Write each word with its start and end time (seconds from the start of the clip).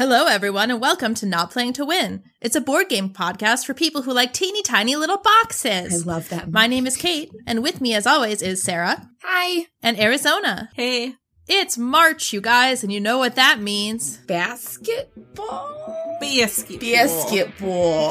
Hello, 0.00 0.24
everyone, 0.24 0.70
and 0.70 0.80
welcome 0.80 1.12
to 1.16 1.26
Not 1.26 1.50
Playing 1.50 1.74
to 1.74 1.84
Win. 1.84 2.22
It's 2.40 2.56
a 2.56 2.60
board 2.62 2.88
game 2.88 3.10
podcast 3.10 3.66
for 3.66 3.74
people 3.74 4.00
who 4.00 4.14
like 4.14 4.32
teeny 4.32 4.62
tiny 4.62 4.96
little 4.96 5.18
boxes. 5.18 5.92
I 5.92 6.10
love 6.10 6.30
that. 6.30 6.50
My 6.50 6.66
name 6.66 6.86
is 6.86 6.96
Kate, 6.96 7.30
and 7.46 7.62
with 7.62 7.82
me, 7.82 7.92
as 7.92 8.06
always, 8.06 8.40
is 8.40 8.62
Sarah 8.62 9.10
Hi. 9.22 9.66
and 9.82 10.00
Arizona. 10.00 10.70
Hey, 10.72 11.16
It's 11.46 11.76
March, 11.76 12.32
you 12.32 12.40
guys, 12.40 12.82
and 12.82 12.90
you 12.90 12.98
know 12.98 13.18
what 13.18 13.34
that 13.34 13.60
means. 13.60 14.16
Basketball. 14.26 16.16
basketball. 16.18 18.10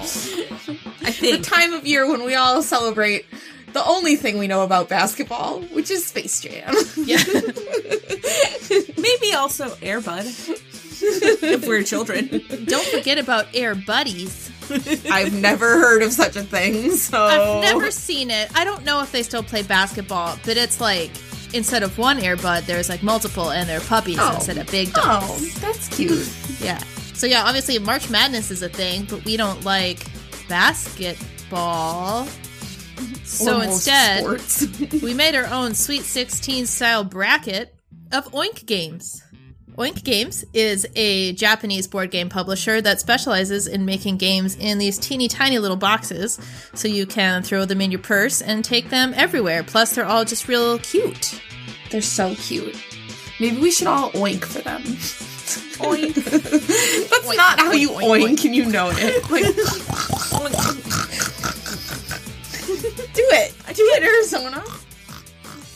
Basketball. 0.00 0.76
I 1.04 1.10
The 1.10 1.38
time 1.42 1.74
of 1.74 1.86
year 1.86 2.08
when 2.10 2.24
we 2.24 2.34
all 2.34 2.62
celebrate 2.62 3.26
the 3.72 3.84
only 3.86 4.16
thing 4.16 4.38
we 4.38 4.46
know 4.48 4.62
about 4.62 4.88
basketball, 4.88 5.60
which 5.62 5.90
is 5.90 6.06
Space 6.06 6.40
Jam. 6.40 6.74
yeah. 6.96 7.18
Maybe 8.96 9.32
also 9.34 9.68
Airbud. 9.76 10.26
if 11.02 11.66
we're 11.66 11.82
children. 11.82 12.28
Don't 12.66 12.86
forget 12.86 13.18
about 13.18 13.46
Air 13.54 13.74
Buddies. 13.74 14.50
I've 15.10 15.32
never 15.32 15.78
heard 15.80 16.02
of 16.02 16.12
such 16.12 16.36
a 16.36 16.42
thing, 16.42 16.92
so 16.92 17.20
I've 17.24 17.62
never 17.62 17.90
seen 17.90 18.30
it. 18.30 18.50
I 18.56 18.64
don't 18.64 18.84
know 18.84 19.00
if 19.02 19.10
they 19.10 19.22
still 19.22 19.42
play 19.42 19.62
basketball, 19.62 20.38
but 20.44 20.56
it's 20.56 20.80
like 20.80 21.10
instead 21.54 21.82
of 21.82 21.96
one 21.98 22.18
Airbud, 22.18 22.66
there's 22.66 22.88
like 22.88 23.02
multiple, 23.02 23.50
and 23.50 23.68
they're 23.68 23.80
puppies 23.80 24.18
Oh. 24.20 24.34
instead 24.36 24.58
of 24.58 24.70
big 24.70 24.90
Oh, 24.96 25.02
dogs. 25.20 25.60
that's 25.60 25.88
cute. 25.96 26.28
Yeah. 26.60 26.78
So 27.14 27.26
yeah, 27.26 27.42
obviously 27.44 27.78
March 27.78 28.08
Madness 28.10 28.50
is 28.50 28.62
a 28.62 28.68
thing, 28.68 29.04
but 29.10 29.24
we 29.24 29.36
don't 29.36 29.64
like 29.64 30.00
basketball. 30.48 32.28
So 33.30 33.60
instead, 33.60 34.24
we 35.02 35.14
made 35.14 35.34
our 35.34 35.46
own 35.46 35.74
Sweet 35.74 36.02
16 36.02 36.66
style 36.66 37.04
bracket 37.04 37.74
of 38.12 38.30
Oink 38.32 38.66
Games. 38.66 39.22
Oink 39.76 40.02
Games 40.04 40.44
is 40.52 40.86
a 40.96 41.32
Japanese 41.34 41.86
board 41.86 42.10
game 42.10 42.28
publisher 42.28 42.82
that 42.82 43.00
specializes 43.00 43.66
in 43.66 43.84
making 43.84 44.18
games 44.18 44.56
in 44.56 44.78
these 44.78 44.98
teeny 44.98 45.28
tiny 45.28 45.58
little 45.58 45.76
boxes 45.76 46.38
so 46.74 46.88
you 46.88 47.06
can 47.06 47.42
throw 47.42 47.64
them 47.64 47.80
in 47.80 47.90
your 47.90 48.00
purse 48.00 48.42
and 48.42 48.64
take 48.64 48.90
them 48.90 49.14
everywhere. 49.16 49.62
Plus, 49.62 49.94
they're 49.94 50.04
all 50.04 50.24
just 50.24 50.48
real 50.48 50.78
cute. 50.80 51.40
They're 51.90 52.02
so 52.02 52.34
cute. 52.34 52.76
Maybe 53.38 53.58
we 53.58 53.70
should 53.70 53.86
all 53.86 54.10
oink 54.10 54.44
for 54.44 54.60
them. 54.60 54.82
Oink. 55.80 56.14
That's 56.14 57.26
Oink, 57.26 57.36
not 57.36 57.58
how 57.58 57.72
oink, 57.72 57.80
you 57.80 57.90
oink, 57.90 58.22
oink, 58.22 58.44
and 58.44 58.54
you 58.54 58.66
know 58.66 58.90
it. 58.92 59.30
Like, 59.30 59.44
do 62.82 63.26
it. 63.30 63.54
Do 63.74 63.82
it, 63.94 64.02
Arizona. 64.02 64.64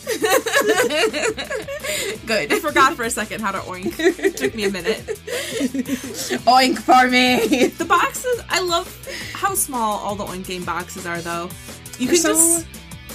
Good. 2.26 2.52
I 2.52 2.58
forgot 2.60 2.94
for 2.94 3.04
a 3.04 3.10
second 3.10 3.40
how 3.40 3.52
to 3.52 3.58
oink. 3.60 3.94
It 3.98 4.36
took 4.36 4.54
me 4.54 4.64
a 4.64 4.70
minute. 4.70 4.98
Oink 6.46 6.78
for 6.78 7.08
me. 7.08 7.66
The 7.68 7.84
boxes, 7.84 8.40
I 8.48 8.60
love 8.60 8.86
how 9.32 9.54
small 9.54 9.98
all 10.00 10.14
the 10.14 10.24
oink 10.24 10.46
game 10.46 10.64
boxes 10.64 11.06
are, 11.06 11.20
though. 11.20 11.48
You 11.98 12.08
They're 12.08 12.16
can 12.16 12.18
so- 12.22 12.32
just 12.34 12.66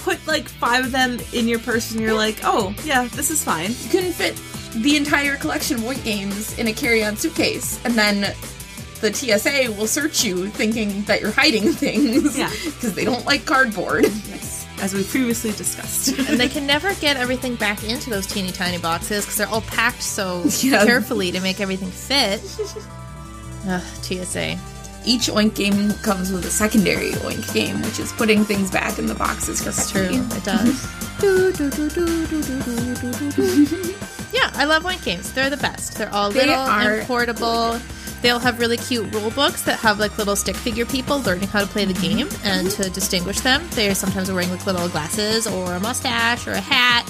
put 0.02 0.26
like 0.26 0.48
five 0.48 0.86
of 0.86 0.92
them 0.92 1.18
in 1.32 1.46
your 1.46 1.58
purse 1.58 1.90
and 1.92 2.00
you're 2.00 2.14
like, 2.14 2.38
oh, 2.42 2.74
yeah, 2.84 3.06
this 3.12 3.30
is 3.30 3.44
fine. 3.44 3.70
You 3.82 3.88
couldn't 3.90 4.12
fit 4.12 4.34
the 4.82 4.96
entire 4.96 5.36
collection 5.36 5.76
of 5.76 5.82
Oink 5.82 6.02
games 6.04 6.58
in 6.58 6.68
a 6.68 6.72
carry-on 6.72 7.16
suitcase, 7.16 7.78
and 7.84 7.94
then 7.94 8.34
the 9.00 9.12
TSA 9.12 9.72
will 9.72 9.86
search 9.86 10.22
you 10.24 10.48
thinking 10.48 11.02
that 11.04 11.20
you're 11.20 11.30
hiding 11.32 11.72
things 11.72 12.36
because 12.36 12.84
yeah. 12.84 12.90
they 12.90 13.04
don't 13.04 13.24
like 13.24 13.44
cardboard. 13.46 14.04
Yes. 14.04 14.66
As 14.80 14.94
we 14.94 15.04
previously 15.04 15.52
discussed. 15.52 16.08
and 16.30 16.40
they 16.40 16.48
can 16.48 16.66
never 16.66 16.94
get 16.94 17.18
everything 17.18 17.54
back 17.56 17.84
into 17.84 18.08
those 18.08 18.26
teeny 18.26 18.50
tiny 18.50 18.78
boxes 18.78 19.24
because 19.24 19.36
they're 19.36 19.48
all 19.48 19.60
packed 19.62 20.02
so 20.02 20.42
yeah. 20.60 20.84
carefully 20.84 21.30
to 21.32 21.40
make 21.40 21.60
everything 21.60 21.90
fit. 21.90 22.40
Ugh, 23.66 23.82
TSA. 24.02 24.58
Each 25.04 25.28
oink 25.28 25.54
game 25.54 25.92
comes 26.02 26.30
with 26.30 26.44
a 26.44 26.50
secondary 26.50 27.12
oink 27.12 27.52
game, 27.54 27.80
which 27.82 27.98
is 27.98 28.12
putting 28.12 28.44
things 28.44 28.70
back 28.70 28.98
in 28.98 29.06
the 29.06 29.14
boxes. 29.14 29.64
That's 29.64 29.90
true. 29.90 30.08
It 30.10 30.44
does. 30.44 30.84
yeah, 34.32 34.50
I 34.54 34.64
love 34.64 34.82
oink 34.84 35.02
games. 35.04 35.32
They're 35.32 35.50
the 35.50 35.56
best. 35.56 35.96
They're 35.96 36.12
all 36.12 36.30
they 36.30 36.40
little 36.40 36.54
are- 36.54 36.94
and 36.96 37.06
portable. 37.06 37.78
They'll 38.22 38.38
have 38.38 38.58
really 38.58 38.76
cute 38.76 39.12
rule 39.14 39.30
books 39.30 39.62
that 39.62 39.78
have 39.80 39.98
like 39.98 40.16
little 40.18 40.36
stick 40.36 40.56
figure 40.56 40.84
people 40.84 41.20
learning 41.20 41.48
how 41.48 41.60
to 41.60 41.66
play 41.66 41.84
the 41.84 41.94
game 41.94 42.28
and 42.44 42.70
to 42.72 42.90
distinguish 42.90 43.40
them. 43.40 43.66
They're 43.70 43.94
sometimes 43.94 44.30
wearing 44.30 44.50
like 44.50 44.66
little 44.66 44.88
glasses 44.88 45.46
or 45.46 45.74
a 45.74 45.80
mustache 45.80 46.46
or 46.46 46.52
a 46.52 46.60
hat. 46.60 47.08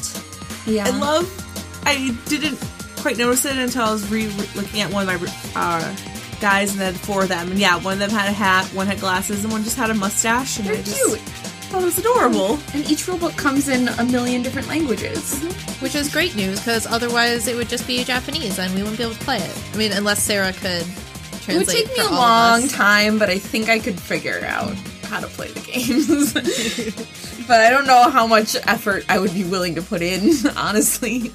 Yeah. 0.66 0.86
I 0.86 0.90
love. 0.90 1.82
I 1.84 2.14
didn't 2.26 2.58
quite 2.98 3.16
notice 3.18 3.44
it 3.44 3.56
until 3.56 3.82
I 3.82 3.92
was 3.92 4.08
re 4.10 4.28
looking 4.54 4.80
at 4.80 4.92
one 4.92 5.08
of 5.08 5.20
my 5.20 5.32
uh, 5.56 5.96
guys, 6.40 6.72
and 6.72 6.80
then 6.80 6.94
four 6.94 7.22
of 7.22 7.28
them. 7.28 7.50
And 7.50 7.58
yeah, 7.58 7.76
one 7.76 7.94
of 7.94 7.98
them 7.98 8.10
had 8.10 8.28
a 8.28 8.32
hat, 8.32 8.66
one 8.74 8.86
had 8.86 9.00
glasses, 9.00 9.42
and 9.44 9.52
one 9.52 9.64
just 9.64 9.76
had 9.76 9.90
a 9.90 9.94
mustache. 9.94 10.58
And 10.58 10.68
They're 10.68 10.76
I 10.76 10.82
just 10.82 10.96
cute. 11.04 11.20
Thought 11.70 11.82
it 11.82 11.84
was 11.84 11.98
adorable. 11.98 12.58
And 12.74 12.88
each 12.90 13.06
rulebook 13.06 13.36
comes 13.36 13.68
in 13.68 13.88
a 13.88 14.04
million 14.04 14.42
different 14.42 14.66
languages. 14.68 15.36
Mm-hmm. 15.36 15.84
Which 15.84 15.94
is 15.94 16.12
great 16.12 16.36
news 16.36 16.58
because 16.60 16.86
otherwise 16.86 17.46
it 17.46 17.56
would 17.56 17.68
just 17.68 17.86
be 17.86 18.04
Japanese 18.04 18.58
and 18.58 18.74
we 18.74 18.82
wouldn't 18.82 18.98
be 18.98 19.04
able 19.04 19.14
to 19.14 19.20
play 19.20 19.38
it. 19.38 19.64
I 19.72 19.76
mean, 19.76 19.92
unless 19.92 20.22
Sarah 20.22 20.52
could 20.52 20.84
translate. 21.40 21.48
It 21.48 21.56
would 21.56 21.68
take 21.68 21.86
me 21.96 22.04
a 22.04 22.10
long 22.10 22.68
time, 22.68 23.18
but 23.18 23.30
I 23.30 23.38
think 23.38 23.68
I 23.68 23.78
could 23.78 23.98
figure 23.98 24.44
out 24.44 24.74
how 25.04 25.20
to 25.20 25.26
play 25.28 25.48
the 25.48 25.60
games. 25.60 26.34
but 27.46 27.60
I 27.60 27.70
don't 27.70 27.86
know 27.86 28.10
how 28.10 28.26
much 28.26 28.56
effort 28.66 29.04
I 29.08 29.18
would 29.18 29.32
be 29.32 29.44
willing 29.44 29.76
to 29.76 29.82
put 29.82 30.02
in, 30.02 30.32
honestly. 30.56 31.32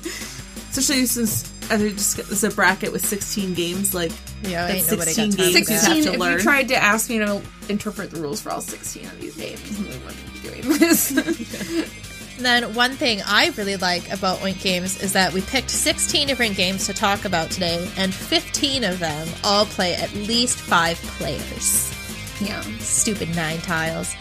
Especially 0.69 1.06
since 1.06 1.52
I 1.72 1.78
just 1.78 2.19
it's 2.19 2.44
a 2.44 2.50
bracket 2.50 2.91
with 2.91 3.06
16 3.06 3.53
games. 3.53 3.94
Like, 3.96 4.12
Yeah, 4.44 4.67
That's 4.67 4.91
ain't 4.91 5.00
nobody 5.00 5.16
got 5.16 5.31
16 5.31 5.31
games. 5.31 5.38
that. 5.38 5.66
16 5.66 5.78
16, 5.78 6.03
to 6.03 6.13
if 6.13 6.31
you 6.31 6.40
tried 6.40 6.67
to 6.67 6.75
ask 6.75 7.09
me 7.09 7.19
to 7.19 7.41
interpret 7.70 8.12
the 8.12 8.22
rules 8.22 8.42
for 8.42 8.52
all 8.52 8.62
16 8.62 9.06
of 9.06 9.20
these 9.20 9.36
games, 9.36 9.80
we 9.80 9.86
wouldn't 9.86 10.34
be 10.34 10.50
doing 10.50 10.80
this. 10.80 11.92
Then 12.38 12.74
one 12.76 12.92
thing 12.92 13.22
I 13.26 13.52
really 13.56 13.78
like 13.78 14.12
about 14.12 14.40
Oink 14.40 14.62
Games 14.62 15.02
is 15.02 15.14
that 15.14 15.31
we 15.31 15.40
picked 15.42 15.70
16 15.70 16.28
different 16.28 16.58
games 16.58 16.86
to 16.88 16.94
talk 16.94 17.24
about 17.24 17.50
today, 17.50 17.90
and 17.98 18.14
15 18.14 18.84
of 18.84 19.00
them 19.00 19.28
all 19.44 19.66
play 19.66 19.96
at 19.96 20.14
least 20.14 20.58
five 20.58 20.98
players. 21.18 21.94
yeah. 22.42 22.62
Stupid 22.80 23.34
nine 23.38 23.59
tiles. 23.59 24.14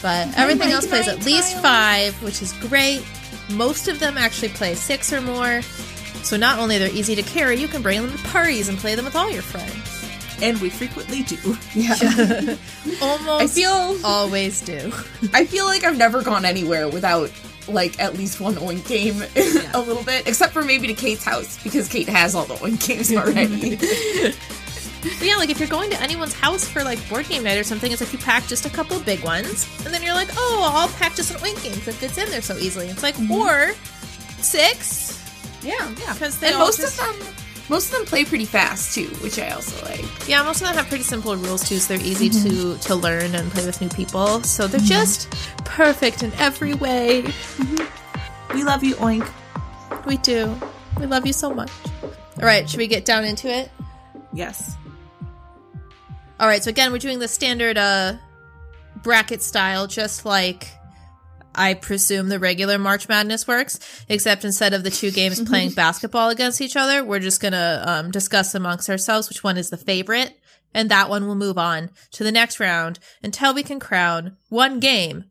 But 0.00 0.28
everything 0.38 0.70
else 0.70 0.86
plays 0.86 1.08
at 1.08 1.24
least 1.24 1.50
tiles. 1.54 1.62
five, 1.64 2.22
which 2.22 2.42
is 2.42 2.52
great. 2.68 3.04
Most 3.50 3.88
of 3.88 3.98
them 3.98 4.16
actually 4.16 4.50
play 4.50 4.74
six 4.74 5.12
or 5.12 5.20
more. 5.20 5.62
So 6.22 6.36
not 6.36 6.60
only 6.60 6.76
are 6.76 6.80
they're 6.80 6.94
easy 6.94 7.16
to 7.16 7.22
carry, 7.22 7.56
you 7.56 7.66
can 7.66 7.82
bring 7.82 8.00
them 8.00 8.16
to 8.16 8.24
parties 8.28 8.68
and 8.68 8.78
play 8.78 8.94
them 8.94 9.04
with 9.04 9.16
all 9.16 9.30
your 9.30 9.42
friends. 9.42 10.07
And 10.42 10.58
we 10.60 10.70
frequently 10.70 11.22
do. 11.22 11.56
Yeah. 11.74 11.94
Almost 13.02 13.42
I 13.42 13.46
feel 13.46 13.98
always 14.04 14.60
do. 14.60 14.92
I 15.32 15.44
feel 15.44 15.66
like 15.66 15.84
I've 15.84 15.98
never 15.98 16.22
gone 16.22 16.44
anywhere 16.44 16.88
without 16.88 17.30
like 17.68 18.00
at 18.00 18.14
least 18.16 18.40
one 18.40 18.54
Oink 18.54 18.86
game 18.88 19.22
a 19.74 19.80
little 19.80 20.02
bit, 20.02 20.26
except 20.26 20.52
for 20.52 20.62
maybe 20.62 20.86
to 20.86 20.94
Kate's 20.94 21.24
house 21.24 21.62
because 21.62 21.88
Kate 21.88 22.08
has 22.08 22.34
all 22.34 22.44
the 22.44 22.54
Oink 22.54 22.86
games 22.86 23.12
already. 23.12 23.76
But 25.02 25.20
yeah, 25.22 25.36
like 25.36 25.50
if 25.50 25.58
you're 25.58 25.68
going 25.68 25.90
to 25.90 26.00
anyone's 26.00 26.32
house 26.34 26.66
for 26.66 26.82
like 26.82 27.06
board 27.08 27.28
game 27.28 27.42
night 27.44 27.58
or 27.58 27.64
something, 27.64 27.92
it's 27.92 28.00
like 28.00 28.12
you 28.12 28.18
pack 28.18 28.46
just 28.46 28.66
a 28.66 28.70
couple 28.70 28.98
big 29.00 29.22
ones, 29.22 29.68
and 29.84 29.92
then 29.94 30.02
you're 30.02 30.14
like, 30.14 30.28
oh, 30.36 30.70
I'll 30.74 30.88
pack 30.88 31.14
just 31.14 31.30
an 31.30 31.36
oink 31.38 31.62
game 31.62 31.72
It 31.72 31.80
fits 31.94 32.18
in 32.18 32.30
there 32.30 32.42
so 32.42 32.56
easily. 32.56 32.88
It's 32.88 33.02
like 33.02 33.14
mm-hmm. 33.16 33.32
or 33.32 33.72
six, 34.42 35.22
yeah, 35.62 35.74
Yeah. 36.00 36.12
because 36.14 36.38
they 36.38 36.48
and 36.48 36.56
all 36.56 36.66
most 36.66 36.80
just- 36.80 37.00
of 37.00 37.06
them, 37.18 37.34
most 37.68 37.92
of 37.92 37.98
them 37.98 38.06
play 38.06 38.24
pretty 38.24 38.44
fast 38.44 38.94
too, 38.94 39.06
which 39.22 39.38
I 39.38 39.50
also 39.50 39.84
like. 39.84 40.04
yeah, 40.28 40.42
most 40.42 40.60
of 40.60 40.68
them 40.68 40.76
have 40.76 40.88
pretty 40.88 41.04
simple 41.04 41.36
rules 41.36 41.68
too, 41.68 41.78
so 41.78 41.94
they're 41.94 42.06
easy 42.06 42.30
mm-hmm. 42.30 42.76
to 42.76 42.88
to 42.88 42.94
learn 42.94 43.34
and 43.34 43.50
play 43.50 43.66
with 43.66 43.80
new 43.80 43.88
people. 43.88 44.42
So 44.42 44.66
they're 44.66 44.80
mm-hmm. 44.80 44.86
just 44.86 45.30
perfect 45.64 46.22
in 46.22 46.32
every 46.34 46.74
way. 46.74 47.22
Mm-hmm. 47.22 48.56
We 48.56 48.64
love 48.64 48.82
you, 48.82 48.94
Oink. 48.96 49.28
We 50.06 50.16
do. 50.18 50.54
We 50.98 51.06
love 51.06 51.26
you 51.26 51.32
so 51.32 51.52
much. 51.52 51.70
All 52.02 52.44
right, 52.44 52.68
should 52.68 52.78
we 52.78 52.86
get 52.86 53.04
down 53.04 53.24
into 53.24 53.48
it? 53.48 53.70
Yes. 54.32 54.76
All 56.40 56.46
right, 56.46 56.62
so 56.62 56.70
again, 56.70 56.92
we're 56.92 56.98
doing 56.98 57.18
the 57.18 57.28
standard 57.28 57.76
uh 57.76 58.14
bracket 59.02 59.42
style, 59.42 59.86
just 59.86 60.24
like 60.24 60.68
I 61.58 61.74
presume 61.74 62.28
the 62.28 62.38
regular 62.38 62.78
March 62.78 63.08
Madness 63.08 63.46
works, 63.46 63.78
except 64.08 64.44
instead 64.44 64.72
of 64.72 64.84
the 64.84 64.90
two 64.90 65.10
games 65.10 65.40
playing 65.42 65.72
basketball 65.72 66.30
against 66.30 66.60
each 66.60 66.76
other, 66.76 67.04
we're 67.04 67.18
just 67.18 67.40
gonna 67.40 67.82
um, 67.84 68.10
discuss 68.10 68.54
amongst 68.54 68.88
ourselves 68.88 69.28
which 69.28 69.44
one 69.44 69.58
is 69.58 69.70
the 69.70 69.76
favorite, 69.76 70.38
and 70.72 70.90
that 70.90 71.08
one 71.08 71.26
will 71.26 71.34
move 71.34 71.58
on 71.58 71.90
to 72.12 72.24
the 72.24 72.32
next 72.32 72.60
round 72.60 72.98
until 73.22 73.52
we 73.52 73.62
can 73.62 73.80
crown 73.80 74.36
one 74.48 74.80
game 74.80 75.24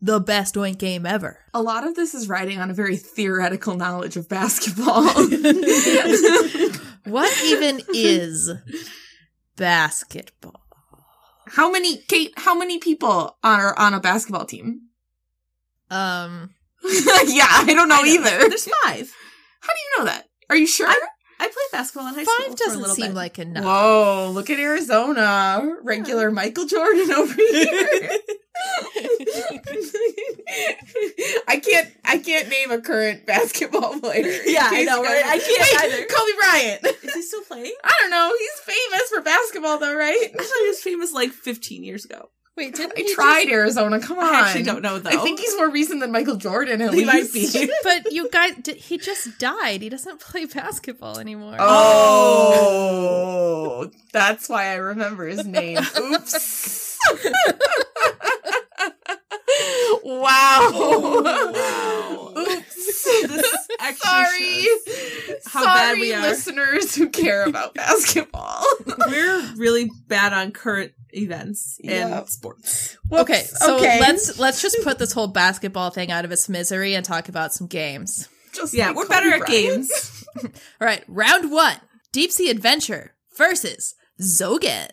the 0.00 0.18
best 0.18 0.56
oink 0.56 0.78
game 0.78 1.06
ever. 1.06 1.38
A 1.54 1.62
lot 1.62 1.86
of 1.86 1.94
this 1.94 2.12
is 2.12 2.28
riding 2.28 2.58
on 2.58 2.70
a 2.70 2.74
very 2.74 2.96
theoretical 2.96 3.76
knowledge 3.76 4.16
of 4.16 4.28
basketball. 4.28 5.04
What 7.04 7.36
even 7.44 7.80
is 7.92 8.52
basketball? 9.56 10.60
how 11.48 11.70
many, 11.70 11.98
Kate? 11.98 12.32
How 12.36 12.56
many 12.56 12.78
people 12.78 13.36
are 13.42 13.78
on 13.78 13.92
a 13.94 14.00
basketball 14.00 14.44
team? 14.46 14.88
Um, 15.92 16.54
yeah, 16.84 17.46
I 17.48 17.72
don't 17.74 17.88
know, 17.88 18.02
either. 18.04 18.48
There's 18.48 18.68
five. 18.84 19.12
How 19.60 19.72
do 19.72 19.78
you 19.78 19.98
know 19.98 20.04
that? 20.06 20.28
Are 20.50 20.56
you 20.56 20.66
sure? 20.66 20.88
I- 20.88 20.98
I 21.40 21.46
played 21.46 21.72
basketball 21.72 22.06
in 22.06 22.14
high 22.14 22.22
school. 22.22 22.34
Five 22.38 22.46
for 22.46 22.52
a 22.52 22.56
doesn't 22.56 22.80
little 22.80 22.94
seem 22.94 23.06
bit. 23.08 23.14
like 23.16 23.38
enough. 23.40 23.64
Whoa, 23.64 24.30
look 24.32 24.48
at 24.48 24.60
Arizona. 24.60 25.74
Regular 25.82 26.30
Michael 26.30 26.66
Jordan 26.66 27.10
over 27.20 27.34
here. 27.34 28.10
I 31.48 31.56
can't 31.58 31.88
I 32.04 32.18
can't 32.18 32.48
name 32.48 32.70
a 32.70 32.80
current 32.80 33.26
basketball 33.26 33.98
player. 33.98 34.40
Yeah, 34.44 34.68
In 34.68 34.74
I 34.74 34.76
case 34.76 34.86
know, 34.86 35.02
you 35.02 35.08
right? 35.08 35.22
guys- 35.24 35.32
I 35.32 35.38
can't 35.38 35.82
Wait, 35.82 35.92
either. 35.92 36.06
Kobe 36.06 36.32
Bryant. 36.38 36.84
Is 37.02 37.14
he 37.14 37.22
still 37.22 37.42
playing? 37.42 37.74
I 37.82 37.92
don't 38.00 38.10
know. 38.10 38.32
He's 38.38 38.74
famous 38.76 39.08
for 39.08 39.20
basketball 39.22 39.78
though, 39.78 39.96
right? 39.96 40.30
I 40.32 40.36
thought 40.44 40.60
he 40.62 40.68
was 40.68 40.80
famous 40.80 41.12
like 41.12 41.30
15 41.32 41.82
years 41.82 42.04
ago. 42.04 42.30
Wait, 42.54 42.74
didn't 42.74 42.92
I 42.98 43.00
he 43.00 43.14
tried 43.14 43.48
Arizona. 43.48 43.98
Come 43.98 44.18
on. 44.18 44.24
I 44.34 44.40
actually 44.40 44.64
don't 44.64 44.82
know 44.82 44.98
though. 44.98 45.08
I 45.08 45.16
think 45.16 45.40
he's 45.40 45.56
more 45.56 45.70
recent 45.70 46.00
than 46.00 46.12
Michael 46.12 46.36
Jordan 46.36 46.82
at 46.82 46.92
He 46.92 47.04
least. 47.06 47.34
might 47.54 47.62
be. 47.62 47.70
but 47.82 48.12
you 48.12 48.28
guys, 48.30 48.52
did, 48.62 48.76
he 48.76 48.98
just 48.98 49.38
died. 49.38 49.80
He 49.80 49.88
doesn't 49.88 50.20
play 50.20 50.44
basketball 50.44 51.18
anymore. 51.18 51.56
Oh, 51.58 52.54
oh. 53.86 53.90
that's 54.12 54.50
why 54.50 54.66
I 54.66 54.74
remember 54.74 55.26
his 55.26 55.46
name. 55.46 55.78
Oops. 55.98 56.98
wow. 60.04 60.70
Oh, 60.74 61.22
wow. 61.22 62.32
Oops. 62.42 63.04
this 63.04 63.68
actually 63.80 63.96
Sorry. 63.96 64.66
how 65.46 65.62
Sorry, 65.62 65.64
bad 65.64 65.98
we 66.00 66.12
are. 66.14 66.20
listeners 66.22 66.94
who 66.94 67.08
care 67.08 67.44
about 67.44 67.72
basketball. 67.74 68.62
We're 69.08 69.54
really 69.56 69.90
bad 70.08 70.32
on 70.32 70.52
current 70.52 70.92
events 71.12 71.78
and 71.84 71.90
Yeah. 72.10 72.24
sports. 72.24 72.96
okay, 73.12 73.42
so 73.44 73.76
okay. 73.76 74.00
let's 74.00 74.38
let's 74.38 74.62
just 74.62 74.78
put 74.82 74.98
this 74.98 75.12
whole 75.12 75.28
basketball 75.28 75.90
thing 75.90 76.10
out 76.10 76.24
of 76.24 76.32
its 76.32 76.48
misery 76.48 76.94
and 76.94 77.04
talk 77.04 77.28
about 77.28 77.52
some 77.52 77.66
games. 77.66 78.28
Just 78.54 78.74
Yeah, 78.74 78.88
like 78.88 78.96
we're 78.96 79.02
Kobe 79.06 79.14
better 79.14 79.34
at 79.42 79.46
games. 79.46 80.24
All 80.44 80.50
right, 80.80 81.04
round 81.08 81.50
one: 81.50 81.76
Deep 82.12 82.30
Sea 82.32 82.50
Adventure 82.50 83.14
versus 83.36 83.94
Zogan. 84.20 84.88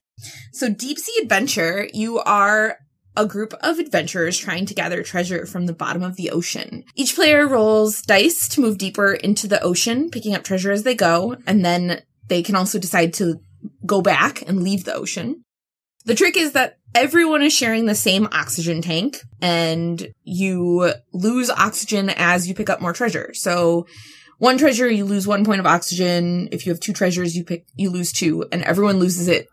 So, 0.52 0.70
Deep 0.70 0.98
Sea 1.00 1.22
Adventure, 1.22 1.88
you 1.94 2.20
are 2.20 2.78
a 3.16 3.26
group 3.26 3.54
of 3.62 3.80
adventurers 3.80 4.38
trying 4.38 4.66
to 4.66 4.74
gather 4.74 5.02
treasure 5.04 5.46
from 5.46 5.66
the 5.66 5.74
bottom 5.74 6.04
of 6.04 6.16
the 6.16 6.30
ocean. 6.30 6.84
Each 6.96 7.16
player 7.16 7.48
rolls 7.48 8.02
dice 8.02 8.48
to 8.50 8.62
move 8.62 8.78
deeper 8.78 9.14
into 9.14 9.48
the 9.48 9.62
ocean, 9.62 10.10
picking 10.10 10.36
up 10.36 10.44
treasure 10.44 10.72
as 10.72 10.84
they 10.84 10.96
go, 10.96 11.36
and 11.48 11.64
then 11.66 12.02
they 12.28 12.42
can 12.44 12.56
also 12.56 12.80
decide 12.80 13.14
to 13.16 13.40
go 13.86 14.02
back 14.02 14.42
and 14.48 14.64
leave 14.64 14.86
the 14.86 14.94
ocean. 14.94 15.44
The 16.06 16.16
trick 16.16 16.38
is 16.38 16.54
that 16.54 16.78
everyone 16.96 17.42
is 17.42 17.54
sharing 17.54 17.86
the 17.86 17.96
same 17.96 18.28
oxygen 18.32 18.82
tank, 18.82 19.18
and 19.42 20.14
you 20.24 20.94
lose 21.14 21.50
oxygen 21.50 22.10
as 22.10 22.48
you 22.48 22.56
pick 22.56 22.70
up 22.70 22.82
more 22.82 22.94
treasure. 22.94 23.34
So, 23.34 23.86
one 24.38 24.58
treasure, 24.58 24.90
you 24.90 25.06
lose 25.06 25.28
one 25.28 25.44
point 25.44 25.60
of 25.60 25.66
oxygen. 25.66 26.48
If 26.52 26.66
you 26.66 26.72
have 26.72 26.80
two 26.80 26.94
treasures, 26.94 27.36
you 27.36 27.44
pick, 27.44 27.66
you 27.76 27.90
lose 27.90 28.14
two, 28.14 28.46
and 28.52 28.64
everyone 28.64 28.98
loses 28.98 29.28
it 29.28 29.50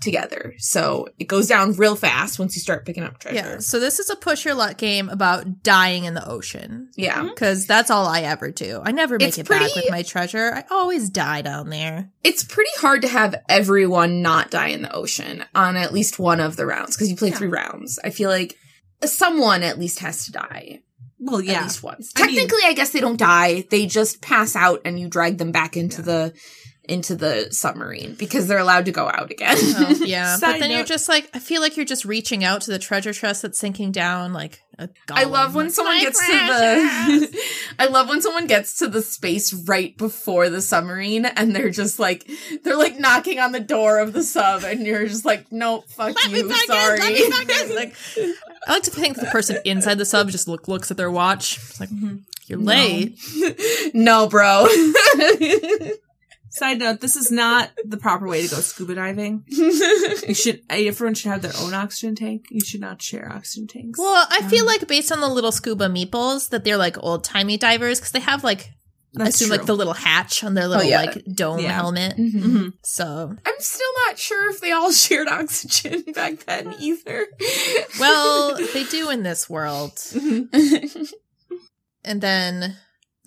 together. 0.00 0.54
So 0.58 1.08
it 1.18 1.24
goes 1.26 1.48
down 1.48 1.72
real 1.72 1.96
fast 1.96 2.38
once 2.38 2.54
you 2.54 2.60
start 2.62 2.86
picking 2.86 3.02
up 3.02 3.18
treasure. 3.18 3.36
Yeah, 3.36 3.58
so 3.58 3.80
this 3.80 3.98
is 3.98 4.10
a 4.10 4.16
push 4.16 4.44
your 4.44 4.54
luck 4.54 4.76
game 4.78 5.08
about 5.08 5.62
dying 5.62 6.04
in 6.04 6.14
the 6.14 6.26
ocean. 6.28 6.90
Yeah. 6.96 7.16
Mm-hmm. 7.18 7.28
Because 7.28 7.66
that's 7.66 7.90
all 7.90 8.06
I 8.06 8.20
ever 8.22 8.50
do. 8.50 8.80
I 8.84 8.92
never 8.92 9.18
make 9.18 9.28
It's 9.30 9.38
it 9.38 9.48
back 9.48 9.74
with 9.74 9.90
my 9.90 10.02
treasure. 10.02 10.52
I 10.54 10.64
always 10.70 11.10
die 11.10 11.42
down 11.42 11.70
there. 11.70 12.10
It's 12.22 12.44
pretty 12.44 12.70
hard 12.76 13.02
to 13.02 13.08
have 13.08 13.34
everyone 13.48 14.22
not 14.22 14.50
die 14.50 14.68
in 14.68 14.82
the 14.82 14.92
ocean 14.94 15.44
on 15.54 15.76
at 15.76 15.92
least 15.92 16.18
one 16.18 16.40
of 16.40 16.56
the 16.56 16.66
rounds 16.66 16.96
because 16.96 17.10
you 17.10 17.16
play 17.16 17.30
three 17.30 17.48
rounds. 17.48 17.98
I 18.04 18.10
feel 18.10 18.30
like 18.30 18.56
someone 19.04 19.62
at 19.62 19.78
least 19.78 20.00
has 20.00 20.24
to 20.26 20.32
die 20.32 20.80
Well, 21.18 21.40
yeah. 21.40 21.52
at 21.52 21.56
yeah. 21.56 21.62
least 21.64 21.82
once. 21.82 22.12
I 22.16 22.26
mean- 22.26 22.36
Technically, 22.36 22.62
I 22.64 22.72
guess 22.74 22.90
they 22.90 23.00
don't 23.00 23.18
die. 23.18 23.64
They 23.70 23.86
just 23.86 24.20
pass 24.22 24.54
out 24.54 24.82
and 24.84 24.98
you 24.98 25.08
drag 25.08 25.38
them 25.38 25.50
back 25.52 25.76
into 25.76 26.02
the 26.02 26.34
into 26.88 27.14
the 27.14 27.48
submarine 27.52 28.14
because 28.14 28.48
they're 28.48 28.58
allowed 28.58 28.86
to 28.86 28.92
go 28.92 29.08
out 29.08 29.30
again. 29.30 29.56
Oh, 29.60 30.00
yeah, 30.04 30.36
but 30.40 30.58
then 30.58 30.70
you're 30.70 30.84
just 30.84 31.08
like, 31.08 31.28
I 31.34 31.38
feel 31.38 31.60
like 31.60 31.76
you're 31.76 31.86
just 31.86 32.04
reaching 32.04 32.44
out 32.44 32.62
to 32.62 32.70
the 32.70 32.78
treasure 32.78 33.12
chest 33.12 33.42
that's 33.42 33.58
sinking 33.58 33.92
down 33.92 34.32
like 34.32 34.62
a 34.78 34.88
I 35.10 35.24
love 35.24 35.54
when 35.54 35.70
someone 35.70 35.96
My 35.96 36.02
gets 36.02 36.24
to 36.24 36.32
the 36.32 37.44
I 37.78 37.86
love 37.86 38.08
when 38.08 38.22
someone 38.22 38.46
gets 38.46 38.78
to 38.78 38.88
the 38.88 39.02
space 39.02 39.52
right 39.52 39.96
before 39.96 40.48
the 40.48 40.62
submarine 40.62 41.26
and 41.26 41.54
they're 41.54 41.70
just 41.70 41.98
like 41.98 42.30
they're 42.62 42.76
like 42.76 42.98
knocking 42.98 43.40
on 43.40 43.52
the 43.52 43.60
door 43.60 43.98
of 43.98 44.12
the 44.12 44.22
sub 44.22 44.64
and 44.64 44.86
you're 44.86 45.06
just 45.06 45.24
like, 45.24 45.50
nope, 45.50 45.88
fuck 45.88 46.14
Let 46.14 46.30
me 46.30 46.38
you, 46.38 46.54
sorry. 46.66 46.98
let 47.00 47.12
me 47.12 47.28
back 47.28 47.48
in. 47.50 47.68
Like, 47.78 47.94
I 48.66 48.72
like 48.72 48.82
to 48.84 48.90
think 48.90 49.16
the 49.16 49.26
person 49.26 49.58
inside 49.64 49.98
the 49.98 50.04
sub 50.04 50.30
just 50.30 50.48
look 50.48 50.68
looks 50.68 50.90
at 50.90 50.96
their 50.96 51.10
watch. 51.10 51.58
It's 51.58 51.80
like, 51.80 51.90
mm-hmm. 51.90 52.16
you're 52.46 52.58
late. 52.58 53.18
no, 53.94 54.26
bro. 54.26 54.66
Side 56.50 56.78
note: 56.78 57.00
This 57.00 57.16
is 57.16 57.30
not 57.30 57.70
the 57.84 57.96
proper 57.96 58.26
way 58.26 58.46
to 58.46 58.54
go 58.54 58.60
scuba 58.60 58.94
diving. 58.94 59.44
You 60.28 60.34
should. 60.34 60.62
Everyone 60.68 61.14
should 61.14 61.30
have 61.30 61.42
their 61.42 61.52
own 61.60 61.74
oxygen 61.74 62.14
tank. 62.14 62.46
You 62.50 62.60
should 62.60 62.80
not 62.80 63.00
share 63.00 63.30
oxygen 63.30 63.66
tanks. 63.66 63.98
Well, 63.98 64.26
I 64.30 64.42
feel 64.42 64.62
um, 64.62 64.66
like 64.66 64.86
based 64.86 65.10
on 65.12 65.20
the 65.20 65.28
little 65.28 65.52
scuba 65.52 65.88
meeples 65.88 66.50
that 66.50 66.64
they're 66.64 66.76
like 66.76 66.96
old 67.02 67.24
timey 67.24 67.56
divers 67.56 67.98
because 67.98 68.12
they 68.12 68.20
have 68.20 68.44
like 68.44 68.70
I 69.18 69.28
assume 69.28 69.48
true. 69.48 69.56
like 69.56 69.66
the 69.66 69.74
little 69.76 69.94
hatch 69.94 70.44
on 70.44 70.54
their 70.54 70.64
oh, 70.64 70.68
little 70.68 70.84
yeah. 70.84 71.02
like 71.02 71.24
dome 71.34 71.60
Yeah. 71.60 71.72
helmet. 71.72 72.16
Mhm. 72.16 72.72
So 72.84 73.34
I'm 73.44 73.54
still 73.58 73.90
not 74.06 74.18
sure 74.18 74.50
if 74.50 74.60
they 74.60 74.72
all 74.72 74.92
shared 75.06 75.28
oxygen 75.28 76.04
back 76.14 76.44
then 76.44 76.74
either. 76.78 77.26
well, 78.00 78.56
they 78.56 78.84
do 78.84 79.10
in 79.10 79.22
this 79.22 79.48
world. 79.48 79.92
Mm-hmm. 79.92 81.04
And 82.04 82.20
then 82.20 82.76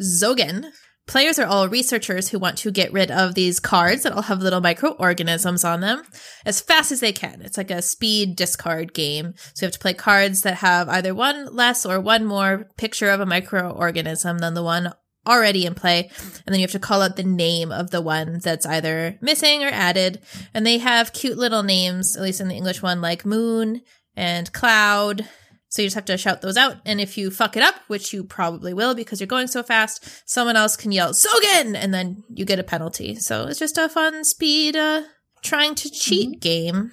Zogan. 0.01 0.71
Players 1.07 1.39
are 1.39 1.45
all 1.45 1.67
researchers 1.67 2.29
who 2.29 2.39
want 2.39 2.57
to 2.59 2.71
get 2.71 2.93
rid 2.93 3.11
of 3.11 3.35
these 3.35 3.59
cards 3.59 4.03
that 4.03 4.13
all 4.13 4.21
have 4.23 4.41
little 4.41 4.61
microorganisms 4.61 5.65
on 5.65 5.81
them 5.81 6.03
as 6.45 6.61
fast 6.61 6.91
as 6.91 6.99
they 6.99 7.11
can. 7.11 7.41
It's 7.41 7.57
like 7.57 7.71
a 7.71 7.81
speed 7.81 8.35
discard 8.35 8.93
game. 8.93 9.33
So 9.53 9.65
you 9.65 9.67
have 9.67 9.73
to 9.73 9.79
play 9.79 9.93
cards 9.93 10.43
that 10.43 10.55
have 10.55 10.87
either 10.87 11.13
one 11.13 11.53
less 11.53 11.85
or 11.85 11.99
one 11.99 12.23
more 12.25 12.69
picture 12.77 13.09
of 13.09 13.19
a 13.19 13.25
microorganism 13.25 14.39
than 14.39 14.53
the 14.53 14.63
one 14.63 14.93
already 15.27 15.65
in 15.65 15.75
play. 15.75 16.09
And 16.45 16.53
then 16.53 16.55
you 16.55 16.63
have 16.63 16.71
to 16.71 16.79
call 16.79 17.01
out 17.01 17.15
the 17.15 17.23
name 17.23 17.71
of 17.71 17.91
the 17.91 18.01
one 18.01 18.39
that's 18.39 18.65
either 18.65 19.17
missing 19.21 19.63
or 19.63 19.69
added. 19.69 20.21
And 20.53 20.65
they 20.65 20.77
have 20.77 21.13
cute 21.13 21.37
little 21.37 21.63
names, 21.63 22.15
at 22.15 22.23
least 22.23 22.41
in 22.41 22.47
the 22.47 22.55
English 22.55 22.81
one, 22.81 23.01
like 23.01 23.25
Moon 23.25 23.81
and 24.15 24.51
Cloud. 24.53 25.27
So 25.71 25.81
you 25.81 25.87
just 25.87 25.95
have 25.95 26.05
to 26.05 26.17
shout 26.17 26.41
those 26.41 26.57
out. 26.57 26.77
And 26.85 26.99
if 26.99 27.17
you 27.17 27.31
fuck 27.31 27.55
it 27.55 27.63
up, 27.63 27.75
which 27.87 28.11
you 28.11 28.25
probably 28.25 28.73
will 28.73 28.93
because 28.93 29.21
you're 29.21 29.27
going 29.27 29.47
so 29.47 29.63
fast, 29.63 30.05
someone 30.29 30.57
else 30.57 30.75
can 30.75 30.91
yell, 30.91 31.13
Zogan! 31.13 31.75
And 31.75 31.93
then 31.93 32.23
you 32.29 32.43
get 32.43 32.59
a 32.59 32.63
penalty. 32.63 33.15
So 33.15 33.47
it's 33.47 33.57
just 33.57 33.77
a 33.77 33.87
fun 33.87 34.25
speed, 34.25 34.75
uh, 34.75 35.03
trying 35.41 35.75
to 35.75 35.89
cheat 35.89 36.41
game 36.41 36.91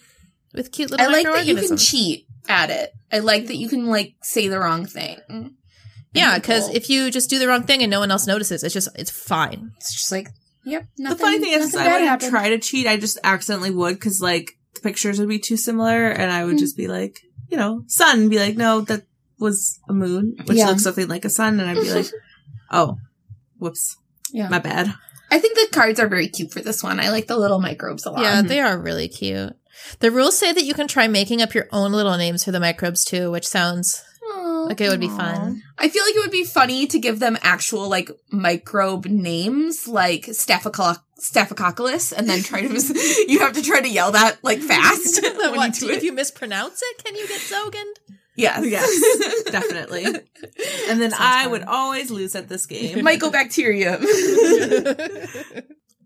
with 0.55 0.71
cute 0.71 0.93
little 0.93 1.05
I 1.07 1.11
like 1.11 1.27
that 1.27 1.45
you 1.45 1.57
can 1.57 1.77
cheat 1.77 2.27
at 2.49 2.71
it. 2.71 2.93
I 3.11 3.19
like 3.19 3.49
that 3.49 3.57
you 3.57 3.69
can 3.69 3.87
like 3.87 4.15
say 4.23 4.47
the 4.47 4.61
wrong 4.61 4.87
thing. 4.87 5.57
Yeah, 6.15 6.39
because 6.39 6.69
if 6.69 6.89
you 6.89 7.11
just 7.11 7.29
do 7.31 7.41
the 7.41 7.49
wrong 7.49 7.65
thing 7.65 7.83
and 7.83 7.91
no 7.91 7.99
one 7.99 8.13
else 8.13 8.29
notices, 8.29 8.63
it's 8.63 8.73
just, 8.73 8.89
it's 8.95 9.11
fine. 9.11 9.73
it's 9.79 9.93
just 9.93 10.13
like, 10.13 10.29
yep. 10.65 10.87
the 10.97 11.17
funny 11.17 11.41
thing 11.41 11.53
is, 11.53 11.71
is 11.71 11.75
I 11.75 11.83
bad 11.85 11.93
wouldn't 11.95 12.09
happened. 12.11 12.31
try 12.31 12.49
to 12.51 12.59
cheat. 12.59 12.87
I 12.87 12.97
just 12.97 13.19
accidentally 13.25 13.71
would 13.73 13.95
because 13.95 14.21
like 14.23 14.53
the 14.75 14.81
pictures 14.83 15.19
would 15.19 15.29
be 15.29 15.41
too 15.41 15.57
similar, 15.57 16.09
and 16.09 16.31
I 16.31 16.45
would 16.45 16.57
Mm. 16.57 16.61
just 16.61 16.77
be 16.77 16.87
like, 16.87 17.21
you 17.49 17.57
know, 17.57 17.83
sun, 17.87 18.21
and 18.21 18.31
be 18.31 18.39
like, 18.39 18.57
no, 18.57 18.81
that 18.83 19.05
was 19.39 19.79
a 19.89 19.93
moon, 19.93 20.37
which 20.47 20.59
Yeah. 20.59 20.67
looks 20.69 20.83
something 20.83 21.09
like 21.09 21.25
a 21.25 21.31
sun, 21.31 21.61
and 21.61 21.69
I'd 21.71 21.83
be 21.83 21.93
like, 21.93 22.07
oh, 22.71 22.99
whoops, 23.59 23.97
Yeah. 24.33 24.49
my 24.49 24.59
bad. 24.59 24.93
I 25.31 25.39
think 25.39 25.55
the 25.57 25.69
cards 25.73 26.01
are 26.01 26.09
very 26.09 26.29
cute 26.29 26.53
for 26.53 26.61
this 26.61 26.83
one. 26.83 26.99
I 27.01 27.11
like 27.11 27.27
the 27.27 27.37
little 27.37 27.61
microbes 27.61 28.07
a 28.07 28.11
lot. 28.11 28.23
Yeah, 28.23 28.41
they 28.43 28.61
are 28.61 28.79
really 28.79 29.09
cute. 29.09 29.55
The 30.01 30.11
rules 30.11 30.37
say 30.39 30.53
that 30.53 30.65
you 30.65 30.75
can 30.75 30.89
try 30.89 31.07
making 31.07 31.43
up 31.43 31.55
your 31.55 31.69
own 31.71 31.93
little 31.93 32.17
names 32.17 32.45
for 32.45 32.51
the 32.51 32.59
microbes 32.61 33.05
too, 33.05 33.31
which 33.31 33.47
sounds 33.47 34.03
Aw. 34.33 34.65
like 34.69 34.81
it 34.81 34.89
would 34.89 35.01
be 35.01 35.09
fun. 35.09 35.63
I 35.79 35.89
feel 35.89 36.03
like 36.03 36.17
it 36.17 36.21
would 36.21 36.31
be 36.33 36.45
funny 36.45 36.87
to 36.89 36.99
give 36.99 37.19
them 37.21 37.39
actual 37.43 37.89
like 37.89 38.11
microbe 38.33 39.07
names, 39.07 39.87
like 39.87 40.25
Staphylococcus, 40.33 41.03
Staphylococcus, 41.19 42.13
and 42.13 42.29
then 42.29 42.43
try 42.43 42.63
to 42.63 42.69
you 43.29 43.41
have 43.41 43.53
to 43.55 43.63
try 43.63 43.81
to 43.81 43.89
yell 43.89 44.13
that 44.13 44.39
like 44.43 44.61
fast 44.61 45.21
when 45.39 45.57
what, 45.57 45.81
you 45.81 45.89
do 45.89 45.93
if 45.93 45.99
it. 45.99 46.05
you 46.05 46.13
mispronounce 46.13 46.81
it, 46.83 47.05
can 47.05 47.15
you 47.17 47.27
get 47.27 47.41
Zogan? 47.41 47.93
yes, 48.37 48.65
Yes, 48.65 49.43
definitely. 49.51 50.05
And 50.05 51.01
then 51.01 51.13
I 51.13 51.43
fun. 51.43 51.51
would 51.51 51.63
always 51.65 52.11
lose 52.13 52.37
at 52.37 52.49
this 52.49 52.67
game. 52.67 52.99
Mycobacterium. 53.05 54.05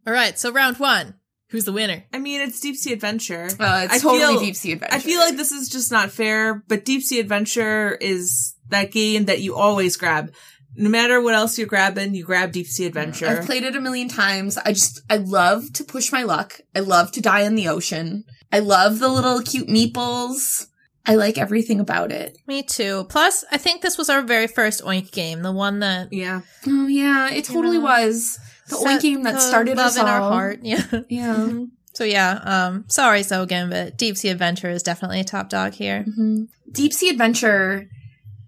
All 0.06 0.12
right, 0.12 0.38
so 0.38 0.50
round 0.50 0.78
one. 0.78 1.14
Who's 1.50 1.64
the 1.66 1.72
winner? 1.72 2.02
I 2.14 2.18
mean, 2.18 2.40
it's 2.40 2.58
deep 2.60 2.76
sea 2.76 2.94
adventure. 2.94 3.44
Uh, 3.60 3.82
it's 3.84 3.94
I 3.94 3.98
totally 3.98 4.20
feel- 4.20 4.40
deep 4.40 4.56
sea 4.56 4.72
adventure. 4.72 4.94
I 4.96 4.98
feel 5.00 5.20
like 5.20 5.36
this 5.36 5.52
is 5.52 5.68
just 5.68 5.92
not 5.92 6.10
fair, 6.10 6.64
but 6.66 6.84
Deep 6.86 7.02
Sea 7.02 7.20
Adventure 7.20 7.92
is 8.00 8.54
that 8.70 8.90
game 8.90 9.26
that 9.26 9.42
you 9.42 9.54
always 9.54 9.98
grab. 9.98 10.32
No 10.76 10.88
matter 10.88 11.20
what 11.20 11.34
else 11.34 11.58
you're 11.58 11.66
grabbing, 11.66 12.14
you 12.14 12.24
grab 12.24 12.52
Deep 12.52 12.66
Sea 12.66 12.86
Adventure. 12.86 13.26
I've 13.26 13.44
played 13.46 13.62
it 13.62 13.76
a 13.76 13.80
million 13.80 14.08
times. 14.08 14.56
I 14.56 14.72
just, 14.72 15.02
I 15.10 15.18
love 15.18 15.72
to 15.74 15.84
push 15.84 16.10
my 16.12 16.22
luck. 16.22 16.60
I 16.74 16.80
love 16.80 17.12
to 17.12 17.20
die 17.20 17.42
in 17.42 17.54
the 17.54 17.68
ocean. 17.68 18.24
I 18.50 18.60
love 18.60 18.98
the 18.98 19.08
little 19.08 19.42
cute 19.42 19.68
meeples. 19.68 20.68
I 21.04 21.16
like 21.16 21.36
everything 21.36 21.80
about 21.80 22.12
it. 22.12 22.38
Me 22.46 22.62
too. 22.62 23.04
Plus, 23.08 23.44
I 23.50 23.58
think 23.58 23.82
this 23.82 23.98
was 23.98 24.08
our 24.08 24.22
very 24.22 24.46
first 24.46 24.82
Oink 24.84 25.10
game, 25.10 25.42
the 25.42 25.52
one 25.52 25.80
that 25.80 26.12
yeah. 26.12 26.42
Oh 26.66 26.86
yeah, 26.86 27.28
it 27.30 27.44
totally 27.44 27.78
know? 27.78 27.84
was. 27.84 28.38
The 28.68 28.76
oink 28.76 29.00
game 29.02 29.22
that 29.24 29.40
started 29.42 29.76
love 29.76 29.88
us 29.88 29.96
in 29.96 30.06
our 30.06 30.20
heart. 30.20 30.60
Yeah. 30.62 30.84
Yeah. 31.08 31.64
So 31.94 32.04
yeah, 32.04 32.40
um, 32.44 32.84
sorry, 32.88 33.20
Zogan, 33.20 33.68
but 33.68 33.98
Deep 33.98 34.16
Sea 34.16 34.28
Adventure 34.30 34.70
is 34.70 34.82
definitely 34.82 35.20
a 35.20 35.24
top 35.24 35.50
dog 35.50 35.72
here. 35.74 36.04
Mhm. 36.08 36.48
Deep 36.70 36.92
Sea 36.94 37.10
Adventure, 37.10 37.88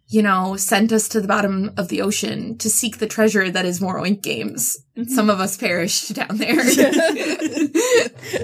you 0.08 0.22
know, 0.22 0.56
sent 0.56 0.92
us 0.92 1.08
to 1.08 1.20
the 1.20 1.28
bottom 1.28 1.72
of 1.76 1.88
the 1.88 2.02
ocean 2.02 2.56
to 2.58 2.68
seek 2.68 2.98
the 2.98 3.06
treasure 3.06 3.50
that 3.50 3.64
is 3.64 3.80
more 3.80 4.00
oink 4.00 4.22
games. 4.96 5.14
Some 5.14 5.30
of 5.30 5.40
us 5.40 5.56
perished 5.56 6.14
down 6.14 6.36
there. 6.38 6.54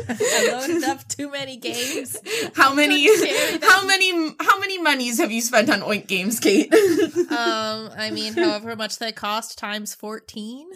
I 0.09 0.49
loaded 0.53 0.85
up 0.85 1.07
too 1.09 1.31
many 1.31 1.57
games. 1.57 2.17
how 2.55 2.75
many 2.75 3.07
Couldn't 3.07 3.27
carry 3.27 3.59
them. 3.59 3.69
how 3.69 3.87
many 3.87 4.35
how 4.41 4.59
many 4.61 4.79
monies 4.81 5.19
have 5.19 5.31
you 5.31 5.41
spent 5.41 5.71
on 5.71 5.81
oink 5.81 6.07
games, 6.07 6.41
Kate? 6.41 6.73
Um, 7.31 7.91
I 7.97 8.11
mean, 8.13 8.33
however 8.35 8.75
much 8.75 8.99
they 8.99 9.13
cost 9.13 9.57
times 9.57 9.95
fourteen. 9.95 10.69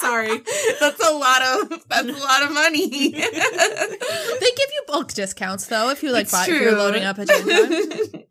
Sorry. 0.00 0.38
That's 0.80 1.08
a 1.08 1.12
lot 1.12 1.42
of 1.42 1.84
that's 1.88 2.08
a 2.08 2.12
lot 2.12 2.42
of 2.42 2.52
money. 2.52 2.88
They 3.10 3.20
give 3.20 4.70
you 4.74 4.82
bulk 4.88 5.12
discounts 5.12 5.66
though 5.66 5.90
if 5.90 6.02
you 6.02 6.10
like 6.10 6.30
buy, 6.30 6.46
if 6.48 6.60
you're 6.60 6.76
loading 6.76 7.04
up 7.04 7.18
a 7.18 7.26
time. 7.26 8.24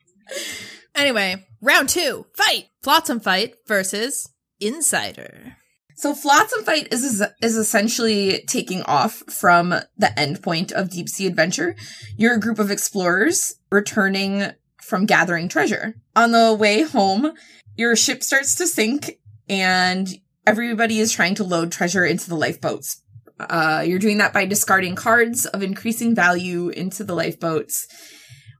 Anyway, 0.94 1.46
round 1.62 1.88
two, 1.90 2.26
fight. 2.36 2.66
Flotsam 2.82 3.20
fight 3.22 3.56
versus 3.68 4.30
Insider. 4.60 5.56
So 5.96 6.16
Flotsam 6.16 6.64
Fight 6.64 6.94
is 6.94 7.22
is 7.42 7.58
essentially 7.58 8.44
taking 8.48 8.84
off 8.84 9.22
from 9.30 9.76
the 9.98 10.18
end 10.18 10.42
point 10.42 10.72
of 10.72 10.90
Deep 10.90 11.10
Sea 11.10 11.28
Adventure. 11.28 11.76
You're 12.16 12.36
a 12.36 12.40
group 12.40 12.58
of 12.58 12.72
explorers 12.72 13.56
returning 13.70 14.52
from 14.82 15.06
gathering 15.06 15.50
treasure. 15.50 15.96
On 16.16 16.32
the 16.32 16.54
way 16.54 16.84
home, 16.84 17.34
your 17.76 17.96
ship 17.96 18.24
starts 18.24 18.56
to 18.56 18.68
sink 18.68 19.20
and 19.50 20.08
everybody 20.48 21.00
is 21.00 21.12
trying 21.12 21.36
to 21.36 21.44
load 21.44 21.72
treasure 21.72 22.06
into 22.06 22.30
the 22.30 22.36
lifeboats. 22.36 23.02
Uh, 23.40 23.84
you're 23.86 24.00
doing 24.00 24.20
that 24.20 24.34
by 24.34 24.46
discarding 24.46 24.96
cards 24.96 25.46
of 25.46 25.64
increasing 25.64 26.16
value 26.16 26.70
into 26.70 27.04
the 27.04 27.16
lifeboats 27.16 27.88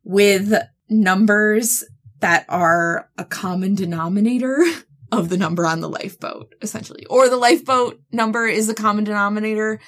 with 0.04 0.54
numbers 0.90 1.84
that 2.20 2.46
are 2.50 3.10
a 3.18 3.26
common 3.26 3.76
denominator 3.76 4.64
of 5.12 5.30
the 5.30 5.38
number 5.38 5.66
on 5.66 5.80
the 5.82 5.90
lifeboat, 5.90 6.54
essentially. 6.62 7.06
Or 7.08 7.30
the 7.30 7.38
lifeboat 7.38 8.00
number 8.12 8.48
is 8.48 8.68
the 8.68 8.74
common 8.76 9.04
denominator 9.04 9.80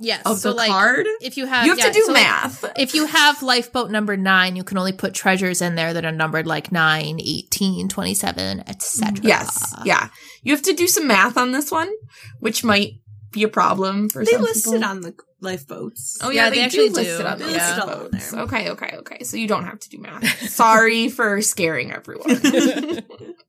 Yes. 0.00 0.22
of 0.26 0.38
so 0.38 0.50
the 0.50 0.54
like 0.56 0.70
card. 0.70 1.06
if 1.20 1.36
you 1.36 1.46
have 1.46 1.64
You 1.66 1.72
have 1.72 1.78
yeah, 1.80 1.86
to 1.86 1.92
do 1.92 2.02
so, 2.04 2.12
like, 2.12 2.22
math. 2.22 2.64
if 2.76 2.94
you 2.94 3.06
have 3.06 3.42
lifeboat 3.42 3.90
number 3.90 4.16
9, 4.16 4.54
you 4.54 4.62
can 4.62 4.78
only 4.78 4.92
put 4.92 5.12
treasures 5.12 5.60
in 5.60 5.74
there 5.74 5.92
that 5.92 6.04
are 6.04 6.12
numbered 6.12 6.46
like 6.46 6.70
9, 6.70 7.18
18, 7.20 7.88
27, 7.88 8.60
etc. 8.68 9.16
yes. 9.24 9.74
Yeah. 9.84 10.08
You 10.44 10.52
have 10.54 10.62
to 10.62 10.72
do 10.72 10.86
some 10.86 11.08
math 11.08 11.36
on 11.36 11.50
this 11.50 11.72
one, 11.72 11.90
which 12.38 12.62
might 12.62 13.00
be 13.32 13.42
a 13.42 13.48
problem 13.48 14.08
for 14.08 14.24
They 14.24 14.32
some 14.32 14.42
listed 14.42 14.72
people. 14.74 14.88
on 14.88 15.00
the 15.02 15.14
lifeboats. 15.40 16.18
Oh 16.22 16.30
yeah, 16.30 16.44
Yeah, 16.44 16.50
they, 16.50 16.56
they 16.56 16.62
actually 16.64 16.88
do 16.88 16.94
list 16.94 17.10
do. 17.10 17.20
it 17.20 17.26
on 17.26 17.38
the 17.38 17.44
They 17.44 17.50
list 17.52 17.70
it 17.76 17.78
on 17.82 17.88
lifeboats. 17.88 18.30
there. 18.30 18.40
Okay, 18.42 18.70
okay, 18.70 18.96
okay. 18.98 19.24
So 19.24 19.36
you 19.36 19.46
don't 19.48 19.64
have 19.64 19.78
to 19.80 19.88
do 19.88 19.98
math. 19.98 20.24
Sorry 20.50 21.08
for 21.08 21.40
scaring 21.42 21.92
everyone. 21.92 22.24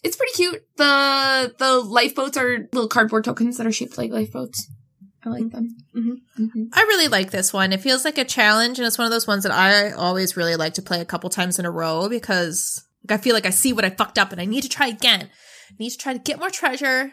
it's 0.03 0.15
pretty 0.17 0.33
cute. 0.35 0.63
The 0.77 1.53
the 1.57 1.79
lifeboats 1.79 2.37
are 2.37 2.67
little 2.73 2.87
cardboard 2.87 3.23
tokens 3.23 3.57
that 3.57 3.67
are 3.67 3.71
shaped 3.71 3.97
like 3.97 4.11
lifeboats. 4.11 4.69
I 5.25 5.29
like 5.29 5.49
them. 5.51 5.75
Mhm. 5.95 6.21
Mhm. 6.39 6.67
I 6.73 6.81
really 6.81 7.09
like 7.09 7.31
this 7.31 7.51
one. 7.51 7.73
It 7.73 7.81
feels 7.81 8.05
like 8.05 8.17
a 8.17 8.23
challenge, 8.23 8.79
and 8.79 8.87
it's 8.87 8.97
one 8.97 9.05
of 9.05 9.11
those 9.11 9.27
ones 9.27 9.43
that 9.43 9.51
I 9.51 9.91
always 9.91 10.37
really 10.37 10.55
like 10.55 10.75
to 10.75 10.81
play 10.81 11.01
a 11.01 11.05
couple 11.05 11.29
times 11.29 11.59
in 11.59 11.65
a 11.65 11.71
row 11.71 12.07
because 12.07 12.83
like, 13.07 13.19
I 13.19 13.21
feel 13.21 13.33
like 13.33 13.45
I 13.45 13.49
see 13.49 13.73
what 13.73 13.83
I 13.85 13.89
fucked 13.89 14.17
up 14.17 14.31
and 14.31 14.39
I 14.39 14.45
need 14.45 14.61
to 14.63 14.69
try 14.69 14.87
again. 14.87 15.23
I 15.71 15.73
need 15.77 15.89
to 15.91 15.97
try 15.97 16.13
to 16.13 16.19
get 16.19 16.39
more 16.39 16.49
treasure, 16.49 17.11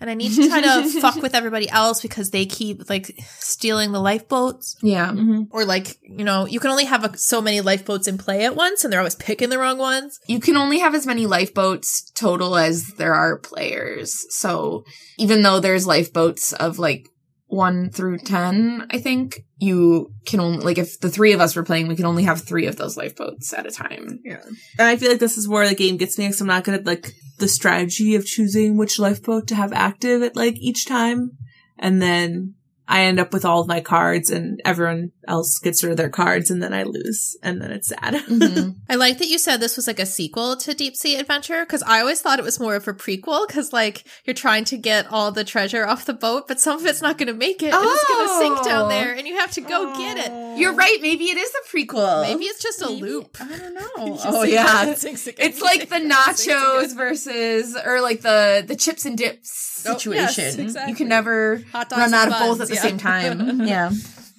and 0.00 0.10
I 0.10 0.14
need 0.14 0.34
to 0.34 0.48
try 0.48 0.60
to 0.60 0.88
fuck 1.00 1.16
with 1.16 1.34
everybody 1.34 1.68
else 1.70 2.02
because 2.02 2.30
they 2.30 2.44
keep 2.46 2.88
like 2.90 3.14
stealing 3.38 3.92
the 3.92 4.00
lifeboats. 4.00 4.76
Yeah. 4.82 5.10
Mhm. 5.12 5.46
Or 5.50 5.64
like, 5.64 5.96
you 6.02 6.24
know, 6.24 6.46
you 6.46 6.58
can 6.60 6.70
only 6.70 6.84
have 6.86 7.04
a, 7.04 7.16
so 7.16 7.40
many 7.40 7.60
lifeboats 7.60 8.08
in 8.08 8.18
play 8.18 8.44
at 8.44 8.56
once, 8.56 8.82
and 8.84 8.92
they're 8.92 9.00
always 9.00 9.14
picking 9.14 9.48
the 9.50 9.58
wrong 9.58 9.78
ones. 9.78 10.18
You 10.26 10.40
can 10.40 10.56
only 10.56 10.78
have 10.80 10.94
as 10.94 11.06
many 11.06 11.26
lifeboats 11.26 12.10
total 12.14 12.56
as 12.56 12.88
there 12.98 13.14
are 13.14 13.38
players. 13.38 14.26
So 14.30 14.84
even 15.18 15.42
though 15.42 15.60
there's 15.60 15.86
lifeboats 15.86 16.52
of 16.52 16.78
like 16.78 17.08
one 17.52 17.90
through 17.90 18.16
10, 18.16 18.86
I 18.90 18.98
think 18.98 19.44
you 19.58 20.10
can 20.24 20.40
only, 20.40 20.64
like 20.64 20.78
if 20.78 20.98
the 21.00 21.10
three 21.10 21.32
of 21.32 21.40
us 21.40 21.54
were 21.54 21.62
playing, 21.62 21.86
we 21.86 21.96
can 21.96 22.06
only 22.06 22.22
have 22.22 22.40
three 22.40 22.66
of 22.66 22.76
those 22.76 22.96
lifeboats 22.96 23.52
at 23.52 23.66
a 23.66 23.70
time. 23.70 24.20
Yeah. 24.24 24.40
And 24.78 24.88
I 24.88 24.96
feel 24.96 25.10
like 25.10 25.20
this 25.20 25.36
is 25.36 25.46
where 25.46 25.68
the 25.68 25.74
game 25.74 25.98
gets 25.98 26.16
me 26.16 26.24
because 26.24 26.40
I'm 26.40 26.46
not 26.46 26.64
good 26.64 26.74
at 26.74 26.86
like 26.86 27.12
the 27.38 27.48
strategy 27.48 28.14
of 28.14 28.24
choosing 28.24 28.78
which 28.78 28.98
lifeboat 28.98 29.48
to 29.48 29.54
have 29.54 29.74
active 29.74 30.22
at 30.22 30.34
like 30.34 30.56
each 30.56 30.86
time. 30.86 31.32
And 31.78 32.00
then 32.00 32.54
I 32.88 33.02
end 33.04 33.20
up 33.20 33.32
with 33.32 33.44
all 33.44 33.60
of 33.60 33.68
my 33.68 33.80
cards 33.80 34.30
and 34.30 34.60
everyone 34.64 35.12
else 35.28 35.58
gets 35.58 35.82
rid 35.82 35.92
of 35.92 35.96
their 35.96 36.10
cards 36.10 36.50
and 36.50 36.62
then 36.62 36.74
I 36.74 36.82
lose 36.82 37.36
and 37.42 37.60
then 37.62 37.70
it's 37.70 37.88
sad. 37.88 38.14
Mhm. 38.32 38.76
I 38.88 38.96
like 38.96 39.18
that 39.18 39.28
you 39.28 39.38
said 39.38 39.60
this 39.60 39.76
was 39.76 39.86
like 39.86 40.00
a 40.00 40.06
sequel 40.06 40.56
to 40.56 40.74
Deep 40.74 40.96
Sea 40.96 41.16
Adventure 41.16 41.64
because 41.64 41.82
I 41.84 42.00
always 42.00 42.20
thought 42.20 42.38
it 42.38 42.44
was 42.44 42.58
more 42.60 42.74
of 42.74 42.86
a 42.88 42.92
prequel 42.92 43.46
because 43.46 43.72
like 43.72 44.04
you're 44.24 44.34
trying 44.34 44.64
to 44.66 44.76
get 44.76 45.06
all 45.12 45.30
the 45.32 45.44
treasure 45.44 45.86
off 45.86 46.04
the 46.06 46.12
boat, 46.12 46.48
but 46.48 46.60
some 46.60 46.78
of 46.78 46.86
it's 46.86 47.00
not 47.02 47.18
going 47.18 47.28
to 47.28 47.34
make 47.34 47.62
it. 47.62 47.72
and 47.72 47.82
It's 47.82 48.08
going 48.08 48.28
to 48.28 48.38
sink 48.38 48.64
down 48.64 48.86
Oh. 48.86 48.88
there, 48.88 49.14
and 49.14 49.26
you 49.28 49.36
have 49.38 49.52
to 49.52 49.60
go 49.60 49.94
get 49.96 50.18
it. 50.18 50.58
You're 50.58 50.74
right. 50.74 50.98
Maybe 51.00 51.26
it 51.26 51.36
is 51.36 51.50
a 51.54 51.68
prequel. 51.76 52.22
Maybe 52.22 52.44
it's 52.44 52.62
just 52.62 52.82
a 52.82 52.88
loop. 52.88 53.36
I 53.40 53.56
don't 53.58 53.74
know. 53.74 54.18
Oh 54.24 54.42
yeah. 54.44 54.86
it 54.86 54.98
sinks 54.98 55.26
again, 55.26 55.46
It's 55.48 55.60
like 55.60 55.88
the 55.88 55.96
sinks 56.00 56.14
again, 56.14 56.36
sinks 56.36 56.94
nachos 56.94 56.96
versus, 56.96 57.76
or 57.84 58.00
like 58.00 58.20
the 58.22 58.64
the 58.66 58.76
chips 58.76 59.04
and 59.06 59.16
dips 59.16 59.68
Oh, 59.84 59.98
yes, 60.12 60.36
situation. 60.36 60.88
You 60.88 60.94
can 60.94 61.08
never 61.08 61.62
Hot 61.72 61.88
dogs 61.88 62.00
run 62.00 62.14
out 62.14 62.28
of 62.28 62.34
both 62.34 62.58
buns, 62.58 62.70
at 62.70 62.71
the 62.72 62.76
yeah. 62.76 62.82
same 62.82 62.98
time. 62.98 63.62
yeah. 63.66 63.90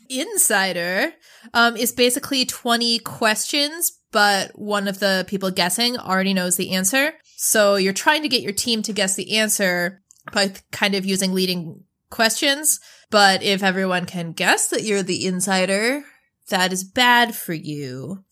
Insider 0.09 1.13
um, 1.53 1.75
is 1.75 1.91
basically 1.91 2.45
20 2.45 2.99
questions, 2.99 3.99
but 4.11 4.51
one 4.53 4.87
of 4.87 4.99
the 4.99 5.25
people 5.27 5.49
guessing 5.49 5.97
already 5.97 6.33
knows 6.33 6.55
the 6.55 6.71
answer. 6.71 7.13
So 7.35 7.75
you're 7.75 7.93
trying 7.93 8.21
to 8.21 8.29
get 8.29 8.41
your 8.41 8.53
team 8.53 8.83
to 8.83 8.93
guess 8.93 9.15
the 9.15 9.37
answer 9.37 10.01
by 10.31 10.53
kind 10.71 10.95
of 10.95 11.05
using 11.05 11.33
leading 11.33 11.83
questions. 12.09 12.79
But 13.09 13.43
if 13.43 13.63
everyone 13.63 14.05
can 14.05 14.31
guess 14.31 14.67
that 14.67 14.83
you're 14.83 15.03
the 15.03 15.25
insider, 15.25 16.03
that 16.49 16.71
is 16.71 16.83
bad 16.83 17.35
for 17.35 17.53
you. 17.53 18.23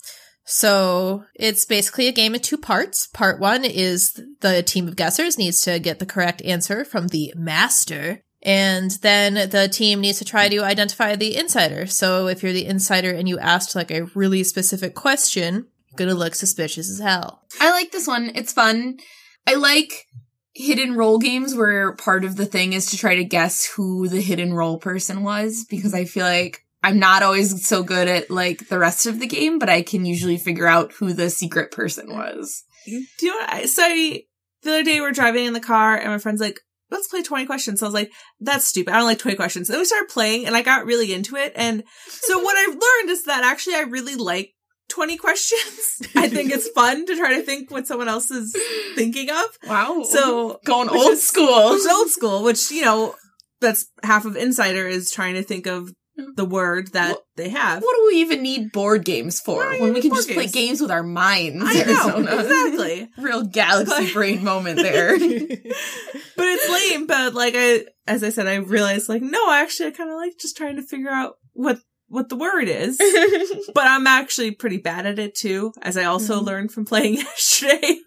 So 0.43 1.25
it's 1.35 1.65
basically 1.65 2.07
a 2.07 2.11
game 2.11 2.35
in 2.35 2.41
two 2.41 2.57
parts. 2.57 3.07
Part 3.07 3.39
one 3.39 3.63
is 3.63 4.19
the 4.41 4.63
team 4.63 4.87
of 4.87 4.95
guessers 4.95 5.37
needs 5.37 5.61
to 5.61 5.79
get 5.79 5.99
the 5.99 6.05
correct 6.05 6.41
answer 6.41 6.83
from 6.83 7.07
the 7.07 7.33
master. 7.35 8.23
And 8.43 8.91
then 9.01 9.49
the 9.49 9.69
team 9.71 10.01
needs 10.01 10.19
to 10.19 10.25
try 10.25 10.49
to 10.49 10.63
identify 10.63 11.15
the 11.15 11.35
insider. 11.35 11.85
So 11.85 12.27
if 12.27 12.41
you're 12.41 12.53
the 12.53 12.65
insider 12.65 13.11
and 13.11 13.29
you 13.29 13.37
asked 13.37 13.75
like 13.75 13.91
a 13.91 14.05
really 14.15 14.43
specific 14.43 14.95
question, 14.95 15.67
you're 15.87 15.97
gonna 15.97 16.17
look 16.17 16.35
suspicious 16.35 16.89
as 16.89 16.99
hell. 16.99 17.43
I 17.59 17.71
like 17.71 17.91
this 17.91 18.07
one. 18.07 18.31
It's 18.33 18.53
fun. 18.53 18.97
I 19.45 19.55
like 19.55 20.07
hidden 20.53 20.95
role 20.95 21.17
games 21.17 21.55
where 21.55 21.93
part 21.93 22.25
of 22.25 22.35
the 22.35 22.45
thing 22.45 22.73
is 22.73 22.87
to 22.87 22.97
try 22.97 23.15
to 23.15 23.23
guess 23.23 23.65
who 23.65 24.07
the 24.07 24.21
hidden 24.21 24.53
role 24.53 24.77
person 24.77 25.23
was 25.23 25.65
because 25.69 25.93
I 25.93 26.05
feel 26.05 26.25
like 26.25 26.65
I'm 26.83 26.99
not 26.99 27.23
always 27.23 27.65
so 27.65 27.83
good 27.83 28.07
at 28.07 28.31
like 28.31 28.67
the 28.67 28.79
rest 28.79 29.05
of 29.05 29.19
the 29.19 29.27
game, 29.27 29.59
but 29.59 29.69
I 29.69 29.81
can 29.81 30.05
usually 30.05 30.37
figure 30.37 30.67
out 30.67 30.93
who 30.93 31.13
the 31.13 31.29
secret 31.29 31.71
person 31.71 32.13
was. 32.13 32.63
Do 32.85 32.91
you 32.91 33.27
know 33.27 33.35
what 33.35 33.53
I, 33.53 33.65
so 33.65 33.83
I, 33.83 34.23
the 34.63 34.69
other 34.71 34.83
day 34.83 34.99
we're 34.99 35.11
driving 35.11 35.45
in 35.45 35.53
the 35.53 35.59
car 35.59 35.95
and 35.95 36.09
my 36.09 36.17
friend's 36.17 36.41
like, 36.41 36.59
let's 36.91 37.07
play 37.07 37.23
20 37.23 37.45
questions. 37.45 37.79
So 37.79 37.85
I 37.85 37.89
was 37.89 37.93
like, 37.93 38.11
that's 38.39 38.65
stupid. 38.65 38.93
I 38.93 38.97
don't 38.97 39.07
like 39.07 39.19
20 39.19 39.37
questions. 39.37 39.67
then 39.67 39.79
we 39.79 39.85
started 39.85 40.09
playing 40.09 40.45
and 40.45 40.55
I 40.55 40.61
got 40.61 40.85
really 40.85 41.13
into 41.13 41.35
it. 41.35 41.53
And 41.55 41.83
so 42.07 42.39
what 42.39 42.57
I've 42.57 42.75
learned 42.75 43.09
is 43.09 43.23
that 43.23 43.43
actually 43.43 43.75
I 43.75 43.81
really 43.81 44.15
like 44.15 44.53
20 44.89 45.17
questions. 45.17 46.01
I 46.15 46.27
think 46.27 46.51
it's 46.51 46.67
fun 46.69 47.05
to 47.05 47.15
try 47.15 47.35
to 47.35 47.41
think 47.41 47.71
what 47.71 47.87
someone 47.87 48.09
else 48.09 48.29
is 48.29 48.55
thinking 48.95 49.29
of. 49.29 49.45
Wow. 49.67 50.03
So 50.03 50.59
going 50.65 50.89
old 50.89 51.13
is- 51.13 51.27
school. 51.27 51.71
Is 51.71 51.87
old 51.87 52.09
school, 52.09 52.43
which, 52.43 52.69
you 52.71 52.83
know, 52.83 53.15
that's 53.61 53.87
half 54.03 54.25
of 54.25 54.35
Insider 54.35 54.87
is 54.87 55.11
trying 55.11 55.35
to 55.35 55.43
think 55.43 55.67
of 55.67 55.91
the 56.35 56.45
word 56.45 56.93
that 56.93 57.11
Well, 57.11 57.25
they 57.35 57.49
have. 57.49 57.81
What 57.83 57.95
do 57.95 58.05
we 58.07 58.21
even 58.21 58.41
need 58.41 58.71
board 58.71 59.03
games 59.05 59.39
for 59.39 59.63
when 59.79 59.93
we 59.93 60.01
can 60.01 60.13
just 60.13 60.29
play 60.29 60.43
games? 60.43 60.51
games 60.53 60.81
with 60.81 60.91
our 60.91 61.03
minds? 61.03 61.63
I 61.65 61.83
know, 61.83 62.17
exactly. 62.17 63.09
Real 63.17 63.43
galaxy 63.43 64.11
brain 64.13 64.43
moment 64.43 64.77
there. 64.81 65.17
but 65.19 66.47
it's 66.47 66.91
lame. 66.91 67.07
But 67.07 67.33
like 67.33 67.53
I, 67.57 67.85
as 68.07 68.23
I 68.23 68.29
said, 68.29 68.47
I 68.47 68.55
realized 68.55 69.09
like 69.09 69.21
no, 69.21 69.51
actually, 69.51 69.87
I 69.89 69.91
kind 69.91 70.09
of 70.09 70.15
like 70.17 70.37
just 70.39 70.57
trying 70.57 70.75
to 70.77 70.81
figure 70.83 71.09
out 71.11 71.35
what 71.53 71.79
what 72.07 72.29
the 72.29 72.35
word 72.35 72.67
is. 72.67 72.97
but 73.73 73.87
I'm 73.87 74.05
actually 74.07 74.51
pretty 74.51 74.77
bad 74.77 75.05
at 75.05 75.17
it 75.19 75.33
too, 75.35 75.71
as 75.81 75.95
I 75.97 76.03
also 76.05 76.41
Mhm. 76.41 76.45
learned 76.45 76.71
from 76.71 76.85
playing 76.85 77.15
yesterday. 77.15 77.97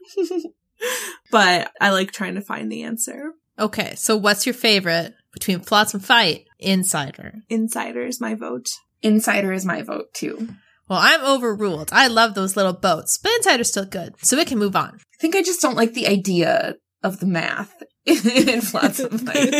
but 1.30 1.70
I 1.80 1.90
like 1.90 2.12
trying 2.12 2.34
to 2.34 2.40
find 2.42 2.70
the 2.70 2.82
answer. 2.82 3.32
Okay, 3.58 3.94
so 3.96 4.16
what's 4.16 4.46
your 4.46 4.54
favorite 4.54 5.14
between 5.34 5.60
Flotsam 5.60 6.00
Fight, 6.00 6.46
Insider? 6.58 7.34
Insider 7.50 8.06
is 8.06 8.20
my 8.20 8.34
vote. 8.34 8.68
Insider 9.02 9.52
is 9.52 9.66
my 9.66 9.82
vote 9.82 10.14
too. 10.14 10.48
Well, 10.88 11.00
I'm 11.02 11.24
overruled. 11.24 11.90
I 11.92 12.06
love 12.06 12.34
those 12.34 12.56
little 12.56 12.72
boats, 12.72 13.18
but 13.18 13.32
Insider's 13.36 13.68
still 13.68 13.84
good, 13.84 14.14
so 14.22 14.36
we 14.36 14.44
can 14.44 14.58
move 14.58 14.76
on. 14.76 14.94
I 14.94 15.20
think 15.20 15.36
I 15.36 15.42
just 15.42 15.60
don't 15.60 15.76
like 15.76 15.92
the 15.92 16.06
idea 16.06 16.76
of 17.02 17.20
the 17.20 17.26
math 17.26 17.82
in 18.06 18.60
Flotsam 18.60 19.18
Fight. 19.18 19.54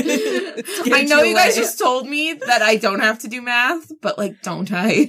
I 0.93 1.05
know 1.09 1.23
you 1.23 1.31
you 1.31 1.35
guys 1.35 1.57
just 1.57 1.79
told 1.79 2.07
me 2.07 2.35
that 2.35 2.63
I 2.63 2.77
don't 2.77 3.01
have 3.01 3.19
to 3.21 3.29
do 3.29 3.43
math, 3.43 3.91
but 4.01 4.19
like, 4.19 4.43
don't 4.43 4.71
I? 4.73 5.09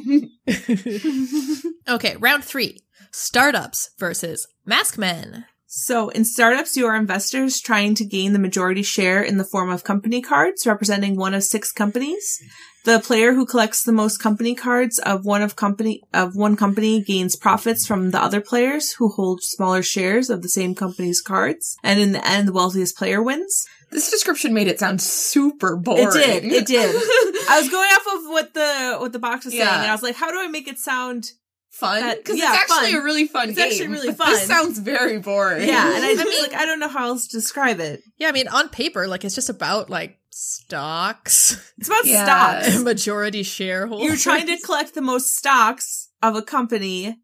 okay, 1.90 2.16
round 2.18 2.44
three 2.44 2.80
startups 3.12 3.90
versus 4.00 4.48
mask 4.66 4.98
men. 4.98 5.46
So 5.78 6.08
in 6.08 6.24
startups, 6.24 6.78
you 6.78 6.88
are 6.88 6.96
investors 6.96 7.60
trying 7.60 7.96
to 7.96 8.06
gain 8.06 8.32
the 8.32 8.40
majority 8.40 8.82
share 8.82 9.22
in 9.22 9.38
the 9.38 9.44
form 9.44 9.70
of 9.70 9.84
company 9.84 10.22
cards 10.22 10.66
representing 10.66 11.18
one 11.18 11.34
of 11.34 11.44
six 11.44 11.74
companies. 11.74 12.42
The 12.86 13.02
player 13.02 13.34
who 13.34 13.46
collects 13.46 13.84
the 13.84 13.92
most 13.92 14.20
company 14.20 14.56
cards 14.56 15.00
of 15.00 15.26
one 15.26 15.42
of 15.42 15.58
company 15.58 16.02
of 16.14 16.34
one 16.34 16.56
company 16.56 17.02
gains 17.04 17.36
profits 17.36 17.86
from 17.86 18.12
the 18.12 18.24
other 18.24 18.40
players 18.40 18.94
who 18.94 19.10
hold 19.10 19.44
smaller 19.44 19.84
shares 19.84 20.30
of 20.30 20.44
the 20.44 20.48
same 20.48 20.76
company's 20.76 21.20
cards. 21.22 21.76
And 21.84 22.00
in 22.00 22.14
the 22.14 22.26
end, 22.26 22.48
the 22.48 22.54
wealthiest 22.54 22.96
player 22.98 23.22
wins. 23.22 23.66
this 23.92 24.10
description 24.10 24.54
made 24.54 24.68
it 24.70 24.80
sound 24.80 25.02
super 25.02 25.76
boring. 25.76 26.08
It 26.08 26.14
did. 26.14 26.44
It 26.46 26.68
did. 26.68 26.96
I 27.50 27.60
was 27.60 27.70
going 27.70 27.90
off 27.90 28.08
of 28.16 28.30
what 28.32 28.54
the 28.54 28.96
what 29.02 29.12
the 29.12 29.20
box 29.20 29.44
was 29.44 29.54
saying, 29.54 29.66
Yeah. 29.66 29.82
and 29.82 29.92
I 29.92 29.94
was 29.94 30.04
like, 30.04 30.16
how 30.16 30.32
do 30.32 30.40
I 30.40 30.48
make 30.48 30.70
it 30.70 30.80
sound 30.80 31.32
fun 31.76 32.16
because 32.18 32.38
yeah, 32.38 32.54
it's 32.54 32.72
actually 32.72 32.94
fun. 32.94 33.02
a 33.02 33.04
really 33.04 33.28
fun 33.28 33.48
game. 33.48 33.50
It's 33.52 33.58
game. 33.58 33.68
actually 33.72 33.88
really 33.88 34.14
fun. 34.18 34.32
This 34.32 34.48
sounds 34.48 34.80
very 34.80 35.20
boring. 35.20 35.68
Yeah, 35.68 35.96
and 35.96 36.04
I 36.06 36.16
just 36.24 36.42
like 36.52 36.60
I 36.60 36.66
don't 36.66 36.80
know 36.80 36.88
how 36.90 37.08
else 37.08 37.28
to 37.28 37.38
describe 37.38 37.80
it. 37.80 38.02
Yeah, 38.18 38.30
I 38.30 38.32
mean, 38.32 38.48
on 38.48 38.70
paper, 38.70 39.08
like 39.08 39.24
it's 39.26 39.36
just 39.36 39.50
about 39.50 39.90
like 39.90 40.18
stocks, 40.30 41.72
It's 41.78 41.88
about 41.88 42.06
Yeah. 42.06 42.24
stocks. 42.62 42.80
majority 42.84 43.44
shareholders. 43.44 44.06
You're 44.08 44.18
trying 44.18 44.48
to 44.48 44.58
collect 44.64 44.94
the 44.96 45.02
most 45.02 45.36
stocks 45.36 46.10
of 46.22 46.36
a 46.36 46.42
company, 46.42 47.18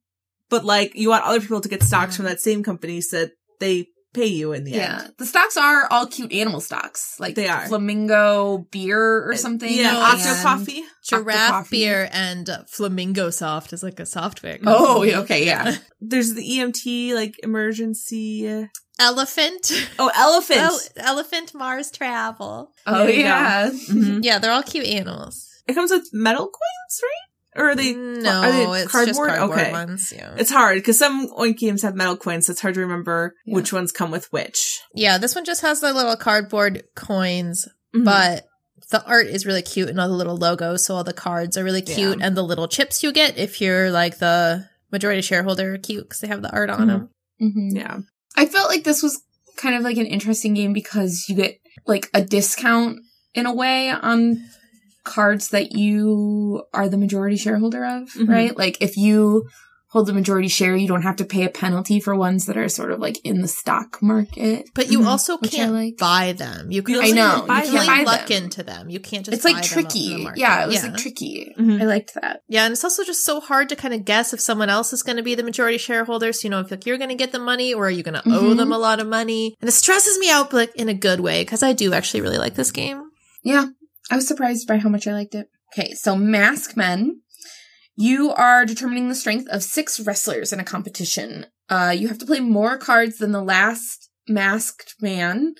but 0.49 0.63
like 0.65 0.95
you 0.95 1.09
want 1.09 1.23
other 1.25 1.39
people 1.41 1.61
to 1.61 1.69
get 1.69 1.83
stocks 1.83 2.15
from 2.15 2.25
that 2.25 2.39
same 2.39 2.63
company 2.63 3.01
so 3.01 3.21
that 3.21 3.31
they 3.59 3.87
pay 4.13 4.25
you 4.27 4.51
in 4.53 4.63
the 4.63 4.71
Yeah, 4.71 5.01
end. 5.03 5.13
the 5.17 5.25
stocks 5.25 5.57
are 5.57 5.87
all 5.91 6.05
cute 6.07 6.31
animal 6.33 6.59
stocks, 6.61 7.15
like 7.19 7.35
They 7.35 7.47
are. 7.47 7.67
flamingo 7.67 8.67
beer 8.71 9.29
or 9.29 9.35
something. 9.35 9.71
Yeah, 9.71 9.95
Octo 9.97 10.41
Coffee. 10.41 10.83
giraffe 11.07 11.49
coffee. 11.51 11.69
beer 11.77 12.09
and 12.11 12.49
uh, 12.49 12.63
flamingo 12.67 13.29
soft 13.29 13.73
is 13.73 13.83
like 13.83 13.99
a 13.99 14.05
software. 14.05 14.59
Oh, 14.65 15.03
okay, 15.23 15.45
yeah. 15.45 15.75
There's 15.99 16.33
the 16.33 16.43
EMT 16.43 17.13
like 17.13 17.35
emergency. 17.43 18.47
uh, 18.49 18.65
elephant. 18.99 19.71
Oh, 19.97 20.11
elephant. 20.15 20.59
El- 20.59 20.79
elephant 20.97 21.53
Mars 21.55 21.89
travel. 21.91 22.71
Oh, 22.85 23.05
There 23.05 23.09
you 23.09 23.23
go. 23.23 23.27
yeah. 23.29 23.69
Mhm. 23.89 24.19
Yeah, 24.23 24.39
they're 24.39 24.51
all 24.51 24.63
cute 24.63 24.85
animals. 24.87 25.47
It 25.67 25.73
comes 25.73 25.91
with 25.91 26.09
metal 26.13 26.45
coins, 26.45 27.01
right? 27.01 27.30
Or 27.55 27.71
are 27.71 27.75
they? 27.75 27.93
no, 27.93 28.41
are 28.43 28.51
they 28.51 28.81
it's 28.83 28.93
just 28.93 29.19
cardboard 29.19 29.51
okay. 29.51 29.71
ones. 29.71 30.13
Yeah. 30.15 30.35
It's 30.37 30.51
hard 30.51 30.77
because 30.77 30.97
some 30.97 31.27
Oink 31.37 31.57
games 31.57 31.81
have 31.81 31.95
metal 31.95 32.15
coins, 32.15 32.45
so 32.47 32.51
it's 32.51 32.61
hard 32.61 32.75
to 32.75 32.79
remember 32.79 33.35
Yeah. 33.45 33.55
which 33.55 33.73
ones 33.73 33.91
come 33.91 34.09
with 34.11 34.31
which. 34.31 34.79
yeah, 34.95 35.17
this 35.17 35.35
one 35.35 35.43
just 35.45 35.61
has 35.61 35.81
the 35.81 35.93
little 35.93 36.15
cardboard 36.15 36.83
coins, 36.95 37.67
Mhm. 37.95 38.05
but 38.05 38.45
the 38.89 39.05
art 39.05 39.27
is 39.27 39.45
really 39.45 39.61
cute 39.61 39.89
and 39.89 39.99
all 39.99 40.07
the 40.07 40.13
little 40.15 40.37
logos, 40.37 40.85
so 40.85 40.95
all 40.95 41.03
the 41.03 41.13
cards 41.13 41.57
are 41.57 41.63
really 41.63 41.81
cute, 41.81 42.19
Yeah. 42.19 42.25
and 42.25 42.37
the 42.37 42.43
little 42.43 42.67
chips 42.69 43.03
you 43.03 43.11
get 43.11 43.37
if 43.37 43.59
you're 43.59 43.91
like 43.91 44.19
the 44.19 44.65
majority 44.91 45.21
shareholder 45.21 45.73
are 45.73 45.77
cute 45.77 46.03
because 46.05 46.19
they 46.21 46.27
have 46.27 46.41
the 46.41 46.51
art 46.51 46.69
on 46.69 46.81
Mhm. 46.81 46.87
them. 46.87 47.09
Mhm. 47.41 47.75
yeah, 47.75 47.97
I 48.37 48.45
felt 48.45 48.69
like 48.69 48.83
this 48.85 49.01
was 49.03 49.19
kind 49.57 49.75
of 49.75 49.81
like 49.83 49.97
an 49.97 50.05
interesting 50.05 50.53
game 50.53 50.71
because 50.73 51.25
you 51.27 51.35
get 51.35 51.57
like 51.85 52.09
a 52.13 52.21
discount 52.23 52.99
in 53.33 53.45
a 53.45 53.53
way 53.53 53.89
on 53.89 54.41
cards 55.03 55.49
that 55.49 55.71
you 55.73 56.63
are 56.73 56.87
the 56.89 56.97
majority 56.97 57.37
shareholder 57.37 57.83
of, 57.85 58.09
Mhm. 58.13 58.27
right? 58.29 58.57
Like 58.57 58.77
if 58.81 58.97
you 58.97 59.47
hold 59.89 60.07
the 60.07 60.13
majority 60.13 60.47
share, 60.47 60.73
you 60.73 60.87
don't 60.87 61.01
have 61.01 61.17
to 61.17 61.25
pay 61.25 61.43
a 61.43 61.49
penalty 61.49 61.99
for 61.99 62.15
ones 62.15 62.45
that 62.45 62.55
are 62.55 62.69
sort 62.69 62.93
of 62.93 62.99
like 63.01 63.19
in 63.25 63.41
the 63.41 63.47
stock 63.47 64.01
market. 64.01 64.69
But 64.73 64.89
you 64.89 64.99
Mhm. 65.01 65.05
also 65.05 65.37
can't 65.37 65.73
like. 65.73 65.97
buy 65.97 66.31
them. 66.31 66.71
You 66.71 66.81
can 66.81 66.93
You 66.95 66.99
only 67.01 67.11
I 67.11 67.15
know, 67.15 67.45
buy 67.45 67.63
you 67.63 67.71
them. 67.71 67.75
can 67.75 67.85
buy 67.87 67.91
only 67.95 68.05
luck 68.05 68.27
them. 68.27 68.43
into 68.45 68.63
them. 68.63 68.89
You 68.89 69.01
can't 69.01 69.25
just. 69.25 69.35
It's 69.35 69.43
like 69.43 69.55
buy 69.55 69.61
them 69.61 69.69
the 69.69 69.89
tricky. 69.89 70.27
Yeah, 70.37 70.63
it 70.63 70.67
was 70.67 70.75
yeah. 70.77 70.83
like 70.83 70.97
tricky. 70.97 71.53
Mhm. 71.59 71.81
I 71.81 71.85
liked 71.85 72.13
that. 72.13 72.41
Yeah, 72.47 72.63
and 72.63 72.71
it's 72.71 72.85
also 72.85 73.03
just 73.03 73.25
so 73.25 73.41
hard 73.41 73.67
to 73.67 73.75
kind 73.75 73.93
of 73.93 74.05
guess 74.05 74.33
if 74.33 74.39
someone 74.39 74.69
else 74.69 74.93
is 74.93 75.03
going 75.03 75.17
to 75.17 75.23
be 75.23 75.35
the 75.35 75.43
majority 75.43 75.77
shareholder. 75.77 76.31
So, 76.31 76.45
you 76.45 76.51
know, 76.51 76.59
if 76.61 76.71
like 76.71 76.85
you're 76.85 76.97
going 76.97 77.09
to 77.09 77.15
get 77.15 77.33
the 77.33 77.39
money 77.39 77.73
or 77.73 77.87
are 77.87 77.91
you 77.91 78.03
going 78.03 78.13
to 78.13 78.23
owe 78.29 78.53
Mhm. 78.53 78.57
them 78.57 78.71
a 78.71 78.77
lot 78.77 79.01
of 79.01 79.07
money? 79.07 79.57
And 79.59 79.67
it 79.67 79.73
stresses 79.73 80.17
me 80.19 80.29
out, 80.31 80.51
but 80.51 80.69
in 80.75 80.87
a 80.87 80.93
good 80.93 81.19
way, 81.19 81.41
because 81.41 81.63
I 81.63 81.73
do 81.73 81.91
actually 81.91 82.21
really 82.21 82.37
like 82.37 82.55
this 82.55 82.71
game. 82.71 83.01
Yeah, 83.43 83.65
I 84.09 84.15
was 84.15 84.27
surprised 84.27 84.67
by 84.67 84.77
how 84.77 84.89
much 84.89 85.07
I 85.07 85.13
liked 85.13 85.35
it. 85.35 85.47
Okay, 85.73 85.93
so 85.93 86.15
Mask 86.15 86.75
Men. 86.75 87.21
You 87.97 88.31
are 88.31 88.65
determining 88.65 89.09
the 89.09 89.15
strength 89.15 89.47
of 89.49 89.63
six 89.63 89.99
wrestlers 89.99 90.51
in 90.51 90.59
a 90.59 90.63
competition. 90.63 91.45
Uh, 91.69 91.93
you 91.95 92.07
have 92.07 92.17
to 92.19 92.25
play 92.25 92.39
more 92.39 92.77
cards 92.77 93.17
than 93.17 93.31
the 93.31 93.43
last 93.43 94.09
masked 94.27 94.95
man 95.01 95.55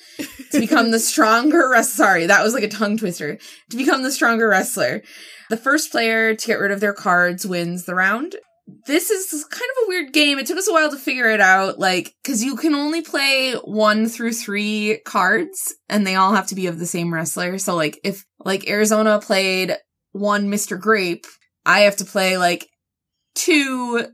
to 0.52 0.60
become 0.60 0.92
the 0.92 1.00
stronger 1.12 1.70
wrestler. 1.70 2.06
Sorry, 2.06 2.26
that 2.26 2.44
was 2.44 2.54
like 2.54 2.64
a 2.64 2.70
tongue 2.70 2.98
twister. 2.98 3.38
To 3.70 3.78
become 3.78 4.04
the 4.04 4.12
stronger 4.12 4.48
wrestler. 4.48 5.04
The 5.50 5.58
first 5.58 5.92
player 5.92 6.34
to 6.34 6.48
get 6.48 6.60
rid 6.60 6.72
of 6.72 6.80
their 6.80 6.94
cards 6.94 7.46
wins 7.46 7.86
the 7.86 7.96
round. 7.96 8.36
This 8.86 9.10
is 9.10 9.44
kind 9.46 9.70
of 9.78 9.84
a 9.84 9.88
weird 9.88 10.14
game. 10.14 10.40
It 10.40 10.46
took 10.46 10.58
us 10.58 10.68
a 10.68 10.74
while 10.74 10.90
to 10.92 10.98
figure 10.98 11.30
it 11.30 11.42
out, 11.42 11.80
like, 11.80 12.16
cause 12.24 12.44
you 12.44 12.56
can 12.56 12.74
only 12.74 13.02
play 13.02 13.54
one 13.54 14.08
through 14.08 14.34
three 14.34 15.02
cards 15.06 15.76
and 15.90 16.06
they 16.06 16.16
all 16.16 16.34
have 16.34 16.48
to 16.48 16.56
be 16.56 16.68
of 16.68 16.80
the 16.80 16.86
same 16.86 17.14
wrestler. 17.14 17.58
So 17.58 17.76
like, 17.76 18.00
if, 18.04 18.26
like, 18.40 18.70
Arizona 18.70 19.20
played 19.20 19.76
one 20.12 20.50
Mr. 20.50 20.80
Grape, 20.80 21.26
I 21.66 21.82
have 21.82 21.98
to 21.98 22.06
play 22.06 22.38
like 22.38 22.68
two 23.36 24.08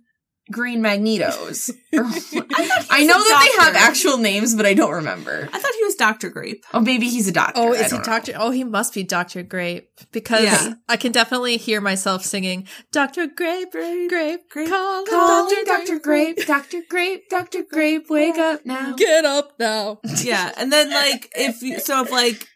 green 0.51 0.81
magnetos. 0.81 1.69
Or- 1.69 1.75
I 2.89 3.03
know 3.05 3.15
a 3.15 3.17
that 3.17 3.49
they 3.57 3.63
have 3.63 3.75
actual 3.75 4.17
names, 4.17 4.55
but 4.55 4.65
I 4.65 4.73
don't 4.73 4.93
remember. 4.93 5.49
I 5.51 5.59
thought 5.59 5.73
he 5.77 5.83
was 5.83 5.95
Doctor 5.95 6.29
Grape. 6.29 6.63
Oh, 6.73 6.79
maybe 6.79 7.09
he's 7.09 7.27
a 7.27 7.31
doctor. 7.31 7.59
Oh, 7.59 7.73
is 7.73 7.83
he 7.85 7.89
don't 7.89 7.99
know. 7.99 8.03
Doctor? 8.03 8.33
Oh, 8.35 8.51
he 8.51 8.63
must 8.63 8.93
be 8.93 9.03
Doctor 9.03 9.43
Grape 9.43 9.89
because 10.11 10.43
Yeah. 10.43 10.73
I 10.87 10.97
can 10.97 11.11
definitely 11.11 11.57
hear 11.57 11.81
myself 11.81 12.23
singing 12.23 12.67
Doctor 12.91 13.27
Grape, 13.27 13.71
Grape, 13.71 14.09
Grape, 14.09 14.49
Grape, 14.49 14.69
call 14.69 14.99
him 14.99 15.05
Calling 15.07 15.63
Dr. 15.65 15.99
Grape, 15.99 16.45
Dr. 16.45 16.81
Grape, 16.89 17.29
Dr. 17.29 17.63
Grape, 17.63 18.09
wake 18.09 18.37
up 18.37 18.65
now. 18.65 18.93
Get 18.95 19.25
up 19.25 19.53
now. 19.59 19.99
yeah, 20.23 20.51
and 20.57 20.71
then 20.71 20.89
like 20.91 21.31
if 21.35 21.61
you, 21.61 21.79
so 21.79 22.03
if 22.03 22.11
like 22.11 22.47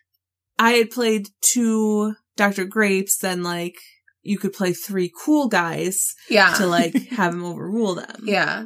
I 0.59 0.71
had 0.71 0.91
played 0.91 1.29
two 1.41 2.15
Doctor 2.37 2.65
Grapes, 2.65 3.17
then 3.17 3.43
like 3.43 3.77
you 4.23 4.37
could 4.37 4.53
play 4.53 4.73
three 4.73 5.11
cool 5.25 5.47
guys 5.47 6.13
Yeah. 6.29 6.53
to 6.55 6.65
like 6.67 6.93
have 7.11 7.33
him 7.33 7.43
overrule 7.43 7.95
them. 7.95 8.21
yeah. 8.23 8.65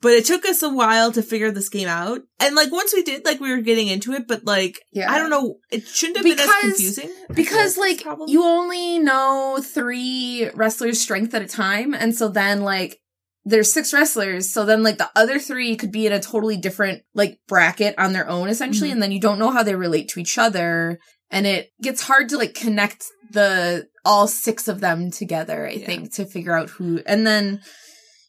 But 0.00 0.14
it 0.14 0.24
took 0.24 0.44
us 0.44 0.64
a 0.64 0.68
while 0.68 1.12
to 1.12 1.22
figure 1.22 1.52
this 1.52 1.68
game 1.68 1.86
out. 1.86 2.22
And 2.40 2.56
like 2.56 2.72
once 2.72 2.92
we 2.92 3.04
did, 3.04 3.24
like 3.24 3.38
we 3.38 3.52
were 3.52 3.60
getting 3.62 3.86
into 3.86 4.12
it, 4.14 4.26
but 4.26 4.44
like 4.44 4.80
Yeah. 4.92 5.08
I 5.12 5.18
don't 5.18 5.30
know, 5.30 5.58
it 5.70 5.86
shouldn't 5.86 6.16
have 6.16 6.24
been 6.26 6.40
as 6.40 6.50
confusing. 6.60 7.10
Because 7.32 7.76
like 7.78 8.04
you 8.26 8.42
only 8.42 8.98
know 8.98 9.60
three 9.64 10.50
wrestlers' 10.54 11.00
strength 11.00 11.32
at 11.34 11.42
a 11.42 11.46
time, 11.46 11.94
and 11.94 12.14
so 12.16 12.26
then 12.28 12.62
like 12.62 12.98
there's 13.44 13.72
six 13.72 13.92
wrestlers, 13.92 14.52
so 14.52 14.64
then 14.64 14.82
like 14.82 14.98
the 14.98 15.10
other 15.14 15.38
three 15.38 15.76
could 15.76 15.92
be 15.92 16.06
in 16.06 16.12
a 16.12 16.20
totally 16.20 16.56
different 16.56 17.02
like 17.14 17.38
bracket 17.46 17.94
on 17.98 18.12
their 18.12 18.28
own 18.28 18.48
essentially, 18.48 18.88
Mhm. 18.90 18.94
and 18.94 19.02
then 19.02 19.12
you 19.12 19.20
don't 19.20 19.38
know 19.38 19.50
how 19.50 19.62
they 19.62 19.76
relate 19.76 20.08
to 20.10 20.20
each 20.20 20.36
other, 20.36 20.98
and 21.30 21.46
it 21.46 21.70
gets 21.80 22.02
hard 22.02 22.28
to 22.30 22.38
like 22.38 22.54
connect 22.54 23.04
the 23.32 23.88
all 24.04 24.26
six 24.26 24.68
of 24.68 24.80
them 24.80 25.10
together. 25.10 25.66
I 25.66 25.72
Yeah. 25.72 25.86
think 25.86 26.14
to 26.14 26.24
figure 26.26 26.56
out 26.56 26.70
who, 26.70 27.00
and 27.06 27.26
then. 27.26 27.60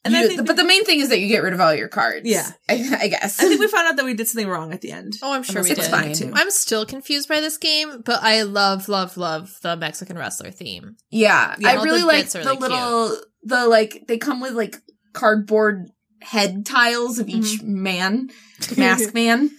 And 0.06 0.14
I 0.14 0.22
you- 0.22 0.28
think- 0.28 0.46
but 0.46 0.56
the 0.56 0.64
main 0.64 0.84
thing 0.84 1.00
is 1.00 1.08
that 1.08 1.18
you 1.20 1.28
get 1.28 1.42
rid 1.42 1.54
of 1.54 1.60
all 1.62 1.74
your 1.74 1.88
cards. 1.88 2.28
Yeah. 2.28 2.50
I, 2.68 2.74
I 3.00 3.08
guess. 3.08 3.40
I 3.40 3.44
think 3.48 3.58
we 3.58 3.68
found 3.68 3.88
out 3.88 3.96
that 3.96 4.04
we 4.04 4.12
did 4.12 4.28
something 4.28 4.48
wrong 4.48 4.70
at 4.74 4.82
the 4.82 4.92
end. 4.92 5.14
Oh, 5.22 5.32
I'm 5.32 5.42
sure 5.42 5.60
Unless 5.62 5.64
we 5.64 5.70
it's 5.82 5.88
did. 5.88 5.90
fine. 5.90 6.12
too. 6.12 6.30
I'm 6.34 6.50
still 6.50 6.84
confused 6.84 7.26
by 7.26 7.40
this 7.40 7.56
game, 7.56 8.02
but 8.04 8.22
I 8.22 8.42
love, 8.42 8.90
love, 8.90 9.16
love 9.16 9.50
the 9.62 9.76
Mexican 9.76 10.18
wrestler 10.18 10.50
theme. 10.50 10.96
Yeah, 11.10 11.54
Yeah, 11.58 11.70
I 11.70 11.82
really 11.82 12.02
like 12.02 12.28
the 12.28 12.40
really 12.40 12.56
little 12.58 13.16
the 13.44 13.66
like 13.66 14.04
they 14.06 14.18
come 14.18 14.40
with 14.42 14.52
like 14.52 14.76
cardboard 15.14 15.88
head 16.20 16.66
tiles 16.66 17.18
of 17.18 17.28
each 17.30 17.60
mm-hmm. 17.60 17.82
man, 17.82 18.28
mask 18.76 19.14
man, 19.14 19.50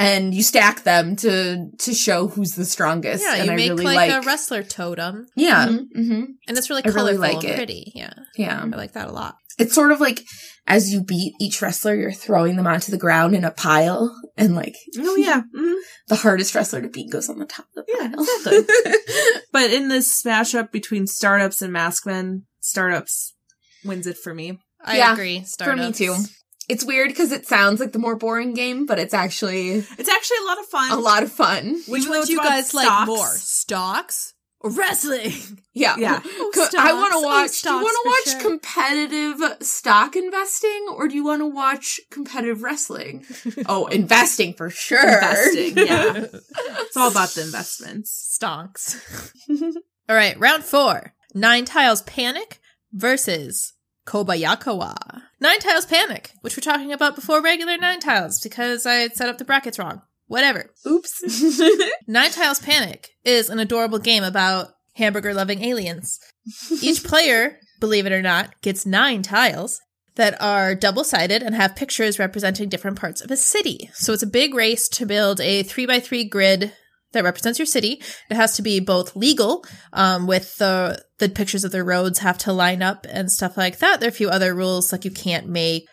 and 0.00 0.34
you 0.34 0.42
stack 0.42 0.82
them 0.82 1.14
to 1.16 1.66
to 1.78 1.94
show 1.94 2.26
who's 2.28 2.52
the 2.52 2.64
strongest. 2.64 3.22
Yeah, 3.22 3.36
and 3.36 3.46
you 3.46 3.52
I 3.52 3.56
make 3.56 3.70
really 3.70 3.84
like, 3.84 4.10
like, 4.10 4.22
a 4.22 4.26
wrestler 4.26 4.62
totem, 4.64 5.26
yeah, 5.36 5.66
Mhm. 5.68 5.84
hmm 5.94 6.24
and 6.48 6.58
it's 6.58 6.68
really 6.70 6.82
I 6.84 6.88
really 6.88 7.16
colorful 7.16 7.20
like 7.20 7.44
and 7.44 7.52
it. 7.52 7.56
pretty. 7.56 7.92
Yeah, 7.94 8.14
yeah. 8.36 8.62
I 8.62 8.76
like 8.76 8.92
that 8.92 9.08
a 9.08 9.12
lot. 9.12 9.36
It's 9.58 9.74
sort 9.74 9.92
of 9.92 10.00
like 10.00 10.22
as 10.66 10.92
you 10.92 11.02
beat 11.04 11.34
each 11.40 11.60
wrestler, 11.60 11.94
you're 11.94 12.12
throwing 12.12 12.56
them 12.56 12.66
onto 12.66 12.90
the 12.90 12.98
ground 12.98 13.34
in 13.34 13.44
a 13.44 13.50
pile, 13.50 14.10
and 14.36 14.54
like 14.56 14.74
Oh 14.98 15.16
yeah. 15.16 15.42
mhm. 15.54 15.74
the 16.08 16.16
hardest 16.16 16.54
wrestler 16.54 16.80
to 16.82 16.88
beat 16.88 17.10
goes 17.12 17.28
on 17.28 17.38
the 17.38 17.44
top 17.46 17.66
of 17.76 17.84
the 17.84 17.92
Yeah, 17.98 18.08
pile. 18.08 18.24
exactly. 18.24 19.34
But 19.52 19.72
in 19.72 19.88
this 19.88 20.12
smash 20.14 20.54
up 20.54 20.70
between 20.72 21.06
startups 21.08 21.60
and 21.60 21.74
maskmen, 21.74 22.42
startups 22.60 23.34
wins 23.84 24.06
it 24.06 24.16
for 24.16 24.32
me. 24.32 24.58
I 24.82 24.96
Yeah, 24.98 25.12
agree. 25.12 25.38
For 25.58 25.74
me 25.76 25.92
Startups. 25.92 25.98
too. 25.98 26.16
It's 26.70 26.84
weird 26.84 27.08
because 27.08 27.32
it 27.32 27.46
sounds 27.46 27.80
like 27.80 27.92
the 27.92 27.98
more 27.98 28.16
boring 28.16 28.54
game, 28.54 28.86
but 28.86 28.98
it's 28.98 29.14
actually 29.14 29.70
It's 29.98 30.08
actually 30.08 30.38
a 30.42 30.46
lot 30.46 30.58
of 30.58 30.66
fun. 30.66 30.92
a 30.92 30.96
lot 30.96 31.22
of 31.22 31.32
fun. 31.32 31.80
Which 31.88 32.02
Even 32.02 32.10
one 32.10 32.18
it's 32.20 32.26
do 32.28 32.32
you 32.34 32.38
about 32.40 32.48
guys 32.50 32.74
like 32.74 32.86
stocks. 32.86 33.06
more, 33.06 33.28
stocks 33.36 34.34
or 34.60 34.70
Wrestling. 34.70 35.32
Yeah. 35.72 35.94
Yeah. 35.98 36.20
Oh, 36.24 36.50
Co- 36.52 36.62
I 36.62 36.66
stocks. 36.68 36.92
want 36.92 37.12
to 37.12 37.18
Oh, 37.18 37.22
watch. 37.22 37.36
do 37.38 37.42
you 37.44 37.48
stocks 37.48 37.84
want 37.84 37.96
to 37.96 38.02
for 38.02 38.08
watch 38.10 38.42
sure. 38.42 38.50
competitive 38.50 39.62
stock 39.66 40.16
investing 40.16 40.86
or 40.94 41.06
do 41.08 41.14
you 41.14 41.24
want 41.24 41.40
to 41.42 41.46
watch 41.46 42.00
competitive 42.10 42.62
wrestling? 42.64 43.24
oh, 43.66 43.86
investing 43.86 44.52
for 44.54 44.68
sure. 44.68 45.00
Investing, 45.00 45.76
yeah. 45.78 46.26
It's 46.82 46.96
all 46.96 47.10
about 47.10 47.30
the 47.30 47.42
investments. 47.42 48.36
Stonks. 48.42 49.00
All 50.08 50.16
right, 50.16 50.38
round 50.40 50.64
four. 50.64 51.14
Nine 51.34 51.64
Tiles 51.64 52.02
Panic 52.02 52.58
versus 52.92 53.72
Kobayakawa. 54.10 55.22
Nine 55.38 55.60
Tiles 55.60 55.86
Panic, 55.86 56.32
which 56.40 56.56
we're 56.56 56.62
talking 56.62 56.92
about 56.92 57.14
before 57.14 57.40
regular 57.40 57.76
Nine 57.76 58.00
Tiles 58.00 58.40
because 58.40 58.84
I 58.84 58.94
had 58.94 59.14
set 59.14 59.28
up 59.28 59.38
the 59.38 59.44
brackets 59.44 59.78
wrong. 59.78 60.02
Whatever. 60.26 60.70
Oops. 60.84 61.60
Nine 62.08 62.30
Tiles 62.32 62.58
Panic 62.58 63.10
is 63.24 63.48
an 63.48 63.60
adorable 63.60 64.00
game 64.00 64.24
about 64.24 64.70
hamburger 64.94 65.32
loving 65.32 65.62
aliens. 65.62 66.18
Each 66.82 67.04
player, 67.04 67.60
believe 67.78 68.04
it 68.04 68.12
or 68.12 68.20
not, 68.20 68.60
gets 68.62 68.84
nine 68.84 69.22
tiles 69.22 69.80
that 70.16 70.40
are 70.42 70.74
double 70.74 71.04
sided 71.04 71.42
and 71.42 71.54
have 71.54 71.76
pictures 71.76 72.18
representing 72.18 72.68
different 72.68 72.98
parts 72.98 73.20
of 73.20 73.30
a 73.30 73.36
city. 73.36 73.90
So 73.94 74.12
it's 74.12 74.24
a 74.24 74.26
big 74.26 74.54
race 74.54 74.88
to 74.88 75.06
build 75.06 75.40
a 75.40 75.62
three 75.62 75.86
by 75.86 76.00
three 76.00 76.24
grid 76.24 76.72
that 77.12 77.24
represents 77.24 77.58
your 77.58 77.66
city. 77.66 78.02
It 78.30 78.36
has 78.36 78.54
to 78.56 78.62
be 78.62 78.80
both 78.80 79.16
legal, 79.16 79.64
um, 79.92 80.26
with 80.26 80.56
the 80.58 81.04
the 81.18 81.28
pictures 81.28 81.64
of 81.64 81.72
the 81.72 81.84
roads 81.84 82.20
have 82.20 82.38
to 82.38 82.52
line 82.52 82.82
up 82.82 83.06
and 83.10 83.30
stuff 83.30 83.56
like 83.56 83.78
that. 83.78 84.00
There 84.00 84.08
are 84.08 84.10
a 84.10 84.12
few 84.14 84.30
other 84.30 84.54
rules, 84.54 84.92
like 84.92 85.04
you 85.04 85.10
can't 85.10 85.48
make 85.48 85.86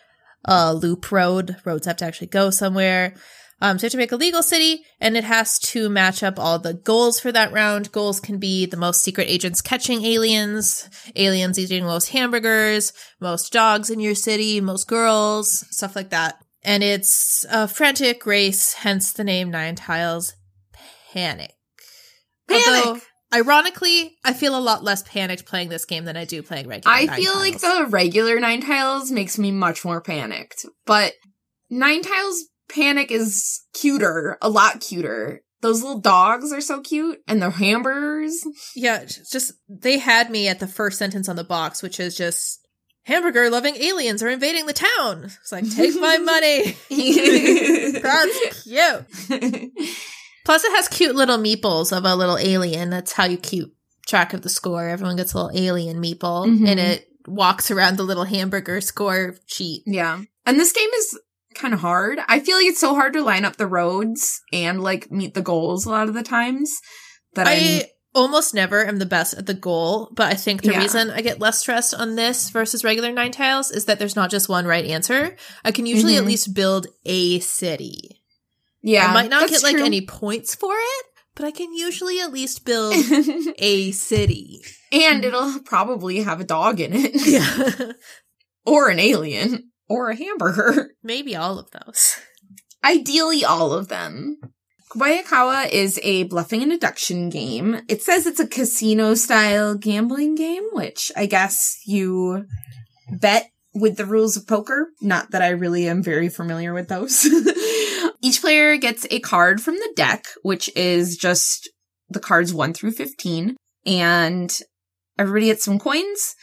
a 0.44 0.74
loop 0.74 1.10
road. 1.12 1.56
Roads 1.64 1.86
have 1.86 1.96
to 1.98 2.04
actually 2.04 2.28
go 2.28 2.50
somewhere. 2.50 3.14
Um, 3.60 3.76
so 3.76 3.82
you 3.82 3.86
have 3.86 3.92
to 3.92 3.98
make 3.98 4.12
a 4.12 4.16
legal 4.16 4.42
city, 4.42 4.84
and 5.00 5.16
it 5.16 5.24
has 5.24 5.58
to 5.58 5.88
match 5.88 6.22
up 6.22 6.38
all 6.38 6.60
the 6.60 6.74
goals 6.74 7.18
for 7.18 7.32
that 7.32 7.52
round. 7.52 7.90
Goals 7.90 8.20
can 8.20 8.38
be 8.38 8.66
the 8.66 8.76
most 8.76 9.02
secret 9.02 9.28
agents 9.28 9.60
catching 9.60 10.04
aliens, 10.04 10.88
aliens 11.16 11.58
eating 11.58 11.84
most 11.84 12.10
hamburgers, 12.10 12.92
most 13.20 13.52
dogs 13.52 13.90
in 13.90 13.98
your 13.98 14.14
city, 14.14 14.60
most 14.60 14.86
girls, 14.86 15.66
stuff 15.70 15.96
like 15.96 16.10
that. 16.10 16.40
And 16.62 16.84
it's 16.84 17.44
a 17.50 17.66
frantic 17.66 18.24
race, 18.26 18.74
hence 18.74 19.12
the 19.12 19.24
name 19.24 19.50
Nine 19.50 19.74
Tiles 19.74 20.34
Panic. 21.18 21.52
Panic! 22.46 22.86
Although, 22.86 23.00
ironically, 23.34 24.16
I 24.24 24.32
feel 24.32 24.56
a 24.56 24.60
lot 24.60 24.84
less 24.84 25.02
panicked 25.02 25.46
playing 25.46 25.68
this 25.68 25.84
game 25.84 26.04
than 26.04 26.16
I 26.16 26.24
do 26.24 26.44
playing 26.44 26.68
regular. 26.68 26.94
I 26.94 27.08
feel 27.08 27.34
like 27.34 27.58
the 27.58 27.86
regular 27.90 28.38
Nine 28.38 28.60
Tiles 28.60 29.10
makes 29.10 29.36
me 29.36 29.50
much 29.50 29.84
more 29.84 30.00
panicked, 30.00 30.64
but 30.86 31.14
Nine 31.70 32.02
Tiles 32.02 32.44
Panic 32.72 33.10
is 33.10 33.62
cuter, 33.74 34.38
a 34.40 34.48
lot 34.48 34.80
cuter. 34.80 35.42
Those 35.60 35.82
little 35.82 36.00
dogs 36.00 36.52
are 36.52 36.60
so 36.60 36.80
cute, 36.82 37.18
and 37.26 37.42
the 37.42 37.50
hamburgers. 37.50 38.40
Yeah, 38.76 39.04
just 39.04 39.54
they 39.68 39.98
had 39.98 40.30
me 40.30 40.46
at 40.46 40.60
the 40.60 40.68
first 40.68 40.98
sentence 40.98 41.28
on 41.28 41.34
the 41.34 41.42
box, 41.42 41.82
which 41.82 41.98
is 41.98 42.16
just 42.16 42.60
hamburger 43.02 43.50
loving 43.50 43.74
aliens 43.76 44.22
are 44.22 44.28
invading 44.28 44.66
the 44.66 44.72
town. 44.72 45.24
It's 45.24 45.50
like, 45.50 45.68
take 45.68 45.98
my 45.98 46.18
money. 46.18 46.76
That's 48.00 48.62
cute. 48.62 49.72
Plus, 50.48 50.64
it 50.64 50.72
has 50.76 50.88
cute 50.88 51.14
little 51.14 51.36
meeples 51.36 51.94
of 51.94 52.06
a 52.06 52.14
little 52.16 52.38
alien. 52.38 52.88
That's 52.88 53.12
how 53.12 53.26
you 53.26 53.36
keep 53.36 53.76
track 54.06 54.32
of 54.32 54.40
the 54.40 54.48
score. 54.48 54.88
Everyone 54.88 55.14
gets 55.16 55.34
a 55.34 55.36
little 55.36 55.50
alien 55.54 56.00
meeple, 56.02 56.46
Mhm. 56.48 56.66
and 56.66 56.80
it 56.80 57.06
walks 57.26 57.70
around 57.70 57.98
the 57.98 58.02
little 58.02 58.24
hamburger 58.24 58.80
score 58.80 59.36
sheet. 59.44 59.82
yeah. 59.84 60.20
And 60.46 60.58
this 60.58 60.72
game 60.72 60.88
is 60.96 61.18
kind 61.54 61.74
of 61.74 61.80
hard. 61.80 62.18
I 62.28 62.40
feel 62.40 62.56
like 62.56 62.64
it's 62.68 62.80
so 62.80 62.94
hard 62.94 63.12
to 63.12 63.22
line 63.22 63.44
up 63.44 63.58
the 63.58 63.66
roads 63.66 64.40
and 64.50 64.82
like 64.82 65.12
meet 65.12 65.34
the 65.34 65.42
goals 65.42 65.84
a 65.84 65.90
lot 65.90 66.08
of 66.08 66.14
the 66.14 66.22
times 66.22 66.72
that 67.34 67.46
I 67.46 67.52
I 67.52 67.90
almost 68.14 68.54
never 68.54 68.86
am 68.86 68.96
the 69.00 69.04
best 69.04 69.34
at 69.34 69.44
the 69.44 69.52
goal, 69.52 70.10
but 70.16 70.32
I 70.32 70.34
think 70.34 70.62
the 70.62 70.70
Yeah. 70.72 70.78
reason 70.80 71.10
I 71.10 71.20
get 71.20 71.40
less 71.40 71.58
stressed 71.60 71.92
on 71.94 72.16
this 72.16 72.48
versus 72.48 72.82
regular 72.84 73.12
Nine 73.12 73.32
Tiles 73.32 73.70
is 73.70 73.84
that 73.84 73.98
there's 73.98 74.16
not 74.16 74.30
just 74.30 74.48
one 74.48 74.64
right 74.66 74.86
answer. 74.86 75.36
I 75.62 75.72
can 75.72 75.84
usually 75.84 76.16
at 76.16 76.22
Mhm. 76.22 76.28
least 76.28 76.54
build 76.54 76.86
a 77.04 77.38
city. 77.40 78.17
Yeah 78.92 79.06
I 79.08 79.14
might 79.14 79.30
not 79.30 79.48
get 79.48 79.62
like 79.62 79.76
true. 79.76 79.84
any 79.84 80.02
points 80.02 80.54
for 80.54 80.72
it, 80.74 81.06
but 81.34 81.44
I 81.46 81.50
can 81.50 81.72
usually 81.72 82.20
at 82.20 82.32
least 82.32 82.64
build 82.64 82.94
a 83.58 83.90
city. 83.92 84.60
and 84.92 85.24
it'll 85.24 85.60
probably 85.60 86.22
have 86.22 86.40
a 86.40 86.44
dog 86.44 86.80
in 86.80 86.92
it 86.94 87.12
Yeah. 87.26 87.92
or 88.66 88.88
an 88.90 88.98
alien 88.98 89.70
or 89.88 90.10
a 90.10 90.16
hamburger. 90.16 90.90
Maybe 91.02 91.34
all 91.36 91.58
of 91.58 91.70
those. 91.70 92.16
Ideally, 92.84 93.44
all 93.44 93.72
of 93.72 93.88
them. 93.88 94.38
Kobayakawa 94.90 95.70
is 95.70 96.00
a 96.02 96.22
bluffing 96.24 96.62
and 96.62 96.70
deduction 96.72 97.28
game. 97.28 97.80
It 97.88 98.02
says 98.02 98.26
it's 98.26 98.40
a 98.40 98.46
casino 98.46 99.14
style 99.14 99.74
gambling 99.74 100.34
game, 100.34 100.64
which 100.72 101.12
I 101.16 101.26
guess 101.26 101.78
you 101.86 102.46
bet 103.10 103.50
with 103.74 103.96
the 103.96 104.06
rules 104.06 104.36
of 104.36 104.46
poker. 104.46 104.88
Not 105.02 105.30
that 105.32 105.42
I 105.42 105.50
really 105.50 105.86
am 105.88 106.02
very 106.02 106.28
familiar 106.30 106.72
with 106.72 106.88
those. 106.88 107.22
Each 108.22 108.40
player 108.40 108.76
gets 108.76 109.06
a 109.10 109.20
card 109.20 109.60
from 109.60 109.74
the 109.74 109.92
deck, 109.96 110.24
which 110.42 110.70
is 110.76 111.16
just 111.16 111.70
the 112.08 112.20
cards 112.20 112.52
1 112.52 112.74
through 112.74 112.92
15. 112.92 113.56
And 113.86 114.58
everybody 115.18 115.46
gets 115.46 115.64
some 115.64 115.78
coins. 115.78 116.34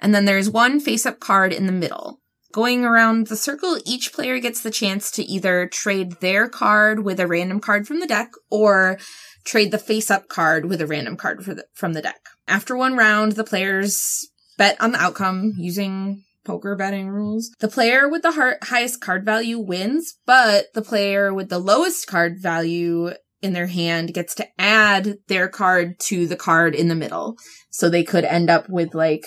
And 0.00 0.14
then 0.14 0.24
there's 0.24 0.50
one 0.50 0.80
face 0.80 1.06
up 1.06 1.20
card 1.20 1.52
in 1.52 1.66
the 1.66 1.72
middle. 1.72 2.18
Going 2.52 2.84
around 2.84 3.28
the 3.28 3.36
circle, 3.36 3.78
each 3.86 4.12
player 4.12 4.38
gets 4.38 4.62
the 4.62 4.70
chance 4.70 5.10
to 5.12 5.22
either 5.22 5.66
trade 5.66 6.20
their 6.20 6.48
card 6.48 7.02
with 7.02 7.18
a 7.18 7.26
random 7.26 7.60
card 7.60 7.86
from 7.86 8.00
the 8.00 8.06
deck 8.06 8.30
or 8.50 8.98
trade 9.44 9.70
the 9.70 9.78
face 9.78 10.10
up 10.10 10.28
card 10.28 10.66
with 10.66 10.80
a 10.80 10.86
random 10.86 11.16
card 11.16 11.44
the, 11.44 11.64
from 11.74 11.94
the 11.94 12.02
deck. 12.02 12.20
After 12.46 12.76
one 12.76 12.94
round, 12.94 13.32
the 13.32 13.44
players 13.44 14.28
bet 14.58 14.78
on 14.80 14.92
the 14.92 15.00
outcome 15.00 15.54
using 15.56 16.24
poker 16.44 16.76
betting 16.76 17.08
rules. 17.08 17.50
The 17.60 17.68
player 17.68 18.08
with 18.08 18.22
the 18.22 18.32
har- 18.32 18.58
highest 18.62 19.00
card 19.00 19.24
value 19.24 19.58
wins, 19.58 20.14
but 20.26 20.66
the 20.74 20.82
player 20.82 21.32
with 21.32 21.48
the 21.48 21.58
lowest 21.58 22.06
card 22.06 22.36
value 22.40 23.10
in 23.40 23.52
their 23.52 23.66
hand 23.66 24.14
gets 24.14 24.34
to 24.36 24.46
add 24.58 25.16
their 25.28 25.48
card 25.48 25.98
to 26.00 26.26
the 26.26 26.36
card 26.36 26.74
in 26.74 26.88
the 26.88 26.94
middle. 26.94 27.36
So 27.70 27.88
they 27.88 28.04
could 28.04 28.24
end 28.24 28.50
up 28.50 28.68
with 28.68 28.94
like 28.94 29.24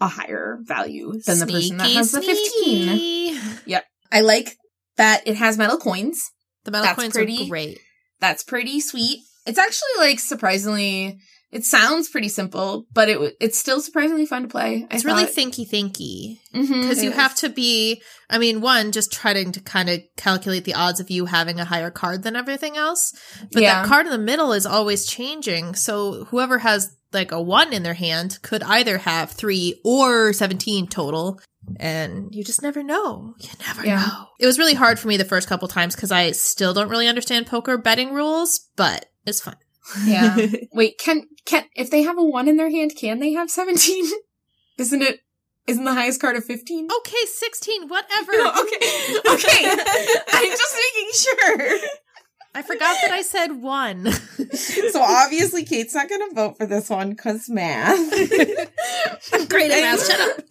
a 0.00 0.08
higher 0.08 0.58
value 0.62 1.12
than 1.26 1.38
the 1.38 1.46
person 1.46 1.76
that 1.76 1.84
Sneaky, 1.84 1.96
has 1.96 2.10
the 2.12 2.22
15. 2.22 2.88
sneaky. 2.88 3.78
I 4.14 4.20
like 4.20 4.56
that 4.98 5.22
it 5.26 5.36
has 5.36 5.56
metal 5.56 5.78
coins. 5.78 6.20
The 6.64 6.70
metal 6.70 6.84
That's 6.84 6.98
coins 6.98 7.14
pretty. 7.14 7.44
are 7.44 7.48
great. 7.48 7.78
That's 8.20 8.42
pretty 8.44 8.80
sweet. 8.80 9.20
It's 9.46 9.58
actually 9.58 9.88
like 9.98 10.20
surprisingly, 10.20 11.18
it 11.52 11.64
sounds 11.64 12.08
pretty 12.08 12.28
simple, 12.28 12.86
but 12.94 13.08
it 13.08 13.14
w- 13.14 13.32
it's 13.38 13.58
still 13.58 13.80
surprisingly 13.80 14.24
fun 14.26 14.42
to 14.42 14.48
play. 14.48 14.86
I 14.90 14.94
It's 14.94 15.04
really 15.04 15.24
thinky 15.24 15.68
thinky. 15.68 16.38
Because 16.52 16.98
it 16.98 17.04
you 17.04 17.10
is. 17.10 17.16
have 17.16 17.34
to 17.36 17.48
be 17.48 18.02
i 18.30 18.38
mean 18.38 18.60
one 18.60 18.92
just 18.92 19.12
trying 19.12 19.52
to 19.52 19.60
kind 19.60 19.88
of 19.90 20.00
calculate 20.16 20.64
the 20.64 20.74
odds 20.74 21.00
of 21.00 21.10
you 21.10 21.26
having 21.26 21.60
a 21.60 21.64
higher 21.64 21.90
card 21.90 22.22
than 22.22 22.36
everything 22.36 22.76
else 22.76 23.12
but 23.52 23.62
Yeah. 23.62 23.82
that 23.82 23.88
card 23.88 24.06
in 24.06 24.12
the 24.12 24.18
middle 24.18 24.52
is 24.52 24.64
always 24.66 25.04
changing 25.06 25.74
so 25.74 26.24
whoever 26.26 26.58
has 26.58 26.94
like 27.12 27.32
a 27.32 27.40
one 27.42 27.72
in 27.72 27.82
their 27.82 27.94
hand 27.94 28.38
could 28.42 28.62
either 28.62 28.98
have 28.98 29.30
three 29.30 29.80
or 29.84 30.32
17 30.32 30.86
total 30.88 31.40
and 31.80 32.34
you 32.34 32.42
just 32.44 32.62
never 32.62 32.82
know 32.82 33.34
you 33.40 33.48
never 33.66 33.84
Yeah. 33.86 34.00
know 34.00 34.26
it 34.40 34.46
was 34.46 34.58
really 34.58 34.74
hard 34.74 34.98
for 34.98 35.08
me 35.08 35.16
the 35.16 35.24
first 35.24 35.48
couple 35.48 35.68
times 35.68 35.94
because 35.94 36.12
i 36.12 36.32
still 36.32 36.74
don't 36.74 36.88
really 36.90 37.08
understand 37.08 37.46
poker 37.46 37.76
betting 37.78 38.12
rules 38.12 38.68
but 38.76 39.06
it's 39.26 39.40
fun 39.40 39.56
Yeah. 40.06 40.36
Wait, 40.72 40.96
can 40.98 41.24
can 41.46 41.64
if 41.74 41.90
they 41.90 42.02
have 42.02 42.18
a 42.18 42.24
one 42.24 42.48
in 42.48 42.56
their 42.56 42.70
hand, 42.70 42.92
can 42.96 43.18
they 43.20 43.32
have 43.32 43.50
seventeen? 43.50 44.04
Isn't 44.78 45.02
it? 45.02 45.20
Isn't 45.66 45.84
the 45.84 45.94
highest 45.94 46.20
card 46.20 46.36
a 46.36 46.40
fifteen? 46.40 46.88
okay 46.98 47.24
16 47.26 47.88
whatever 47.88 48.32
okay. 48.32 49.18
Okay. 49.28 49.64
I'm 50.32 50.50
just 50.50 50.76
making 50.76 51.10
sure. 51.14 51.78
i 52.54 52.62
forgot 52.62 52.96
that 53.02 53.10
i 53.12 53.22
said 53.22 53.52
one 53.62 54.10
So 54.90 55.00
obviously 55.00 55.64
Kate's 55.64 55.94
not 55.94 56.08
gonna 56.08 56.34
vote 56.34 56.56
for 56.58 56.66
this 56.66 56.90
one 56.90 57.10
because 57.10 57.48
math. 57.48 57.96
i'm 59.32 59.46
great 59.46 59.70
at 59.70 59.80
math 59.82 60.06
shut 60.06 60.20
up 60.20 60.44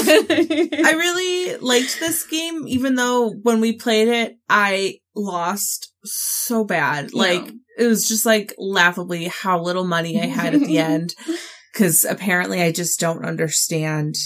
I 0.00 0.92
really 0.96 1.56
liked 1.58 1.98
this 2.00 2.24
game, 2.26 2.66
even 2.68 2.94
though 2.94 3.30
when 3.30 3.60
we 3.60 3.72
played 3.72 4.08
it, 4.08 4.38
I 4.48 4.98
lost 5.18 5.92
so 6.04 6.64
bad. 6.64 7.12
Like, 7.12 7.52
it 7.76 7.86
was 7.86 8.08
just 8.08 8.24
like 8.24 8.54
laughably 8.56 9.24
how 9.28 9.60
little 9.60 9.84
money 9.84 10.20
I 10.20 10.26
had 10.26 10.54
at 10.54 10.60
the 10.60 10.78
end. 10.92 11.14
Cause 11.74 12.04
apparently 12.08 12.62
I 12.62 12.72
just 12.72 12.98
don't 12.98 13.24
understand 13.24 14.16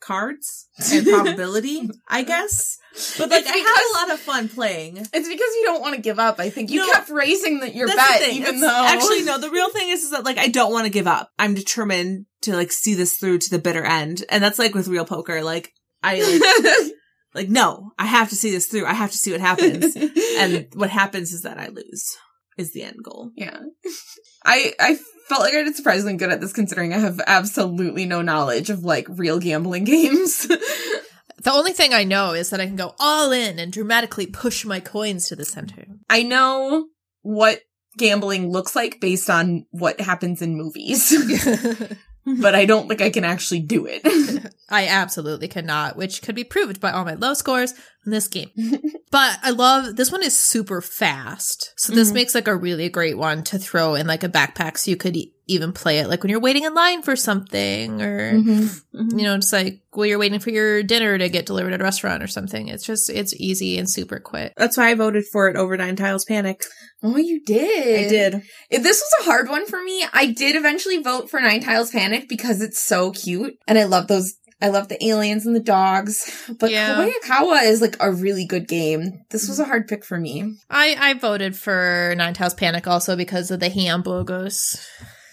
cards 0.00 0.68
and 0.92 1.06
probability, 1.06 1.88
I 2.08 2.22
guess. 2.22 2.78
But 3.18 3.30
like, 3.30 3.42
It's 3.46 3.50
I 3.50 3.56
had 3.56 3.82
a 4.06 4.08
lot 4.08 4.14
of 4.14 4.20
fun 4.20 4.48
playing. 4.48 4.96
It's 4.98 5.10
because 5.10 5.28
you 5.30 5.62
don't 5.64 5.80
want 5.80 5.94
to 5.94 6.00
give 6.00 6.18
up. 6.18 6.38
I 6.40 6.50
think 6.50 6.70
you 6.70 6.80
No. 6.86 6.92
kept 6.92 7.08
raising 7.10 7.60
the, 7.60 7.70
your 7.70 7.86
bet, 7.88 8.22
even 8.28 8.56
It's- 8.56 8.60
though 8.60 8.84
actually 8.86 9.22
no, 9.24 9.38
the 9.38 9.50
real 9.50 9.70
thing 9.70 9.88
is, 9.90 10.02
is 10.04 10.10
that 10.10 10.24
like 10.24 10.38
I 10.38 10.48
don't 10.48 10.72
want 10.72 10.84
to 10.84 10.90
give 10.90 11.06
up. 11.06 11.30
I'm 11.38 11.54
determined 11.54 12.26
to 12.42 12.54
like 12.56 12.72
see 12.72 12.94
this 12.94 13.16
through 13.16 13.38
to 13.38 13.50
the 13.50 13.58
bitter 13.58 13.84
end, 13.84 14.24
and 14.28 14.42
that's 14.42 14.58
like 14.58 14.74
with 14.74 14.88
real 14.88 15.04
poker. 15.04 15.42
Like 15.42 15.72
I 16.02 16.20
like, 16.20 16.92
like 17.34 17.48
no, 17.48 17.92
I 17.98 18.06
have 18.06 18.28
to 18.30 18.36
see 18.36 18.50
this 18.50 18.66
through. 18.66 18.86
I 18.86 18.94
have 18.94 19.10
to 19.10 19.18
see 19.18 19.32
what 19.32 19.40
happens, 19.40 19.96
and 20.38 20.68
what 20.74 20.90
happens 20.90 21.32
is 21.32 21.42
that 21.42 21.58
I 21.58 21.68
lose. 21.68 22.16
is 22.58 22.72
the 22.72 22.82
end 22.82 23.02
goal. 23.02 23.30
Yeah. 23.36 23.58
I 24.44 24.72
I 24.78 24.98
felt 25.28 25.40
like 25.42 25.54
I 25.54 25.62
did 25.62 25.76
surprisingly 25.76 26.16
good 26.16 26.32
at 26.32 26.40
this 26.40 26.52
considering 26.52 26.92
I 26.92 26.98
have 26.98 27.20
absolutely 27.26 28.04
no 28.06 28.22
knowledge 28.22 28.70
of 28.70 28.84
like 28.84 29.06
real 29.08 29.38
gambling 29.38 29.84
games. 29.94 30.46
The 30.46 31.50
only 31.52 31.72
thing 31.72 31.92
I 31.92 32.04
know 32.04 32.34
is 32.34 32.50
that 32.50 32.60
I 32.60 32.66
can 32.66 32.76
go 32.76 32.94
all 33.00 33.32
in 33.32 33.58
and 33.58 33.72
dramatically 33.72 34.26
push 34.26 34.64
my 34.64 34.78
coins 34.78 35.28
to 35.28 35.36
the 35.36 35.44
center. 35.44 35.86
I 36.08 36.22
know 36.22 36.86
what 37.22 37.62
gambling 37.98 38.50
looks 38.50 38.76
like 38.76 39.00
based 39.00 39.28
on 39.28 39.66
what 39.70 40.00
happens 40.00 40.40
in 40.40 40.56
movies, 40.56 41.10
but 42.40 42.54
I 42.54 42.64
don't 42.64 42.88
think 42.88 43.00
I 43.00 43.10
can 43.10 43.24
actually 43.24 43.60
do 43.60 43.86
it. 43.88 44.52
I 44.68 44.86
absolutely 44.86 45.48
cannot, 45.48 45.96
which 45.96 46.22
could 46.22 46.34
be 46.34 46.44
proved 46.44 46.80
by 46.80 46.92
all 46.92 47.04
my 47.04 47.14
low 47.14 47.34
scores 47.34 47.74
in 48.04 48.12
this 48.12 48.28
game. 48.28 48.50
but 49.10 49.38
I 49.42 49.50
love 49.50 49.96
this 49.96 50.10
one 50.12 50.22
is 50.22 50.36
super 50.38 50.80
fast. 50.80 51.72
So 51.76 51.92
this 51.92 52.10
Mhm. 52.10 52.14
makes 52.14 52.34
like 52.34 52.48
a 52.48 52.56
really 52.56 52.88
great 52.88 53.16
one 53.18 53.42
to 53.44 53.58
throw 53.58 53.94
in 53.94 54.06
like 54.06 54.24
a 54.24 54.28
backpack 54.28 54.78
so 54.78 54.90
you 54.90 54.96
could 54.96 55.16
e- 55.16 55.32
even 55.48 55.72
play 55.72 55.98
it 55.98 56.08
like 56.08 56.22
when 56.22 56.30
you're 56.30 56.40
waiting 56.40 56.64
in 56.64 56.72
line 56.72 57.02
for 57.02 57.14
something 57.16 58.00
or 58.00 58.32
Mm-hmm. 58.32 59.18
you 59.18 59.24
know, 59.24 59.34
it's 59.34 59.52
like 59.52 59.80
while 59.90 60.06
you're 60.06 60.18
waiting 60.18 60.40
for 60.40 60.50
your 60.50 60.82
dinner 60.82 61.18
to 61.18 61.28
get 61.28 61.46
delivered 61.46 61.72
at 61.74 61.80
a 61.80 61.84
restaurant 61.84 62.22
or 62.22 62.26
something. 62.28 62.68
It's 62.68 62.84
just 62.84 63.10
it's 63.10 63.34
easy 63.34 63.78
and 63.78 63.88
super 63.90 64.18
quick. 64.18 64.52
That's 64.56 64.76
why 64.76 64.90
I 64.90 64.94
voted 64.94 65.24
for 65.30 65.48
it 65.48 65.56
over 65.56 65.76
Nine 65.76 65.96
Tiles 65.96 66.24
Panic. 66.24 66.64
Oh, 67.02 67.16
you 67.16 67.42
did. 67.44 68.06
I 68.06 68.08
did. 68.08 68.42
If 68.70 68.82
this 68.82 69.00
was 69.00 69.12
a 69.20 69.24
hard 69.30 69.48
one 69.48 69.66
for 69.66 69.82
me, 69.82 70.04
I 70.12 70.26
did 70.26 70.54
eventually 70.56 70.98
vote 71.02 71.28
for 71.28 71.40
Nine 71.40 71.60
Tiles 71.60 71.90
Panic 71.90 72.28
because 72.28 72.60
it's 72.62 72.80
so 72.80 73.10
cute. 73.10 73.54
And 73.66 73.76
I 73.78 73.84
love 73.84 74.06
those 74.06 74.34
I 74.62 74.68
love 74.68 74.88
the 74.88 75.04
aliens 75.04 75.44
and 75.44 75.56
the 75.56 75.60
dogs. 75.60 76.48
But 76.58 76.70
Yeah. 76.70 76.94
Kobayakawa 76.94 77.64
is 77.64 77.80
like 77.80 77.96
a 78.00 78.12
really 78.12 78.46
good 78.46 78.68
game. 78.68 79.24
This 79.30 79.48
was 79.48 79.58
a 79.58 79.64
hard 79.64 79.88
pick 79.88 80.04
for 80.04 80.18
me. 80.18 80.54
I 80.70 80.96
I 80.98 81.14
voted 81.14 81.56
for 81.56 82.14
Nine 82.16 82.34
Tiles 82.34 82.54
Panic 82.54 82.86
also 82.86 83.16
because 83.16 83.50
of 83.50 83.60
the 83.60 83.68
hamburgers. 83.68 84.86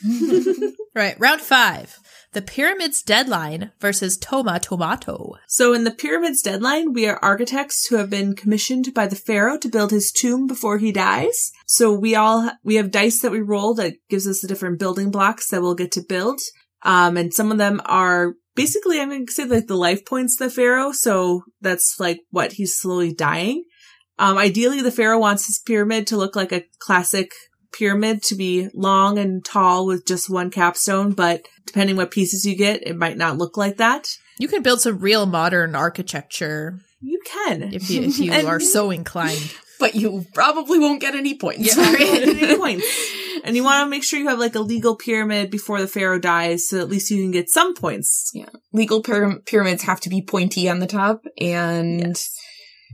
right, 0.96 1.20
round 1.20 1.42
five. 1.42 2.00
The 2.32 2.42
Pyramid's 2.44 3.02
Deadline 3.02 3.72
versus 3.80 4.16
Toma 4.16 4.60
Tomato. 4.60 5.34
So 5.48 5.74
in 5.74 5.84
the 5.84 5.92
Pyramid's 5.92 6.44
deadline, 6.44 6.94
we 6.94 7.08
are 7.08 7.18
architects 7.24 7.88
who 7.88 7.96
have 7.96 8.12
been 8.12 8.36
commissioned 8.36 8.94
by 8.94 9.08
the 9.08 9.16
pharaoh 9.16 9.58
to 9.58 9.68
build 9.68 9.90
his 9.90 10.12
tomb 10.12 10.46
before 10.46 10.78
he 10.78 10.92
dies. 10.92 11.52
So 11.66 11.92
we 11.92 12.16
all 12.16 12.52
we 12.64 12.76
have 12.76 12.92
dice 12.92 13.22
that 13.22 13.32
we 13.32 13.42
roll 13.42 13.74
that 13.76 13.96
gives 14.10 14.28
us 14.28 14.42
the 14.42 14.48
different 14.48 14.78
building 14.78 15.10
blocks 15.10 15.50
that 15.50 15.62
we'll 15.62 15.74
get 15.74 15.92
to 15.94 16.02
build. 16.02 16.40
Um, 16.84 17.18
and 17.18 17.34
some 17.34 17.52
of 17.52 17.58
them 17.58 17.82
are 17.86 18.36
basically 18.64 19.00
I'm 19.00 19.10
going 19.10 19.26
to 19.26 19.32
say 19.32 19.46
like 19.46 19.68
the 19.68 19.76
life 19.76 20.06
points 20.06 20.36
the 20.38 20.50
pharaoh. 20.50 20.92
So 20.92 21.44
that's 21.62 21.96
like 22.00 22.20
what 22.32 22.54
he's 22.54 22.76
slowly 22.76 23.14
dying. 23.14 23.64
Um, 24.18 24.38
ideally, 24.38 24.82
the 24.82 24.92
pharaoh 24.92 25.20
wants 25.20 25.48
his 25.48 25.60
pyramid 25.66 26.08
to 26.08 26.18
look 26.18 26.36
like 26.36 26.52
a 26.52 26.66
classic 26.80 27.32
pyramid 27.72 28.22
to 28.24 28.36
be 28.36 28.68
long 28.74 29.18
and 29.18 29.46
tall 29.46 29.86
with 29.86 30.06
just 30.06 30.30
one 30.30 30.50
capstone, 30.50 31.14
but 31.14 31.46
depending 31.66 31.96
what 31.96 32.12
pieces 32.12 32.44
you 32.46 32.58
get, 32.58 32.86
it 32.86 32.98
might 32.98 33.16
not 33.16 33.38
look 33.38 33.56
like 33.56 33.78
that. 33.78 34.08
You 34.40 34.48
can 34.50 34.62
build 34.64 34.82
some 34.82 34.98
real 35.00 35.26
modern 35.26 35.76
architecture 35.76 36.80
You 37.02 37.20
can. 37.26 37.74
if 37.74 37.90
you 37.90 38.02
if 38.04 38.20
you 38.24 38.32
And- 38.34 38.48
are 38.48 38.60
so 38.60 38.92
inclined. 38.92 39.54
But 39.80 39.96
you 39.96 40.26
probably 40.34 40.78
won't 40.80 41.00
get 41.00 41.16
any 41.16 41.38
points 41.38 41.68
Yeah, 41.68 41.76
for 41.76 41.98
you 41.98 41.98
don't 41.98 42.14
get 42.36 42.44
any 42.44 42.54
it. 42.54 42.60
points. 42.66 42.86
And 43.50 43.56
you 43.58 43.64
want 43.64 43.86
to 43.86 43.90
make 43.90 44.04
sure 44.04 44.20
you 44.20 44.30
have 44.30 44.40
like 44.40 44.56
a 44.56 44.60
legal 44.62 44.96
pyramid 44.96 45.52
before 45.52 45.82
the 45.82 45.88
pharaoh 45.88 46.20
dies, 46.20 46.68
so 46.70 46.80
at 46.80 46.90
least 46.90 47.12
you 47.12 47.18
can 47.22 47.32
get 47.32 47.50
some 47.50 47.74
points. 47.76 48.32
Yeah, 48.34 48.50
legal 48.72 49.04
pyram- 49.04 49.46
pyramids 49.46 49.84
have 49.84 50.00
to 50.02 50.10
be 50.10 50.22
pointy 50.22 50.70
on 50.70 50.80
the 50.80 50.88
top 50.88 51.24
and 51.40 52.16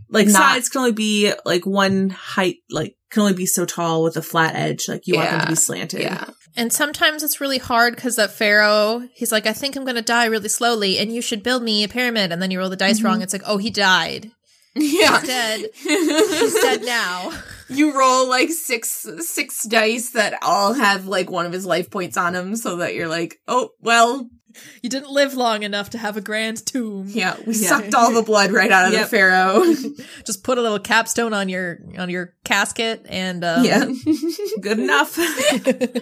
Like 0.10 0.28
Not- 0.28 0.36
sides 0.54 0.70
can 0.70 0.80
only 0.80 0.91
be 0.91 1.34
like 1.46 1.65
one 1.65 2.10
height, 2.10 2.58
like 2.70 2.96
can 3.10 3.22
only 3.22 3.34
be 3.34 3.46
so 3.46 3.65
tall 3.65 4.04
with 4.04 4.18
a 4.18 4.22
flat 4.22 4.56
edge. 4.56 4.88
Like 4.88 5.08
you 5.08 5.15
want 5.15 5.30
them 5.32 5.41
to 5.41 5.48
be 5.48 5.56
slanted. 5.56 6.02
yeah. 6.02 6.26
And 6.58 6.72
sometimes 6.72 7.22
it's 7.24 7.41
really 7.41 7.58
hard 7.58 7.96
because 7.96 8.15
that 8.15 8.32
pharaoh, 8.32 9.08
he's 9.13 9.32
like, 9.32 9.46
I 9.46 9.52
think 9.52 9.76
I'm 9.76 9.84
going 9.84 9.96
to 9.98 10.02
die 10.02 10.26
really 10.26 10.48
slowly, 10.48 10.98
and 11.00 11.13
you 11.13 11.22
should 11.22 11.44
build 11.44 11.63
me 11.63 11.84
a 11.84 11.89
pyramid. 11.89 12.32
And 12.32 12.41
then 12.41 12.50
you 12.52 12.60
roll 12.60 12.70
the 12.70 12.78
dice 12.78 13.00
Mhm. 13.02 13.04
wrong. 13.04 13.22
It's 13.22 13.34
like, 13.34 13.41
oh, 13.46 13.58
he 13.58 13.70
died. 13.70 14.32
Yeah. 14.75 15.19
He's 15.19 15.27
dead. 15.27 15.65
He's 15.73 16.53
dead 16.53 16.83
now. 16.83 17.31
you 17.69 17.97
roll 17.97 18.27
like 18.29 18.49
six 18.49 19.07
six 19.19 19.63
dice 19.65 20.11
that 20.11 20.38
all 20.41 20.73
have 20.73 21.07
like 21.07 21.29
one 21.31 21.45
of 21.45 21.53
his 21.53 21.65
life 21.65 21.89
points 21.89 22.17
on 22.17 22.33
them 22.33 22.55
so 22.55 22.77
that 22.77 22.93
you're 22.93 23.07
like, 23.07 23.39
oh 23.47 23.69
well, 23.81 24.29
You 24.81 24.89
didn't 24.89 25.09
live 25.11 25.33
long 25.33 25.63
enough 25.63 25.91
to 25.91 25.97
have 25.97 26.17
a 26.17 26.21
grand 26.21 26.65
tomb. 26.65 27.07
yeah, 27.09 27.35
we 27.47 27.55
Yeah. 27.55 27.69
sucked 27.69 27.95
all 27.95 28.11
the 28.13 28.21
blood 28.21 28.51
right 28.51 28.71
out 28.71 28.88
of 28.88 28.93
Yep. 28.93 29.01
the 29.03 29.07
pharaoh. 29.07 29.63
Just 30.25 30.43
put 30.43 30.57
a 30.57 30.61
little 30.61 30.79
capstone 30.79 31.33
on 31.33 31.47
your 31.49 31.79
on 31.97 32.09
your 32.09 32.33
casket 32.43 33.05
and 33.09 33.43
um, 33.45 33.63
yeah. 33.65 33.85
Good 34.61 34.79
enough. 34.79 35.17
Whoops. 35.17 36.01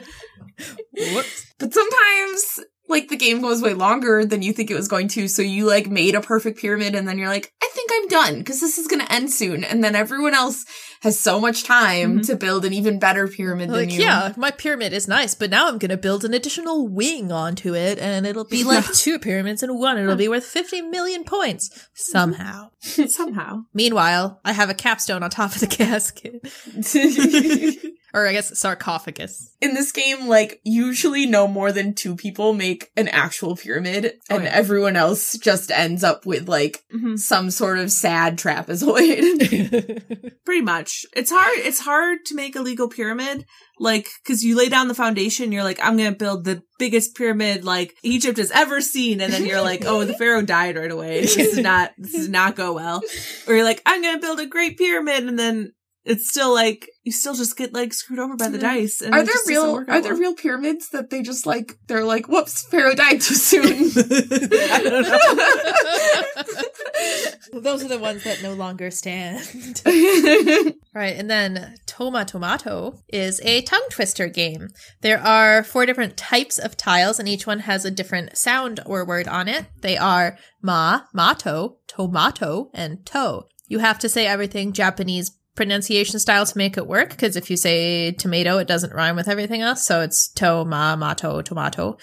But 1.59 1.73
sometimes 1.73 2.59
like 2.89 3.07
the 3.09 3.15
game 3.17 3.41
goes 3.41 3.61
way 3.61 3.73
longer 3.73 4.25
than 4.25 4.41
you 4.41 4.51
think 4.53 4.69
it 4.69 4.75
was 4.75 4.87
going 4.87 5.07
to, 5.09 5.27
so 5.27 5.41
you 5.41 5.65
like 5.65 5.87
made 5.87 6.15
a 6.15 6.21
perfect 6.21 6.59
pyramid 6.59 6.95
and 6.95 7.07
then 7.07 7.17
you're 7.17 7.29
like, 7.29 7.51
I 7.63 7.69
think 7.73 7.89
I'm 7.93 8.07
done 8.07 8.39
because 8.39 8.59
this 8.59 8.77
is 8.77 8.87
going 8.87 9.03
to 9.03 9.11
end 9.11 9.31
soon. 9.31 9.63
And 9.63 9.83
then 9.83 9.95
everyone 9.95 10.33
else 10.33 10.65
has 11.01 11.19
so 11.19 11.39
much 11.39 11.63
time 11.63 12.19
Mhm. 12.19 12.27
to 12.27 12.35
build 12.35 12.65
an 12.65 12.73
even 12.73 12.99
better 12.99 13.27
pyramid 13.27 13.69
than 13.69 13.89
you. 13.89 14.01
yeah, 14.01 14.33
my 14.37 14.51
pyramid 14.51 14.93
is 14.93 15.07
nice, 15.07 15.33
but 15.33 15.49
now 15.49 15.67
I'm 15.67 15.77
going 15.77 15.89
to 15.91 15.97
build 15.97 16.23
an 16.23 16.33
additional 16.33 16.87
wing 16.87 17.31
onto 17.31 17.73
it, 17.75 17.99
and 17.99 18.25
it'll 18.27 18.45
be 18.45 18.63
like 18.63 18.85
two 18.93 19.17
pyramids 19.17 19.63
in 19.63 19.77
one. 19.77 19.97
It'll 19.97 20.15
be 20.15 20.27
worth 20.27 20.45
50 20.45 20.81
million 20.83 21.23
points 21.23 21.69
somehow. 21.93 22.69
Somehow. 23.07 23.63
Meanwhile, 23.73 24.41
I 24.43 24.51
have 24.51 24.69
a 24.69 24.73
capstone 24.73 25.23
on 25.23 25.29
top 25.29 25.53
of 25.55 25.61
the 25.61 25.67
casket. 25.79 26.41
Or 28.15 28.27
I 28.27 28.31
guess 28.33 28.57
sarcophagus. 28.59 29.49
in 29.59 29.73
this 29.73 29.91
game, 29.91 30.27
like 30.27 30.59
usually 30.63 31.25
no 31.25 31.47
more 31.47 31.71
than 31.71 31.95
two 31.95 32.15
people 32.15 32.53
make 32.53 32.91
an 32.95 33.07
actual 33.07 33.55
pyramid, 33.55 34.13
Oh, 34.29 34.35
and 34.35 34.43
yeah. 34.43 34.51
everyone 34.53 34.95
else 34.95 35.35
just 35.37 35.71
ends 35.71 36.03
up 36.03 36.25
with 36.25 36.47
like 36.47 36.83
Mhm. 36.93 37.17
some 37.17 37.49
sort 37.49 37.79
of 37.79 37.91
sad 37.91 38.37
trapezoid. 38.37 40.35
Pretty 40.45 40.61
much. 40.61 41.05
It's 41.15 41.31
hard. 41.31 41.57
It's 41.59 41.79
hard 41.79 42.19
to 42.27 42.35
make 42.35 42.55
a 42.55 42.61
legal 42.61 42.87
pyramid, 42.87 43.45
like, 43.79 44.07
cause 44.27 44.43
you 44.43 44.55
lay 44.55 44.69
down 44.69 44.87
the 44.89 44.93
foundation, 44.95 45.51
you're 45.51 45.63
like, 45.63 45.79
I'm 45.81 45.97
gonna 45.97 46.11
build 46.11 46.43
the 46.45 46.61
biggest 46.77 47.15
pyramid 47.15 47.63
like 47.63 47.95
Egypt 48.03 48.37
has 48.37 48.51
ever 48.51 48.81
seen. 48.81 49.21
And 49.21 49.31
then 49.33 49.45
you're 49.45 49.61
like, 49.61 49.85
oh, 49.85 50.03
the 50.05 50.13
pharaoh 50.13 50.41
died 50.43 50.75
right 50.77 50.91
away. 50.91 51.21
This 51.21 51.37
is 51.37 51.57
not, 51.57 51.91
this 51.97 52.11
does 52.11 52.29
not 52.29 52.55
go 52.55 52.73
well. 52.73 53.01
Or 53.47 53.55
you're 53.55 53.63
like, 53.63 53.81
I'm 53.85 54.01
gonna 54.01 54.19
build 54.19 54.39
a 54.39 54.45
great 54.45 54.77
pyramid. 54.77 55.23
And 55.27 55.39
then 55.39 55.71
it's 56.05 56.29
still 56.29 56.53
like, 56.53 56.89
you 57.03 57.11
still 57.11 57.33
just 57.33 57.57
get 57.57 57.73
like 57.73 57.93
screwed 57.93 58.19
over 58.19 58.35
by 58.37 58.47
the 58.49 58.57
Yeah. 58.57 58.73
dice. 58.73 59.01
And 59.01 59.13
are 59.13 59.23
there 59.23 59.35
real 59.47 59.75
are 59.77 59.81
out 59.89 60.03
there 60.03 60.13
well. 60.13 60.19
real 60.21 60.33
pyramids 60.35 60.89
that 60.89 61.09
they 61.09 61.21
just 61.21 61.45
like 61.45 61.77
they're 61.87 62.05
like 62.05 62.27
whoops 62.29 62.63
pharaoh 62.67 62.95
died 62.95 63.19
too 63.21 63.35
soon 63.35 63.63
I 63.93 64.81
don't 64.83 65.03
know. 65.03 65.19
Those 67.61 67.83
are 67.83 67.87
the 67.87 67.99
ones 67.99 68.23
that 68.23 68.41
no 68.41 68.53
longer 68.53 68.89
stand. 68.91 69.41
Right, 70.93 71.15
and 71.17 71.29
then 71.29 71.75
Toma 71.85 72.25
Tomato 72.25 72.99
is 73.09 73.39
a 73.43 73.61
tongue 73.63 73.85
twister 73.89 74.27
game. 74.27 74.69
There 75.01 75.19
are 75.19 75.63
four 75.63 75.85
different 75.85 76.17
types 76.17 76.57
of 76.59 76.77
tiles, 76.77 77.19
and 77.19 77.27
each 77.27 77.45
one 77.47 77.59
has 77.59 77.83
a 77.85 77.91
different 77.91 78.37
sound 78.37 78.79
or 78.85 79.05
word 79.05 79.27
on 79.27 79.47
it. 79.47 79.65
They 79.81 79.97
are 79.97 80.37
ma, 80.61 81.01
mato, 81.13 81.77
tomato, 81.87 82.69
and 82.73 83.05
to. 83.07 83.41
You 83.67 83.79
have 83.79 83.99
to 83.99 84.09
say 84.09 84.25
everything 84.27 84.71
Japanese 84.73 85.31
pronunciation 85.55 86.19
style 86.19 86.45
to 86.45 86.57
make 86.57 86.77
it 86.77 86.87
work, 86.87 87.09
because 87.09 87.35
if 87.35 87.49
you 87.49 87.57
say 87.57 88.11
tomato, 88.11 88.57
it 88.57 88.67
doesn't 88.67 88.93
rhyme 88.93 89.15
with 89.15 89.27
everything 89.27 89.61
else. 89.61 89.85
So 89.85 90.01
it's 90.01 90.29
to, 90.33 90.65
ma, 90.65 90.95
mato, 90.95 91.41
tomato. 91.41 91.97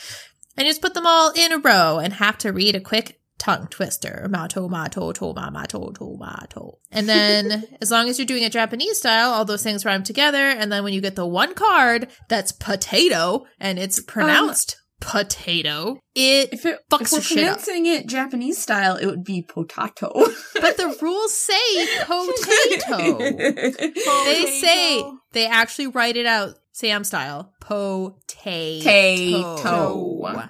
And 0.57 0.67
you 0.67 0.71
just 0.73 0.83
put 0.83 0.95
them 0.95 1.07
all 1.07 1.33
in 1.33 1.53
a 1.53 1.59
row 1.59 1.99
and 1.99 2.13
have 2.15 2.39
to 2.39 2.53
read 2.53 2.75
a 2.75 2.81
quick 2.81 3.21
tongue 3.39 3.67
twister. 3.69 4.27
Mato, 4.31 4.69
mato, 4.69 5.13
toma, 5.13 5.51
mato, 5.51 5.91
tomato. 5.91 6.79
And 6.93 7.09
then 7.09 7.65
as 7.81 7.91
long 7.91 8.09
as 8.09 8.19
you're 8.19 8.27
doing 8.27 8.43
it 8.43 8.53
Japanese 8.53 8.99
style, 8.99 9.31
all 9.31 9.45
those 9.45 9.63
things 9.63 9.85
rhyme 9.85 10.05
together. 10.05 10.37
And 10.37 10.71
then 10.71 10.85
when 10.85 10.93
you 10.93 11.01
get 11.01 11.17
the 11.17 11.27
one 11.27 11.55
card 11.55 12.09
that's 12.29 12.53
potato 12.53 13.47
and 13.59 13.79
it's 13.79 13.99
um, 13.99 14.05
pronounced 14.05 14.80
potato, 15.01 15.99
it 16.15 16.51
if 16.53 16.65
it 16.67 16.79
Fucks 16.91 17.01
if 17.03 17.13
we're 17.13 17.17
your 17.17 17.23
shit 17.23 17.39
up. 17.39 17.45
pronouncing 17.65 17.87
it 17.87 18.07
japanese 18.07 18.59
style 18.59 18.97
it 18.97 19.07
would 19.07 19.25
be 19.25 19.43
potato 19.43 20.13
but 20.61 20.77
the 20.77 20.97
rules 21.01 21.35
say 21.37 21.87
potato. 22.05 23.19
they 24.25 24.47
say 24.61 25.03
they 25.33 25.47
actually 25.47 25.87
write 25.89 26.17
it 26.17 26.27
out 26.27 26.55
Sam 26.73 27.05
style. 27.05 27.53
Potato. 27.61 29.57
Tato. 29.57 30.49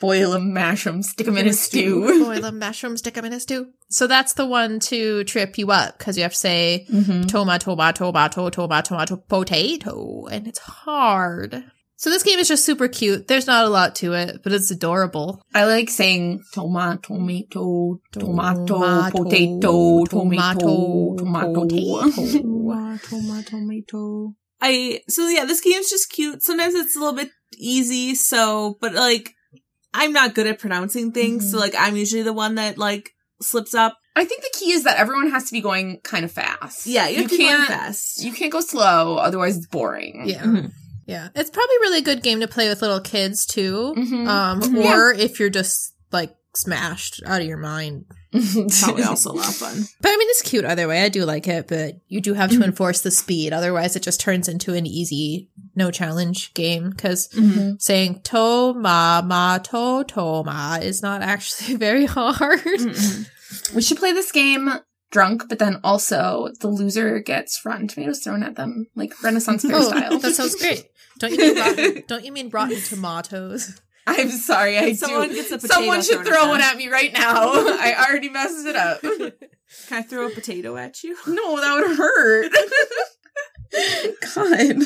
boil 0.00 0.34
'em 0.34 0.52
mash 0.52 0.86
'em 0.86 1.02
stick 1.02 1.28
'em 1.28 1.36
in 1.36 1.46
a 1.46 1.52
stew 1.52 2.00
Boil 2.24 2.40
them 2.40 2.58
mushrooms, 2.58 2.98
stick 3.00 3.14
them 3.14 3.24
in 3.24 3.32
a 3.32 3.38
stew. 3.38 3.68
So 3.88 4.06
that's 4.08 4.32
the 4.32 4.46
one 4.46 4.80
to 4.80 5.22
trip 5.24 5.56
you 5.58 5.70
up 5.70 5.98
because 5.98 6.16
you 6.16 6.24
have 6.24 6.32
to 6.32 6.38
say 6.38 6.86
Mhm. 6.92 7.28
toma, 7.28 7.58
toma, 7.60 7.92
tomato, 7.94 8.50
toma, 8.50 8.82
tomato, 8.82 9.16
potato, 9.16 10.26
and 10.26 10.48
it's 10.48 10.58
hard. 10.58 11.64
So 12.02 12.10
this 12.10 12.24
game 12.24 12.40
is 12.40 12.48
just 12.48 12.64
super 12.64 12.88
cute. 12.88 13.28
There's 13.28 13.46
not 13.46 13.64
a 13.64 13.68
lot 13.68 13.94
to 13.96 14.12
it, 14.14 14.40
but 14.42 14.52
it's 14.52 14.72
adorable. 14.72 15.40
I 15.54 15.66
like 15.66 15.88
saying 15.88 16.42
tomato, 16.52 16.98
tomato, 17.00 18.00
tomato, 18.10 18.66
Tomato, 18.66 19.10
potato, 19.24 20.04
tomato, 20.06 21.14
tomato, 21.16 21.64
tomato. 21.68 22.98
Tomato, 23.08 23.42
tomato. 23.50 24.34
I 24.60 25.00
so 25.08 25.28
yeah, 25.28 25.44
this 25.44 25.60
game's 25.60 25.90
just 25.90 26.10
cute. 26.10 26.42
Sometimes 26.42 26.74
it's 26.74 26.96
a 26.96 26.98
little 26.98 27.14
bit 27.14 27.30
easy, 27.56 28.16
so 28.16 28.78
but 28.80 28.94
like 28.94 29.30
I'm 29.94 30.12
not 30.12 30.34
good 30.34 30.48
at 30.48 30.58
pronouncing 30.58 31.12
things, 31.12 31.52
so 31.52 31.56
Mhm. 31.56 31.60
like 31.60 31.74
I'm 31.78 31.94
usually 31.96 32.22
the 32.22 32.32
one 32.32 32.56
that 32.56 32.78
like 32.78 33.10
slips 33.40 33.74
up. 33.74 33.96
I 34.16 34.24
think 34.24 34.42
the 34.42 34.50
key 34.58 34.72
is 34.72 34.82
that 34.82 34.98
everyone 34.98 35.30
has 35.30 35.44
to 35.44 35.52
be 35.52 35.60
going 35.60 36.00
kind 36.02 36.24
of 36.24 36.32
fast. 36.32 36.84
Yeah, 36.84 37.06
you, 37.06 37.18
have 37.22 37.30
to 37.30 37.36
be 37.38 37.44
going 37.44 37.56
can't. 37.58 37.68
fast. 37.68 38.24
You 38.24 38.32
can't 38.32 38.50
go 38.50 38.60
slow, 38.60 39.18
otherwise 39.18 39.56
it's 39.56 39.68
boring. 39.68 40.24
Yeah. 40.26 40.42
Mhm. 40.42 40.72
Yeah. 41.12 41.28
It's 41.34 41.50
probably 41.50 41.76
really 41.82 41.98
a 41.98 42.02
good 42.02 42.22
game 42.22 42.40
to 42.40 42.48
play 42.48 42.68
with 42.68 42.82
little 42.82 43.00
kids 43.00 43.46
too. 43.46 43.94
Mhm. 43.96 44.26
Um, 44.26 44.60
Mhm. 44.60 44.84
or 44.84 45.12
if 45.12 45.38
you're 45.38 45.50
just 45.50 45.92
like 46.10 46.34
smashed 46.54 47.22
out 47.26 47.40
of 47.40 47.46
your 47.46 47.56
mind. 47.58 48.04
Probably 48.80 49.02
also 49.04 49.30
a 49.30 49.32
lot 49.32 49.48
of 49.48 49.54
fun. 49.54 49.84
But 50.00 50.08
I 50.10 50.16
mean, 50.16 50.28
it's 50.30 50.42
cute 50.42 50.64
either 50.64 50.88
way. 50.88 51.02
I 51.02 51.08
do 51.10 51.24
like 51.26 51.46
it, 51.48 51.68
but 51.68 51.96
you 52.08 52.20
do 52.20 52.32
have 52.34 52.50
to 52.50 52.56
Mhm. 52.58 52.64
enforce 52.64 53.00
the 53.02 53.10
speed. 53.10 53.52
Otherwise, 53.52 53.94
it 53.96 54.02
just 54.02 54.20
turns 54.20 54.48
into 54.48 54.72
an 54.74 54.86
easy, 54.86 55.48
no 55.76 55.90
challenge 55.90 56.52
game. 56.54 56.90
Because 56.90 57.28
Mhm. 57.28 57.80
saying 57.80 58.20
to 58.24 58.72
ma 58.74 59.20
ma 59.22 59.58
to 59.58 60.04
to 60.08 60.42
ma 60.44 60.76
is 60.80 61.02
not 61.02 61.20
actually 61.22 61.76
very 61.86 62.06
hard. 62.06 62.60
We 63.74 63.82
should 63.82 63.98
play 63.98 64.12
this 64.12 64.32
game 64.32 64.70
drunk, 65.10 65.44
but 65.50 65.58
then 65.58 65.78
also 65.84 66.48
the 66.60 66.68
loser 66.68 67.18
gets 67.20 67.60
rotten 67.66 67.86
tomatoes 67.86 68.20
thrown 68.20 68.42
at 68.42 68.56
them, 68.56 68.86
like 68.96 69.22
Renaissance 69.22 69.62
fair 69.66 69.76
Oh, 69.76 69.82
style. 69.82 70.18
that 70.18 70.34
sounds 70.34 70.54
great. 70.54 70.86
Don't 71.22 71.30
you 71.30 71.38
mean 71.38 71.56
rotten? 71.56 72.02
Don't 72.08 72.24
you 72.24 72.32
mean 72.32 72.48
rotten 72.48 72.80
tomatoes? 72.80 73.80
I'm 74.08 74.30
sorry, 74.30 74.76
I 74.76 74.94
Someone 74.94 75.28
do. 75.28 75.36
gets 75.36 75.52
a 75.52 75.58
potato 75.58 75.74
Someone 75.74 76.02
should 76.02 76.26
throw 76.26 76.48
one 76.48 76.60
at 76.60 76.76
me 76.76 76.88
right 76.88 77.12
now. 77.12 77.52
I 77.52 77.94
already 78.08 78.28
messed 78.28 78.66
it 78.66 78.74
up. 78.74 79.00
Can 79.88 79.98
I 79.98 80.02
throw 80.02 80.26
a 80.26 80.30
potato 80.30 80.76
at 80.76 81.04
you? 81.04 81.16
No, 81.28 81.60
that 81.60 81.74
would 81.74 81.96
hurt. 81.96 82.52
God. 84.34 84.82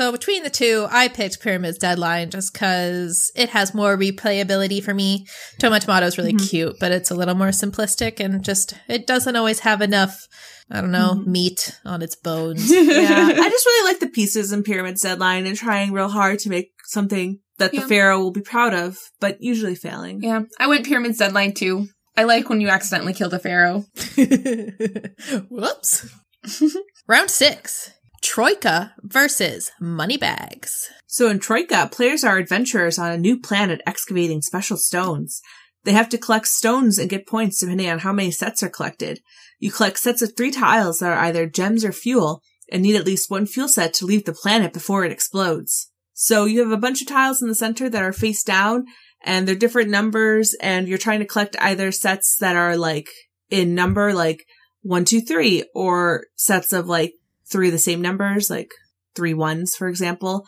So 0.00 0.10
between 0.10 0.44
the 0.44 0.48
two, 0.48 0.86
I 0.90 1.08
picked 1.08 1.42
Pyramid's 1.42 1.76
Deadline 1.76 2.30
just 2.30 2.54
because 2.54 3.30
it 3.36 3.50
has 3.50 3.74
more 3.74 3.98
replayability 3.98 4.82
for 4.82 4.94
me. 4.94 5.26
Toma 5.58 5.78
Tomato 5.78 6.06
is 6.06 6.16
really 6.16 6.32
Mhm. 6.32 6.48
cute, 6.48 6.76
but 6.80 6.90
it's 6.90 7.10
a 7.10 7.14
little 7.14 7.34
more 7.34 7.48
simplistic 7.48 8.18
and 8.18 8.42
just 8.42 8.72
it 8.88 9.06
doesn't 9.06 9.36
always 9.36 9.58
have 9.58 9.82
enough. 9.82 10.26
I 10.70 10.80
don't 10.80 10.90
know 10.90 11.16
Mhm. 11.18 11.26
meat 11.26 11.78
on 11.84 12.00
its 12.00 12.16
bones. 12.16 12.70
Yeah, 12.70 13.26
I 13.30 13.48
just 13.50 13.66
really 13.66 13.90
like 13.90 14.00
the 14.00 14.06
pieces 14.08 14.52
in 14.52 14.62
Pyramid's 14.62 15.02
Deadline 15.02 15.46
and 15.46 15.54
trying 15.54 15.92
real 15.92 16.08
hard 16.08 16.38
to 16.38 16.48
make 16.48 16.70
something 16.86 17.40
that 17.58 17.74
Yeah. 17.74 17.80
the 17.82 17.88
Pharaoh 17.88 18.20
will 18.20 18.30
be 18.30 18.40
proud 18.40 18.72
of, 18.72 18.96
but 19.20 19.36
usually 19.42 19.74
failing. 19.74 20.22
Yeah, 20.22 20.44
I 20.58 20.66
went 20.66 20.86
Pyramid's 20.86 21.18
Deadline 21.18 21.52
too. 21.52 21.88
I 22.16 22.24
like 22.24 22.48
when 22.48 22.62
you 22.62 22.70
accidentally 22.70 23.12
kill 23.12 23.28
the 23.28 23.38
pharaoh. 23.38 23.84
Whoops. 25.50 26.06
Round 27.06 27.30
six: 27.30 27.90
Troika 28.22 28.94
versus 29.02 29.70
Moneybags. 29.80 30.88
So 31.06 31.28
in 31.28 31.38
Troika, 31.38 31.88
players 31.90 32.22
are 32.22 32.38
adventurers 32.38 32.98
on 32.98 33.10
a 33.12 33.18
new 33.18 33.40
planet 33.40 33.80
excavating 33.86 34.42
special 34.42 34.76
stones. 34.76 35.40
They 35.84 35.92
have 35.92 36.08
to 36.10 36.18
collect 36.18 36.46
stones 36.46 36.98
and 36.98 37.08
get 37.08 37.26
points 37.26 37.60
depending 37.60 37.88
on 37.88 38.00
how 38.00 38.12
many 38.12 38.30
sets 38.30 38.62
are 38.62 38.68
collected. 38.68 39.20
You 39.58 39.70
collect 39.70 39.98
sets 39.98 40.22
of 40.22 40.36
three 40.36 40.50
tiles 40.50 40.98
that 40.98 41.10
are 41.10 41.24
either 41.24 41.46
gems 41.46 41.84
or 41.84 41.92
fuel, 41.92 42.42
and 42.70 42.82
need 42.82 42.96
at 42.96 43.06
least 43.06 43.30
one 43.30 43.46
fuel 43.46 43.68
set 43.68 43.94
to 43.94 44.06
leave 44.06 44.24
the 44.24 44.32
planet 44.32 44.72
before 44.72 45.04
it 45.04 45.12
explodes. 45.12 45.90
So 46.12 46.44
you 46.44 46.60
have 46.60 46.70
a 46.70 46.76
bunch 46.76 47.00
of 47.00 47.08
tiles 47.08 47.40
in 47.42 47.48
the 47.48 47.54
center 47.54 47.88
that 47.88 48.02
are 48.02 48.12
face 48.12 48.42
down, 48.42 48.84
and 49.22 49.48
they're 49.48 49.54
different 49.54 49.90
numbers, 49.90 50.54
and 50.60 50.86
you're 50.86 50.98
trying 50.98 51.20
to 51.20 51.26
collect 51.26 51.56
either 51.60 51.90
sets 51.90 52.36
that 52.40 52.56
are 52.56 52.76
like 52.76 53.08
in 53.48 53.74
number, 53.74 54.12
like 54.12 54.44
one, 54.82 55.04
two, 55.04 55.20
three, 55.20 55.64
or 55.74 56.26
sets 56.36 56.72
of 56.72 56.86
like 56.86 57.14
three 57.50 57.68
of 57.68 57.72
the 57.72 57.78
same 57.78 58.00
numbers, 58.02 58.48
like 58.50 58.70
three 59.16 59.34
ones, 59.34 59.74
for 59.76 59.88
example 59.88 60.46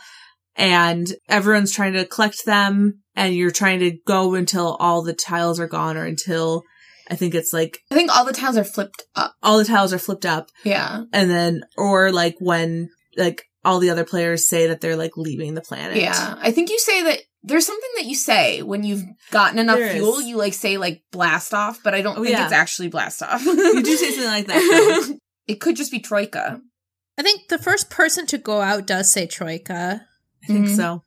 and 0.54 1.14
everyone's 1.30 1.72
trying 1.72 1.94
to 1.94 2.04
collect 2.04 2.44
them 2.44 3.00
and 3.16 3.34
you're 3.34 3.50
trying 3.50 3.78
to 3.80 3.96
go 4.06 4.34
until 4.34 4.76
all 4.80 5.02
the 5.02 5.14
tiles 5.14 5.58
are 5.58 5.66
gone 5.66 5.96
or 5.96 6.04
until 6.04 6.62
I 7.10 7.14
think 7.16 7.34
it's 7.34 7.54
like 7.54 7.78
I 7.90 7.94
think 7.94 8.14
all 8.14 8.26
the 8.26 8.34
tiles 8.34 8.58
are 8.58 8.64
flipped 8.64 9.02
up. 9.16 9.32
all 9.42 9.56
the 9.56 9.64
tiles 9.64 9.94
are 9.94 9.98
flipped 9.98 10.26
up 10.26 10.50
Yeah. 10.62 11.04
and 11.12 11.30
then 11.30 11.62
or 11.78 12.12
like 12.12 12.36
when 12.38 12.90
like 13.16 13.44
all 13.64 13.78
the 13.78 13.88
other 13.88 14.04
players 14.04 14.46
say 14.46 14.66
that 14.66 14.82
they're 14.82 14.94
like 14.96 15.16
leaving 15.16 15.54
the 15.54 15.62
planet. 15.62 15.96
Yeah. 15.96 16.34
I 16.38 16.50
think 16.50 16.68
you 16.68 16.78
say 16.78 17.02
that 17.02 17.20
there's 17.42 17.66
something 17.66 17.90
that 17.96 18.04
you 18.04 18.14
say 18.14 18.60
when 18.60 18.82
you've 18.84 19.04
gotten 19.30 19.58
enough 19.58 19.78
There 19.78 19.86
is. 19.86 19.94
fuel, 19.94 20.20
you 20.20 20.36
like 20.36 20.52
say 20.52 20.76
like 20.76 21.00
blast 21.12 21.54
off, 21.54 21.80
but 21.82 21.94
I 21.94 22.02
don't 22.02 22.18
Oh, 22.18 22.22
think 22.24 22.36
yeah. 22.36 22.44
it's 22.44 22.52
actually 22.52 22.88
blast 22.88 23.22
off. 23.22 23.42
You 23.44 23.82
do 23.82 23.96
say 23.96 24.10
something 24.10 24.24
like 24.30 24.46
that. 24.48 25.18
it 25.46 25.60
could 25.62 25.76
just 25.76 25.90
be 25.90 26.00
Troika. 26.00 26.60
I 27.18 27.22
think 27.22 27.48
the 27.48 27.58
first 27.58 27.90
person 27.90 28.26
to 28.26 28.38
go 28.38 28.60
out 28.60 28.86
does 28.86 29.12
say 29.12 29.26
Troika. 29.26 30.02
I 30.42 30.46
think 30.46 30.68
Mhm. 30.68 30.76
so. 30.76 31.02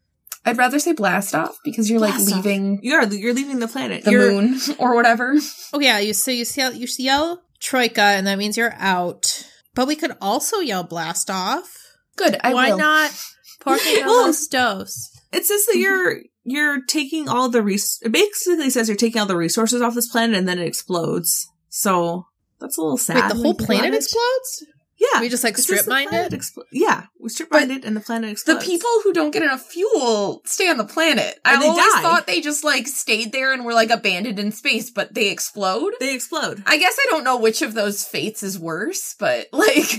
I'd 0.45 0.57
rather 0.57 0.77
say 0.77 0.93
blast 0.93 1.33
off 1.33 1.57
because 1.63 1.89
you're 1.89 1.99
like 1.99 2.13
Blast 2.15 2.29
off. 2.31 2.45
leaving 2.45 2.79
You 2.83 2.93
are 2.95 3.05
you're 3.07 3.33
leaving 3.33 3.59
the 3.59 3.67
planet. 3.67 4.03
the 4.03 4.11
you're, 4.11 4.31
moon 4.31 4.59
or 4.77 4.93
whatever. 4.95 5.35
Oh 5.73 5.79
yeah, 5.79 5.97
you 5.99 6.13
so 6.13 6.29
you 6.31 6.45
yell 6.55 6.73
you 6.73 6.87
yell 6.99 7.41
Troika, 7.59 8.01
and 8.01 8.27
that 8.27 8.37
means 8.37 8.55
you're 8.55 8.75
out. 8.77 9.43
But 9.73 9.87
we 9.87 9.95
could 9.95 10.15
also 10.21 10.59
yell 10.59 10.83
blast 10.83 11.29
off. 11.31 11.75
Good. 12.15 12.37
I 12.43 12.53
Why 12.53 12.69
will. 12.69 12.77
not? 12.77 13.11
Porque 13.59 13.81
no 14.01 14.05
Well- 14.05 14.27
los 14.27 14.47
dos. 14.47 15.09
It 15.33 15.45
says 15.45 15.65
that 15.65 15.77
you're 15.77 16.21
you're 16.43 16.81
taking 16.85 17.27
all 17.27 17.49
the 17.49 17.63
res- 17.63 17.97
it 18.03 18.11
basically 18.11 18.69
says 18.69 18.87
you're 18.87 18.95
taking 18.95 19.19
all 19.19 19.25
the 19.27 19.35
resources 19.35 19.81
off 19.81 19.95
this 19.95 20.07
planet 20.07 20.37
and 20.37 20.47
then 20.47 20.59
it 20.59 20.67
explodes. 20.67 21.47
So 21.69 22.27
that's 22.61 22.77
a 22.77 22.81
little 22.81 22.97
sad. 22.99 23.15
Wait, 23.15 23.27
the 23.29 23.35
whole 23.35 23.45
you 23.47 23.53
think 23.55 23.65
planet 23.67 23.93
explodes? 23.95 24.65
Yeah. 24.97 25.21
We 25.21 25.29
just 25.29 25.43
like 25.43 25.57
strip 25.57 25.85
the 25.85 25.89
mined 25.89 26.13
it? 26.13 26.31
explo- 26.31 26.63
yeah, 26.71 27.05
we 27.19 27.29
strip 27.29 27.51
mined 27.51 27.71
it 27.71 27.83
and 27.85 27.95
the 27.95 28.01
planet 28.01 28.31
explodes. 28.31 28.63
The 28.63 28.69
people 28.71 28.89
who 29.03 29.13
don't 29.13 29.31
get 29.31 29.43
enough 29.43 29.61
fuel 29.63 30.41
stay 30.45 30.69
on 30.69 30.77
the 30.77 30.85
planet. 30.85 31.39
I 31.43 31.55
always 31.55 31.77
die. 31.77 32.01
thought 32.01 32.27
they 32.27 32.41
just 32.41 32.63
like 32.63 32.87
stayed 32.87 33.31
there 33.31 33.53
and 33.53 33.65
were 33.65 33.73
like 33.73 33.89
abandoned 33.89 34.39
in 34.39 34.51
space, 34.51 34.89
but 34.89 35.13
they 35.13 35.29
explode. 35.29 35.93
they 35.99 36.13
explode. 36.13 36.63
I 36.65 36.77
guess 36.77 36.97
I 36.99 37.07
don't 37.09 37.23
know 37.23 37.37
which 37.37 37.61
of 37.61 37.73
those 37.73 38.03
fates 38.03 38.43
is 38.43 38.57
worse, 38.59 39.15
but 39.19 39.47
like 39.53 39.97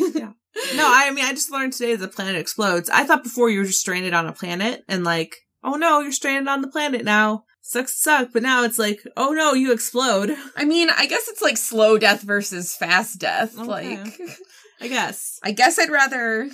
No, 0.74 0.90
I 0.90 1.10
mean 1.12 1.24
I 1.24 1.32
just 1.32 1.52
learned 1.52 1.74
today 1.74 1.94
that 1.96 2.00
the 2.06 2.14
planet 2.14 2.36
explodes. 2.36 2.88
I 2.88 3.04
thought 3.04 3.22
before 3.22 3.50
you 3.50 3.60
were 3.60 3.66
just 3.66 3.80
stranded 3.80 4.14
on 4.14 4.26
a 4.26 4.32
planet 4.32 4.82
and 4.88 5.04
like, 5.04 5.36
oh 5.62 5.74
no, 5.74 6.00
you're 6.00 6.12
stranded 6.12 6.48
on 6.48 6.62
the 6.62 6.68
planet 6.68 7.04
now. 7.04 7.44
Sucks 7.60 8.00
suck, 8.00 8.28
but 8.32 8.44
now 8.44 8.62
it's 8.62 8.78
like, 8.78 9.02
oh 9.16 9.32
no, 9.32 9.52
you 9.52 9.72
explode. 9.72 10.32
I 10.56 10.64
mean, 10.64 10.88
I 10.88 11.06
guess 11.06 11.26
it's 11.26 11.42
like 11.42 11.56
slow 11.56 11.98
death 11.98 12.22
versus 12.22 12.76
fast 12.76 13.18
death. 13.18 13.58
Okay. 13.58 13.66
Like 13.66 14.20
I 14.80 14.88
guess. 14.88 15.38
I 15.42 15.52
guess 15.52 15.78
I'd 15.78 15.90
rather 15.90 16.48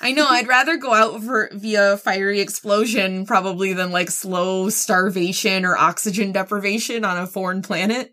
I 0.00 0.12
know, 0.12 0.26
I'd 0.26 0.48
rather 0.48 0.76
go 0.76 0.94
out 0.94 1.22
for 1.22 1.50
via 1.52 1.96
fiery 1.98 2.40
explosion 2.40 3.26
probably 3.26 3.74
than 3.74 3.92
like 3.92 4.10
slow 4.10 4.70
starvation 4.70 5.64
or 5.64 5.76
oxygen 5.76 6.32
deprivation 6.32 7.04
on 7.04 7.18
a 7.18 7.26
foreign 7.26 7.62
planet. 7.62 8.12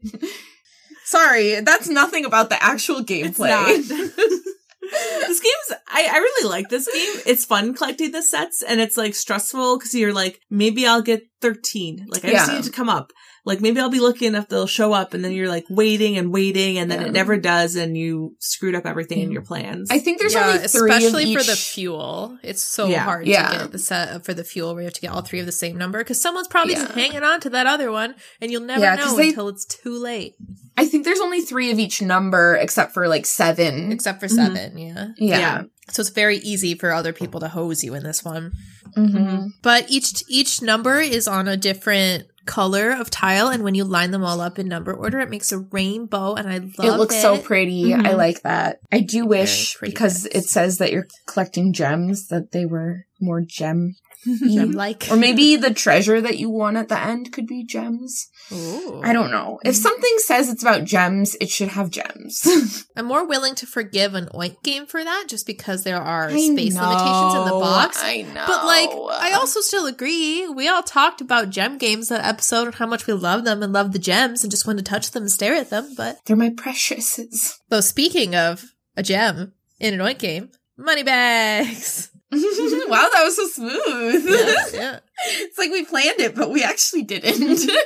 Sorry, 1.06 1.62
that's 1.62 1.88
nothing 1.88 2.26
about 2.26 2.50
the 2.50 2.62
actual 2.62 3.02
gameplay. 3.04 3.78
this 4.92 5.40
game's 5.40 5.80
I, 5.88 6.10
I 6.12 6.18
really 6.18 6.50
like 6.50 6.70
this 6.70 6.88
game. 6.92 7.22
It's 7.26 7.46
fun 7.46 7.74
collecting 7.74 8.12
the 8.12 8.22
sets 8.22 8.62
and 8.62 8.82
it's 8.82 8.98
like 8.98 9.16
stressful 9.16 9.78
because 9.78 9.94
you're 9.94 10.14
like, 10.14 10.42
maybe 10.50 10.86
I'll 10.86 11.02
get 11.02 11.24
13. 11.42 12.08
Like 12.10 12.26
I 12.26 12.32
just 12.32 12.52
need 12.52 12.64
to 12.64 12.72
come 12.72 12.90
up. 12.90 13.12
Like 13.46 13.62
maybe 13.62 13.80
I'll 13.80 13.90
be 13.90 14.00
looking 14.00 14.30
enough 14.30 14.50
they'll 14.50 14.66
show 14.66 14.92
up 14.92 15.14
and 15.14 15.24
then 15.24 15.32
you're 15.32 15.48
like 15.48 15.66
waiting 15.70 16.18
and 16.18 16.34
waiting 16.34 16.80
and 16.80 16.90
then 16.90 17.02
Yeah. 17.02 17.08
it 17.08 17.12
never 17.12 17.38
does 17.38 17.76
and 17.76 17.96
you 17.96 18.36
screwed 18.40 18.74
up 18.74 18.86
everything 18.88 19.20
in 19.20 19.32
your 19.32 19.44
plans. 19.44 19.90
I 19.92 20.00
think 20.00 20.18
there's 20.20 20.34
yeah, 20.34 20.48
only 20.48 20.68
three 20.68 20.90
especially 20.92 21.36
of 21.36 21.42
for 21.42 21.52
the 21.52 21.56
fuel. 21.56 22.40
It's 22.42 22.64
so 22.64 22.88
Yeah. 22.88 23.04
hard 23.04 23.28
Yeah. 23.28 23.50
to 23.50 23.58
get 23.60 23.72
the 23.72 23.78
set 23.80 24.26
for 24.26 24.34
the 24.34 24.44
fuel 24.44 24.74
where 24.74 24.82
you 24.82 24.86
have 24.88 24.94
to 24.96 25.02
get 25.02 25.12
all 25.12 25.22
three 25.22 25.40
of 25.40 25.46
the 25.46 25.52
same 25.52 25.78
number 25.78 26.00
because 26.00 26.20
someone's 26.20 26.48
probably 26.48 26.74
just 26.74 26.92
hanging 26.94 27.22
on 27.24 27.40
to 27.42 27.50
that 27.52 27.68
other 27.68 27.92
one, 27.92 28.16
and 28.42 28.52
you'll 28.52 28.62
never 28.62 28.82
Yeah, 28.82 28.98
'cause 28.98 29.12
know 29.12 29.18
they- 29.18 29.30
until 29.30 29.50
it's 29.50 29.66
too 29.66 29.96
late. 29.98 30.34
I 30.78 30.86
think 30.88 31.06
there's 31.06 31.20
only 31.22 31.42
three 31.42 31.72
of 31.72 31.78
each 31.80 32.02
number 32.02 32.56
except 32.56 32.94
for 32.94 33.08
like 33.08 33.26
seven. 33.28 33.92
Except 33.92 34.20
for 34.20 34.28
Mhm. 34.28 34.36
seven, 34.36 34.78
yeah. 34.78 35.08
yeah. 35.18 35.38
Yeah. 35.40 35.62
So 35.92 36.02
it's 36.02 36.10
very 36.10 36.38
easy 36.38 36.74
for 36.76 36.92
other 36.92 37.14
people 37.14 37.40
to 37.42 37.48
hose 37.50 37.84
you 37.84 37.94
in 37.94 38.04
this 38.04 38.24
one. 38.26 38.52
Mhm. 38.98 39.50
But 39.62 39.86
each 39.90 40.24
each 40.28 40.62
number 40.62 41.00
is 41.00 41.28
on 41.28 41.48
a 41.48 41.56
different 41.58 42.24
color 42.46 42.92
of 42.92 43.10
tile, 43.10 43.50
and 43.50 43.64
when 43.64 43.76
you 43.76 43.84
line 43.84 44.12
them 44.12 44.24
all 44.24 44.42
up 44.42 44.60
in 44.60 44.68
number 44.68 44.94
order, 44.94 45.20
it 45.20 45.30
makes 45.30 45.52
a 45.52 45.60
rainbow, 45.60 46.36
and 46.36 46.48
I 46.48 46.58
love 46.58 46.74
It 46.80 46.86
It 46.86 46.98
looks 46.98 47.22
so 47.22 47.38
pretty. 47.38 47.86
Mhm. 47.86 48.06
I 48.06 48.14
like 48.14 48.42
that. 48.44 48.80
I 48.92 49.00
do 49.00 49.26
wish 49.26 49.78
because 49.82 50.24
bits. 50.24 50.36
it 50.36 50.50
says 50.50 50.78
that 50.78 50.92
you're 50.92 51.08
collecting 51.26 51.74
gems 51.74 52.28
that 52.28 52.52
they 52.52 52.66
were 52.66 53.06
more 53.20 53.42
gem 53.42 53.96
You 54.26 54.66
like, 54.72 55.08
or 55.12 55.18
maybe 55.18 55.56
the 55.56 55.74
treasure 55.74 56.20
that 56.22 56.38
you 56.38 56.50
won 56.50 56.78
at 56.78 56.90
the 56.90 57.00
end 57.00 57.32
could 57.32 57.48
be 57.48 57.64
gems. 57.64 58.28
Ooh. 58.52 59.02
I 59.04 59.14
don't 59.14 59.32
know. 59.32 59.60
If 59.64 59.76
something 59.76 60.14
says 60.18 60.50
it's 60.50 60.64
about 60.64 60.84
gems, 60.84 61.36
it 61.40 61.50
should 61.50 61.70
have 61.70 61.90
gems. 61.90 62.48
I'm 62.96 63.06
more 63.06 63.28
willing 63.28 63.56
to 63.56 63.66
forgive 63.66 64.14
an 64.14 64.28
oink 64.34 64.62
game 64.64 64.86
for 64.86 65.04
that, 65.04 65.26
just 65.28 65.46
because 65.46 65.84
there 65.84 66.02
are 66.02 66.30
I 66.30 66.32
space 66.32 66.76
limitations 66.76 67.36
in 67.36 67.46
the 67.46 67.60
box. 67.60 67.98
I 68.02 68.22
know. 68.22 68.46
But 68.48 68.66
like, 68.66 68.90
I 69.22 69.34
also 69.34 69.62
still 69.62 69.86
agree. 69.86 70.48
We 70.48 70.68
all 70.68 70.84
talked 70.84 71.22
about 71.22 71.50
gem 71.50 71.78
games 71.78 72.10
that 72.10 72.26
episode 72.26 72.66
and 72.66 72.76
how 72.76 72.88
much 72.88 73.08
we 73.08 73.14
love 73.14 73.46
them 73.46 73.64
and 73.64 73.74
love 73.74 73.92
the 73.92 74.00
gems 74.00 74.44
and 74.44 74.52
just 74.52 74.68
want 74.68 74.80
to 74.80 74.84
touch 74.84 75.12
them 75.12 75.24
and 75.24 75.32
stare 75.32 75.56
at 75.56 75.70
them. 75.70 75.94
But 75.96 76.20
they're 76.26 76.36
my 76.36 76.50
preciouses. 76.50 77.60
though, 77.70 77.82
speaking 77.82 78.36
of 78.36 78.64
a 78.98 79.04
gem 79.04 79.54
in 79.80 79.94
an 79.94 80.00
oink 80.00 80.20
game, 80.20 80.50
money 80.78 81.04
bags. 81.04 82.12
wow, 82.90 83.10
that 83.14 83.24
was 83.24 83.36
so 83.36 83.48
smooth. 83.48 84.26
yeah, 84.28 84.66
yeah. 84.74 85.00
it's 85.28 85.58
like 85.58 85.72
we 85.72 85.86
planned 85.86 86.20
it, 86.20 86.36
but 86.36 86.52
we 86.52 86.64
actually 86.64 87.04
didn't. 87.04 87.70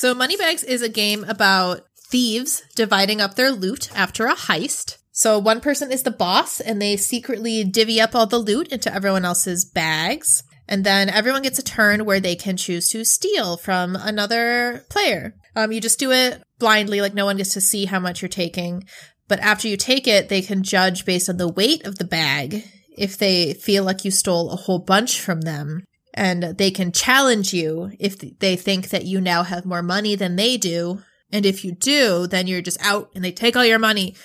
So 0.00 0.14
Moneybags 0.14 0.62
is 0.62 0.80
a 0.80 0.88
game 0.88 1.24
about 1.24 1.82
thieves 2.08 2.62
dividing 2.74 3.20
up 3.20 3.34
their 3.34 3.50
loot 3.50 3.94
after 3.94 4.24
a 4.24 4.34
heist. 4.34 4.96
So 5.12 5.38
one 5.38 5.60
person 5.60 5.92
is 5.92 6.04
the 6.04 6.10
boss 6.10 6.58
and 6.58 6.80
they 6.80 6.96
secretly 6.96 7.64
divvy 7.64 8.00
up 8.00 8.14
all 8.14 8.24
the 8.24 8.38
loot 8.38 8.68
into 8.68 8.90
everyone 8.90 9.26
else's 9.26 9.66
bags. 9.66 10.42
And 10.66 10.84
then 10.84 11.10
everyone 11.10 11.42
gets 11.42 11.58
a 11.58 11.62
turn 11.62 12.06
where 12.06 12.18
they 12.18 12.34
can 12.34 12.56
choose 12.56 12.88
to 12.92 13.04
steal 13.04 13.58
from 13.58 13.94
another 13.94 14.86
player. 14.88 15.34
Um, 15.54 15.70
you 15.70 15.82
just 15.82 15.98
do 15.98 16.12
it 16.12 16.42
blindly, 16.58 17.02
like 17.02 17.12
no 17.12 17.26
one 17.26 17.36
gets 17.36 17.52
to 17.52 17.60
see 17.60 17.84
how 17.84 18.00
much 18.00 18.22
you're 18.22 18.30
taking. 18.30 18.84
But 19.28 19.40
after 19.40 19.68
you 19.68 19.76
take 19.76 20.08
it, 20.08 20.30
they 20.30 20.40
can 20.40 20.62
judge 20.62 21.04
based 21.04 21.28
on 21.28 21.36
the 21.36 21.52
weight 21.52 21.84
of 21.84 21.98
the 21.98 22.06
bag 22.06 22.64
if 22.96 23.16
they 23.16 23.54
feel 23.54 23.84
like 23.84 24.04
you 24.04 24.10
stole 24.10 24.50
a 24.50 24.56
whole 24.56 24.78
bunch 24.78 25.20
from 25.20 25.42
them 25.42 25.84
and 26.14 26.42
they 26.42 26.70
can 26.70 26.92
challenge 26.92 27.54
you 27.54 27.92
if 27.98 28.18
they 28.38 28.56
think 28.56 28.90
that 28.90 29.04
you 29.04 29.20
now 29.20 29.42
have 29.42 29.64
more 29.64 29.82
money 29.82 30.16
than 30.16 30.36
they 30.36 30.56
do. 30.56 31.00
And 31.32 31.46
if 31.46 31.64
you 31.64 31.72
do, 31.72 32.26
then 32.26 32.46
you're 32.46 32.62
just 32.62 32.84
out 32.84 33.10
and 33.14 33.24
they 33.24 33.32
take 33.32 33.56
all 33.56 33.64
your 33.64 33.78
money. 33.78 34.16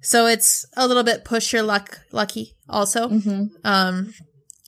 So 0.00 0.26
it's 0.26 0.66
a 0.76 0.88
little 0.88 1.04
bit 1.04 1.24
push 1.24 1.52
your 1.52 1.62
luck 1.62 2.00
lucky 2.10 2.56
also. 2.68 3.08
mm-hmm. 3.08 3.44
Um 3.64 4.12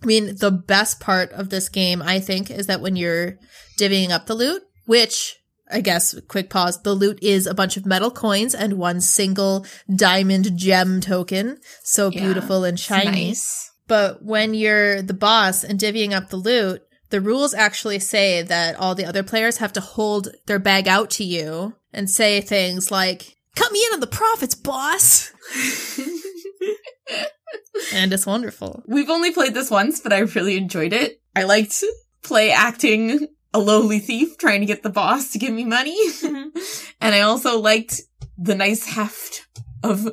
I 0.03 0.07
mean 0.07 0.37
the 0.37 0.51
best 0.51 1.01
part 1.01 1.33
of 1.33 1.51
this 1.51 1.69
game 1.69 2.03
I 2.03 2.21
think 2.21 2.51
is 2.51 2.67
that 2.69 2.81
when 2.81 2.95
you're 2.95 3.39
divvying 3.79 4.11
up 4.11 4.27
the 4.27 4.35
loot, 4.35 4.63
which 4.87 5.37
I 5.71 5.81
guess 5.81 6.15
quick 6.29 6.51
pause, 6.51 6.83
the 6.83 6.95
loot 6.95 7.19
is 7.23 7.47
a 7.47 7.55
bunch 7.55 7.77
of 7.77 7.87
metal 7.87 8.11
coins 8.11 8.55
and 8.55 8.75
one 8.75 9.01
single 9.01 9.67
diamond 9.95 10.57
gem 10.57 11.01
token. 11.01 11.59
So 11.83 12.11
Yeah, 12.11 12.21
beautiful 12.21 12.65
and 12.65 12.79
shiny. 12.79 13.29
Nice. 13.29 13.73
But 13.87 14.23
when 14.23 14.55
you're 14.55 15.03
the 15.03 15.15
boss 15.15 15.65
and 15.65 15.79
divvying 15.79 16.13
up 16.13 16.29
the 16.31 16.37
loot, 16.37 16.83
the 17.11 17.21
rules 17.21 17.55
actually 17.55 17.99
say 17.99 18.43
that 18.43 18.77
all 18.77 18.95
the 18.95 19.05
other 19.05 19.23
players 19.23 19.59
have 19.59 19.73
to 19.75 19.81
hold 19.81 20.29
their 20.47 20.59
bag 20.59 20.89
out 20.89 21.11
to 21.11 21.25
you 21.25 21.75
and 21.93 22.11
say 22.11 22.41
things 22.41 22.91
like, 22.91 23.37
Cut 23.55 23.71
me 23.71 23.85
in 23.87 23.95
on 23.95 24.01
the 24.01 24.09
profits, 24.09 24.57
boss! 24.57 25.31
and 27.95 28.13
it's 28.13 28.27
wonderful. 28.27 28.83
We've 28.89 29.11
only 29.11 29.33
played 29.33 29.55
this 29.55 29.71
once, 29.71 30.01
but 30.01 30.13
I 30.13 30.19
really 30.19 30.57
enjoyed 30.57 30.93
it. 30.93 31.21
I 31.37 31.45
liked 31.45 31.85
play 32.23 32.51
acting 32.51 33.29
a 33.55 33.59
lowly 33.59 34.01
thief 34.01 34.37
trying 34.37 34.61
to 34.61 34.67
get 34.67 34.83
the 34.83 34.91
boss 34.91 35.31
to 35.31 35.39
give 35.39 35.55
me 35.55 35.65
money. 35.65 35.97
and 36.25 37.15
I 37.15 37.21
also 37.21 37.61
liked 37.61 38.03
the 38.37 38.55
nice 38.57 38.85
heft 38.85 39.47
of 39.83 40.09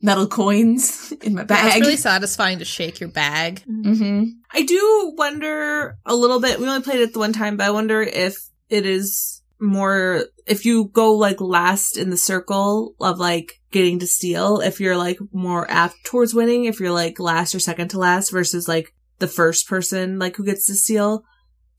metal 0.00 0.26
coins 0.26 1.12
in 1.22 1.34
my 1.34 1.44
bag. 1.44 1.76
It's 1.76 1.80
really 1.80 1.96
satisfying 1.96 2.58
to 2.58 2.64
shake 2.64 2.98
your 2.98 3.10
bag. 3.10 3.62
mm-hmm. 3.68 4.24
I 4.52 4.62
do 4.62 5.14
wonder 5.16 5.98
a 6.06 6.14
little 6.14 6.40
bit. 6.40 6.58
We 6.58 6.66
only 6.66 6.82
played 6.82 7.00
it 7.00 7.12
the 7.12 7.18
one 7.18 7.34
time, 7.34 7.58
but 7.58 7.66
I 7.66 7.70
wonder 7.70 8.00
if 8.00 8.36
it 8.70 8.86
is 8.86 9.42
more 9.60 10.24
if 10.46 10.64
you 10.64 10.86
go 10.86 11.14
like 11.14 11.40
last 11.40 11.96
in 11.96 12.10
the 12.10 12.16
circle 12.16 12.94
of 13.00 13.18
like 13.18 13.60
getting 13.70 13.98
to 13.98 14.06
steal, 14.06 14.60
if 14.60 14.80
you're 14.80 14.96
like 14.96 15.18
more 15.32 15.70
apt 15.70 15.96
towards 16.04 16.34
winning, 16.34 16.64
if 16.64 16.80
you're 16.80 16.92
like 16.92 17.18
last 17.18 17.54
or 17.54 17.58
second 17.58 17.88
to 17.88 17.98
last 17.98 18.30
versus 18.30 18.68
like 18.68 18.94
the 19.18 19.28
first 19.28 19.68
person 19.68 20.18
like 20.18 20.36
who 20.36 20.44
gets 20.44 20.66
to 20.66 20.74
steal, 20.74 21.24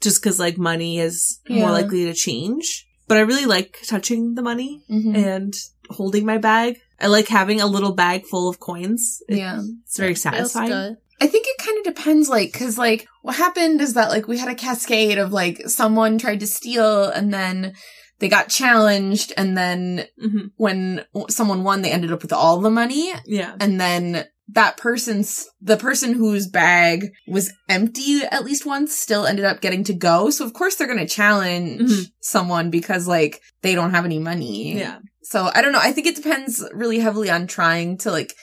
just 0.01 0.21
because 0.21 0.39
like 0.39 0.57
money 0.57 0.99
is 0.99 1.39
Yeah. 1.47 1.61
more 1.61 1.71
likely 1.71 2.05
to 2.05 2.13
change. 2.13 2.85
But 3.07 3.17
I 3.17 3.21
really 3.21 3.45
like 3.45 3.79
touching 3.87 4.35
the 4.35 4.41
money 4.41 4.83
Mm-hmm. 4.89 5.15
and 5.15 5.53
holding 5.89 6.25
my 6.25 6.37
bag. 6.37 6.77
I 6.99 7.07
like 7.07 7.27
having 7.27 7.61
a 7.61 7.67
little 7.67 7.93
bag 7.93 8.25
full 8.25 8.49
of 8.49 8.59
coins. 8.59 9.21
It- 9.29 9.37
Yeah. 9.37 9.61
It's 9.85 9.97
very 9.97 10.15
satisfying. 10.15 10.97
I 11.19 11.25
think 11.25 11.47
it 11.47 11.57
kind 11.65 11.77
of 11.79 11.95
depends, 11.95 12.29
like, 12.29 12.53
cause 12.53 12.77
like, 12.77 13.07
what 13.23 13.35
happened 13.37 13.81
is 13.81 13.95
that 13.95 14.09
like 14.09 14.27
we 14.27 14.37
had 14.37 14.49
a 14.49 14.55
cascade 14.55 15.17
of 15.17 15.31
like 15.31 15.61
someone 15.67 16.17
tried 16.19 16.41
to 16.41 16.47
steal 16.47 17.05
and 17.05 17.33
then 17.33 17.73
they 18.19 18.27
got 18.29 18.49
challenged 18.49 19.31
and 19.37 19.57
then 19.57 20.05
hmm 20.21 20.47
when 20.57 21.05
someone 21.29 21.63
won, 21.63 21.81
they 21.81 21.91
ended 21.91 22.11
up 22.11 22.21
with 22.21 22.33
all 22.33 22.59
the 22.59 22.69
money 22.69 23.13
Yeah. 23.25 23.55
and 23.59 23.79
then 23.81 24.25
that 24.49 24.77
person's 24.77 25.45
the 25.61 25.75
person 25.77 26.13
whose 26.13 26.47
bag 26.47 27.07
was 27.27 27.51
empty 27.67 28.21
at 28.31 28.45
least 28.45 28.65
once 28.65 28.97
still 28.97 29.25
ended 29.25 29.43
up 29.45 29.59
getting 29.61 29.83
to 29.83 29.93
go 29.93 30.29
so 30.29 30.45
of 30.45 30.53
course 30.53 30.75
they're 30.75 30.87
going 30.87 30.99
to 30.99 31.05
challenge 31.05 31.81
Mhm. 31.81 32.11
someone 32.21 32.69
because 32.69 33.07
like 33.07 33.41
they 33.61 33.75
don't 33.75 33.91
have 33.91 34.05
any 34.05 34.19
money 34.19 34.77
Yeah. 34.79 34.99
so 35.23 35.49
i 35.53 35.61
don't 35.61 35.73
know 35.73 35.79
i 35.81 35.91
think 35.91 36.07
it 36.07 36.15
depends 36.15 36.63
really 36.73 36.99
heavily 36.99 37.29
on 37.29 37.45
trying 37.47 37.97
to 37.99 38.11
like 38.11 38.33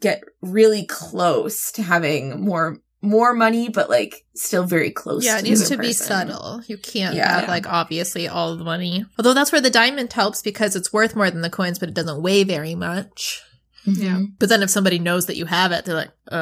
get 0.00 0.22
really 0.40 0.86
close 0.86 1.70
to 1.72 1.82
having 1.82 2.40
more 2.42 2.78
more 3.02 3.34
money 3.34 3.68
but 3.68 3.90
like 3.90 4.24
still 4.34 4.64
very 4.64 4.90
close 4.90 5.24
Yeah, 5.24 5.32
to 5.34 5.38
it 5.40 5.42
the 5.42 5.48
needs 5.50 5.68
to 5.68 5.76
be 5.76 5.92
subtle. 5.92 6.62
You 6.68 6.78
can't 6.78 7.16
Yeah. 7.16 7.40
have 7.40 7.48
like 7.48 7.66
obviously 7.66 8.28
all 8.28 8.56
the 8.56 8.62
money. 8.64 9.04
Although 9.18 9.34
that's 9.34 9.50
where 9.50 9.60
the 9.60 9.70
diamond 9.70 10.12
helps 10.12 10.40
because 10.40 10.76
it's 10.76 10.92
worth 10.92 11.16
more 11.16 11.28
than 11.28 11.42
the 11.42 11.50
coins, 11.50 11.80
but 11.80 11.88
it 11.88 11.96
doesn't 11.96 12.22
weigh 12.22 12.44
very 12.44 12.76
much. 12.76 13.42
Yeah. 13.84 14.16
Mhm. 14.18 14.26
But 14.38 14.48
then 14.48 14.62
if 14.62 14.70
somebody 14.70 14.98
knows 14.98 15.26
that 15.26 15.36
you 15.36 15.44
have 15.46 15.72
it, 15.72 15.84
they're 15.84 15.94
like, 15.94 16.12
oh, 16.30 16.36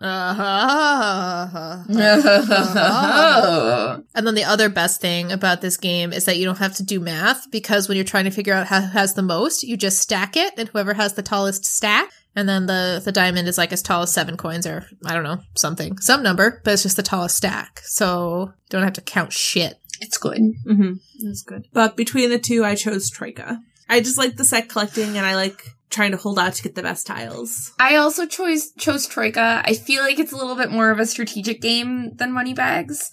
uh-huh. 0.00 1.84
And 4.14 4.26
then 4.26 4.34
the 4.34 4.44
other 4.44 4.68
best 4.68 5.00
thing 5.00 5.32
about 5.32 5.60
this 5.60 5.76
game 5.76 6.12
is 6.12 6.24
that 6.24 6.36
you 6.38 6.44
don't 6.44 6.58
have 6.58 6.74
to 6.76 6.82
do 6.82 7.00
math 7.00 7.50
because 7.50 7.88
when 7.88 7.96
you're 7.96 8.04
trying 8.04 8.24
to 8.24 8.30
figure 8.30 8.54
out 8.54 8.66
who 8.68 8.74
has 8.74 9.14
the 9.14 9.22
most, 9.22 9.62
you 9.62 9.76
just 9.76 9.98
stack 10.00 10.36
it 10.36 10.54
and 10.58 10.68
whoever 10.68 10.94
has 10.94 11.14
the 11.14 11.22
tallest 11.22 11.64
stack. 11.64 12.10
And 12.34 12.48
then 12.48 12.66
the, 12.66 13.00
the 13.04 13.12
diamond 13.12 13.48
is 13.48 13.56
like 13.58 13.72
as 13.72 13.80
tall 13.82 14.02
as 14.02 14.12
seven 14.12 14.36
coins 14.36 14.66
or 14.66 14.86
I 15.04 15.14
don't 15.14 15.22
know, 15.24 15.38
something, 15.54 15.98
some 15.98 16.22
number, 16.22 16.60
but 16.64 16.72
it's 16.74 16.82
just 16.82 16.96
the 16.96 17.02
tallest 17.02 17.36
stack. 17.36 17.80
So 17.84 18.50
you 18.50 18.70
don't 18.70 18.82
have 18.82 18.92
to 18.94 19.00
count 19.00 19.32
shit. 19.32 19.74
it's 20.00 20.18
good 20.18 20.38
Mm-hmm. 20.38 20.92
That's 21.24 21.42
good. 21.42 21.66
But 21.72 21.96
between 21.96 22.28
the 22.30 22.38
two, 22.38 22.64
I 22.64 22.74
chose 22.74 23.08
Troika. 23.08 23.60
I 23.88 24.00
just 24.00 24.18
like 24.18 24.36
the 24.36 24.44
set 24.44 24.68
collecting 24.68 25.16
and 25.16 25.24
I 25.24 25.34
like 25.36 25.62
trying 25.90 26.10
to 26.10 26.16
hold 26.16 26.38
out 26.38 26.54
to 26.54 26.62
get 26.62 26.74
the 26.74 26.82
best 26.82 27.06
tiles. 27.06 27.72
I 27.78 27.96
also 27.96 28.26
chose 28.26 28.72
chose 28.72 29.06
Troika. 29.06 29.62
I 29.64 29.74
feel 29.74 30.02
like 30.02 30.18
it's 30.18 30.32
a 30.32 30.36
little 30.36 30.56
bit 30.56 30.70
more 30.70 30.90
of 30.90 30.98
a 30.98 31.06
strategic 31.06 31.60
game 31.60 32.14
than 32.16 32.32
Moneybags. 32.32 33.10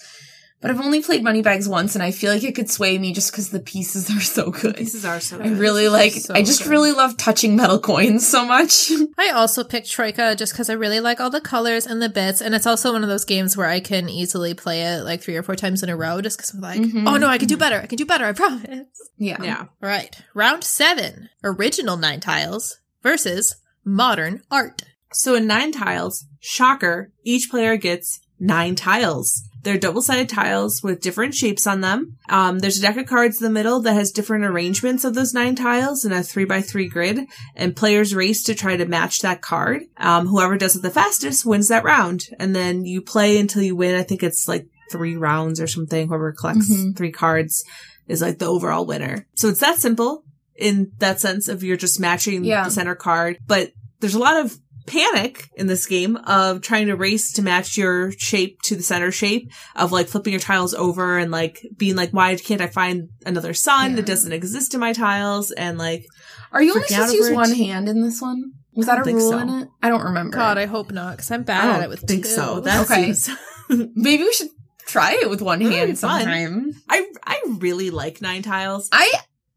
But 0.64 0.72
I've 0.72 0.80
only 0.80 1.01
played 1.03 1.22
Moneybags 1.24 1.68
once 1.68 1.93
and 1.93 2.01
I 2.01 2.11
feel 2.11 2.32
like 2.34 2.43
it 2.43 2.55
could 2.55 2.72
sway 2.72 2.97
me 2.97 3.11
just 3.14 3.32
because 3.32 3.49
the 3.49 3.59
pieces 3.59 4.09
are 4.09 4.22
so 4.22 4.49
good. 4.49 4.78
Pieces 4.78 5.03
are 5.03 5.20
so 5.20 5.38
Good. 5.38 5.45
I 5.45 5.49
really 5.51 5.89
like 5.89 6.14
so 6.14 6.34
I 6.34 6.41
just 6.41 6.64
good. 6.64 6.70
really 6.70 6.93
love 6.93 7.18
touching 7.18 7.57
metal 7.57 7.80
coins 7.80 8.26
so 8.26 8.45
much. 8.45 8.89
I 9.20 9.32
also 9.32 9.66
picked 9.66 9.91
Troika 9.91 10.36
just 10.38 10.53
because 10.53 10.70
I 10.70 10.74
really 10.74 11.01
like 11.01 11.20
all 11.20 11.30
the 11.30 11.41
colors 11.41 11.86
and 11.86 12.01
the 12.01 12.07
bits. 12.07 12.39
And 12.41 12.55
it's 12.55 12.66
also 12.66 12.93
one 12.93 13.03
of 13.03 13.09
those 13.09 13.26
games 13.26 13.57
where 13.57 13.68
I 13.68 13.82
can 13.82 14.07
easily 14.07 14.53
play 14.53 14.84
it 14.84 15.03
like 15.03 15.22
three 15.22 15.36
or 15.36 15.43
four 15.43 15.57
times 15.57 15.84
in 15.84 15.89
a 15.89 15.97
row 15.97 16.22
just 16.22 16.38
because 16.38 16.53
I'm 16.53 16.61
like, 16.61 16.80
Mhm. 16.80 17.07
oh 17.09 17.18
no, 17.18 17.28
I 17.28 17.38
can 17.38 17.49
do 17.49 17.57
better. 17.57 17.76
I 17.82 17.86
can 17.86 17.97
do 17.97 18.05
better. 18.05 18.24
I 18.26 18.32
promise. 18.32 18.88
yeah. 19.18 19.43
Yeah. 19.43 19.59
All 19.59 19.68
right. 19.89 20.16
Round 20.34 20.64
seven 20.64 21.28
original 21.43 21.97
nine 21.97 22.22
tiles 22.22 22.80
versus 23.01 23.57
modern 23.84 24.41
art. 24.49 24.84
So 25.11 25.36
in 25.36 25.45
nine 25.45 25.74
tiles, 25.74 26.26
shocker, 26.39 27.11
each 27.26 27.49
player 27.51 27.76
gets 27.76 28.22
nine 28.39 28.76
tiles. 28.76 29.43
They're 29.64 29.78
double-sided 29.78 30.28
tiles 30.30 30.84
with 30.84 31.01
different 31.01 31.34
shapes 31.34 31.66
on 31.66 31.82
them. 31.82 32.18
Um, 32.30 32.59
there's 32.59 32.78
a 32.78 32.82
deck 32.82 32.97
of 32.97 33.05
cards 33.05 33.41
in 33.41 33.45
the 33.45 33.49
middle 33.53 33.80
that 33.82 33.93
has 33.93 34.11
different 34.11 34.43
arrangements 34.43 35.03
of 35.05 35.16
those 35.16 35.34
nine 35.34 35.55
tiles 35.55 36.03
in 36.05 36.11
a 36.11 36.22
three 36.22 36.45
by 36.45 36.61
three 36.61 36.88
grid, 36.89 37.22
and 37.55 37.76
players 37.76 38.14
race 38.14 38.43
to 38.43 38.55
try 38.55 38.76
to 38.76 38.86
match 38.86 39.22
that 39.22 39.41
card. 39.41 39.84
Um, 39.97 40.28
whoever 40.28 40.57
does 40.57 40.76
it 40.76 40.82
the 40.82 40.89
fastest 40.89 41.45
wins 41.45 41.70
that 41.70 41.84
round, 41.86 42.26
and 42.39 42.55
then 42.55 42.86
you 42.86 43.01
play 43.01 43.39
until 43.39 43.61
you 43.64 43.76
win. 43.76 43.95
I 43.95 44.03
think 44.03 44.22
it's 44.22 44.47
like 44.47 44.68
three 44.91 45.16
rounds 45.16 45.59
or 45.61 45.68
something. 45.68 46.07
Whoever 46.07 46.34
collects 46.34 46.70
Mhm. 46.70 46.95
three 46.95 47.11
cards 47.11 47.64
is 48.07 48.22
like 48.22 48.39
the 48.39 48.45
overall 48.47 48.86
winner. 48.86 49.26
So 49.36 49.47
it's 49.47 49.61
that 49.61 49.80
simple 49.80 50.24
in 50.57 50.91
that 50.99 51.20
sense 51.22 51.47
of 51.47 51.64
you're 51.64 51.78
just 51.78 51.99
matching 51.99 52.43
Yeah. 52.43 52.66
the 52.66 52.70
center 52.72 52.95
card, 52.95 53.38
but 53.47 53.72
there's 54.01 54.14
a 54.14 54.20
lot 54.20 54.38
of 54.43 54.57
panic 54.86 55.50
in 55.56 55.68
this 55.68 55.86
game 55.86 56.16
of 56.28 56.62
trying 56.62 56.88
to 56.88 56.96
race 56.96 57.32
to 57.34 57.42
match 57.42 57.78
your 57.78 58.12
shape 58.14 58.62
to 58.64 58.76
the 58.76 58.84
center 58.84 59.12
shape 59.12 59.50
of 59.76 59.92
like 59.92 60.08
flipping 60.08 60.34
your 60.34 60.40
tiles 60.40 60.74
over 60.74 61.18
and 61.18 61.32
like 61.32 61.62
being 61.78 61.96
like, 61.96 62.12
why 62.12 62.36
can't 62.36 62.62
I 62.62 62.68
find 62.68 63.10
another 63.26 63.54
sun 63.54 63.92
Yeah. 63.92 63.96
that 63.98 64.06
doesn't 64.06 64.32
exist 64.34 64.74
in 64.74 64.80
my 64.80 64.94
tiles? 64.94 65.52
And 65.52 65.78
like, 65.78 66.06
Are 66.52 66.62
you 66.62 66.72
only 66.74 66.84
Freaking 66.84 66.90
supposed 66.90 67.12
to 67.12 67.18
use 67.18 67.28
it? 67.30 67.34
one 67.36 67.52
hand 67.54 67.88
in 67.90 68.02
this 68.02 68.22
one? 68.22 68.52
Was 68.76 68.88
that 68.88 69.00
a 69.00 69.04
rule 69.12 69.32
so. 69.32 69.38
in 69.40 69.50
it? 69.50 69.68
I 69.82 69.90
don't 69.90 70.04
remember. 70.04 70.36
God, 70.36 70.58
I 70.58 70.66
hope 70.66 70.92
not 70.92 71.12
because 71.18 71.30
I'm 71.32 71.42
I 71.42 71.44
bad 71.44 71.66
don't 71.66 71.76
at 71.76 71.84
it 71.84 71.90
with 71.90 72.02
think 72.02 72.24
two. 72.24 72.30
so. 72.30 72.60
That 72.66 72.90
Okay. 72.90 73.14
seems, 73.14 73.30
Maybe 73.96 74.24
we 74.24 74.34
should 74.34 74.50
try 74.88 75.18
it 75.22 75.30
with 75.30 75.42
one 75.42 75.60
That'd 75.60 75.74
hand 75.78 76.00
fun. 76.00 76.22
sometime. 76.22 76.72
I, 76.90 77.06
I 77.24 77.42
really 77.60 77.90
like 77.92 78.22
nine 78.22 78.42
tiles. 78.42 78.90
I 78.92 79.12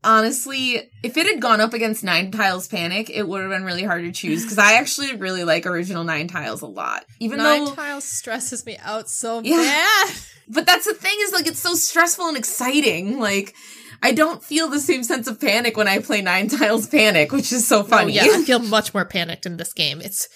honestly, 0.07 0.90
if 1.02 1.16
it 1.16 1.26
had 1.26 1.40
gone 1.40 1.61
up 1.61 1.74
against 1.74 2.04
Nine 2.04 2.30
Tiles 2.30 2.68
Panic, 2.68 3.11
it 3.11 3.28
would 3.28 3.42
have 3.42 3.50
been 3.50 3.64
really 3.64 3.82
hard 3.82 4.04
to 4.04 4.12
choose 4.12 4.42
because 4.42 4.59
I 4.59 4.74
actually 4.74 5.16
really 5.16 5.44
like 5.44 5.66
original 5.66 6.04
Nine 6.04 6.28
Tiles 6.28 6.62
a 6.62 6.66
lot. 6.66 7.04
Even 7.20 7.38
Nine 7.38 7.64
though, 7.64 7.74
tiles 7.74 8.04
stresses 8.04 8.64
me 8.64 8.78
out 8.82 9.11
so 9.11 9.36
much. 9.36 9.46
Yeah. 9.46 9.57
bad. 9.57 10.14
but 10.48 10.66
that's 10.66 10.86
the 10.86 10.94
thing 10.94 11.16
is 11.20 11.32
like 11.32 11.46
it's 11.46 11.59
so 11.59 11.74
stressful 11.74 12.28
and 12.28 12.36
exciting. 12.36 13.18
Like 13.18 13.54
I 14.02 14.12
don't 14.12 14.42
feel 14.42 14.68
the 14.68 14.80
same 14.80 15.02
sense 15.02 15.26
of 15.26 15.40
panic 15.40 15.76
when 15.76 15.88
I 15.88 15.98
play 15.98 16.22
Nine 16.22 16.48
Tiles 16.48 16.86
Panic, 16.86 17.32
which 17.32 17.52
is 17.52 17.66
so 17.66 17.80
oh, 17.80 17.82
funny. 17.82 18.18
Oh, 18.18 18.24
yeah, 18.24 18.38
I 18.38 18.42
feel 18.44 18.61
much 18.61 18.94
more 18.94 19.04
panicked 19.04 19.46
in 19.46 19.57
this 19.57 19.72
game. 19.72 20.00
It's 20.00 20.28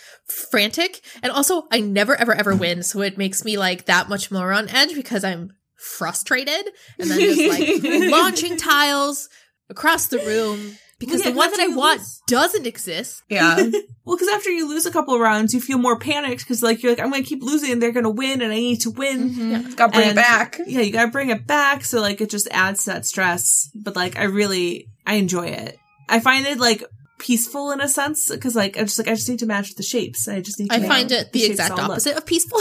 frantic, 0.51 1.01
and 1.23 1.31
also 1.33 1.65
I 1.71 1.81
never, 1.81 2.17
ever, 2.17 2.35
ever 2.35 2.55
win, 2.55 2.83
so 2.83 3.03
it 3.03 3.19
makes 3.19 3.45
me 3.45 3.57
like 3.57 3.87
that 3.87 4.09
much 4.09 4.31
more 4.31 4.53
on 4.53 4.69
edge 4.69 4.95
because 4.95 5.25
I'm 5.25 5.53
frustrated, 5.77 6.71
and 6.99 7.11
then 7.11 7.21
just 7.21 7.85
like 7.85 8.11
launching 8.11 8.57
tiles 8.57 9.29
across 9.71 10.09
the 10.09 10.19
room 10.19 10.77
because 10.99 11.25
Yeah, 11.25 11.31
the 11.31 11.37
one 11.39 11.51
that 11.51 11.61
I 11.61 11.65
after 11.65 11.77
want 11.77 12.01
lose- 12.01 12.21
doesn't 12.27 12.67
exist. 12.67 13.23
yeah. 13.31 13.71
Well, 14.05 14.17
because 14.17 14.35
after 14.35 14.51
you 14.51 14.69
lose 14.69 14.87
a 14.87 14.91
couple 14.91 15.15
of 15.15 15.21
rounds, 15.21 15.55
you 15.55 15.61
feel 15.61 15.79
more 15.79 15.97
panicked 15.97 16.41
because 16.43 16.65
like 16.65 16.83
you're 16.83 16.91
like, 16.93 16.99
I'm 17.01 17.11
going 17.11 17.23
to 17.23 17.29
keep 17.29 17.43
losing, 17.45 17.71
and 17.71 17.81
they're 17.81 17.93
going 17.93 18.05
to 18.05 18.11
win, 18.11 18.43
and 18.43 18.51
I 18.53 18.57
need 18.57 18.81
to 18.81 18.91
win. 18.91 19.31
Mhm. 19.31 19.77
Gotta 19.77 19.93
bring 19.93 20.09
And- 20.09 20.19
it 20.19 20.21
back. 20.21 20.59
Yeah, 20.67 20.81
you 20.81 20.91
got 20.93 21.05
to 21.05 21.11
bring 21.13 21.31
it 21.31 21.47
back, 21.47 21.85
so 21.85 22.01
like 22.01 22.21
it 22.21 22.29
just 22.29 22.49
adds 22.51 22.85
to 22.85 22.91
that 22.91 23.07
stress. 23.07 23.71
But 23.73 23.95
like, 23.95 24.19
I 24.19 24.25
really, 24.25 24.89
I 25.07 25.15
enjoy 25.15 25.47
it. 25.47 25.79
I 26.09 26.19
find 26.19 26.45
it 26.45 26.59
like 26.59 26.83
peaceful 27.21 27.71
in 27.71 27.81
a 27.81 27.87
sense 27.87 28.31
because 28.31 28.57
like 28.57 28.77
I 28.79 28.81
just 28.83 28.99
like 28.99 29.07
I 29.07 29.15
just 29.15 29.29
need 29.29 29.39
to 29.41 29.47
match 29.47 29.75
the 29.77 29.85
shapes. 29.85 30.27
I 30.27 30.41
just 30.41 30.59
need. 30.59 30.71
to 30.71 30.77
I 30.77 30.81
find 30.89 31.13
it 31.13 31.31
the 31.33 31.39
shapes 31.39 31.51
exact 31.53 31.71
all 31.73 31.77
look. 31.77 31.91
opposite 31.91 32.17
of 32.17 32.27
peaceful. 32.27 32.59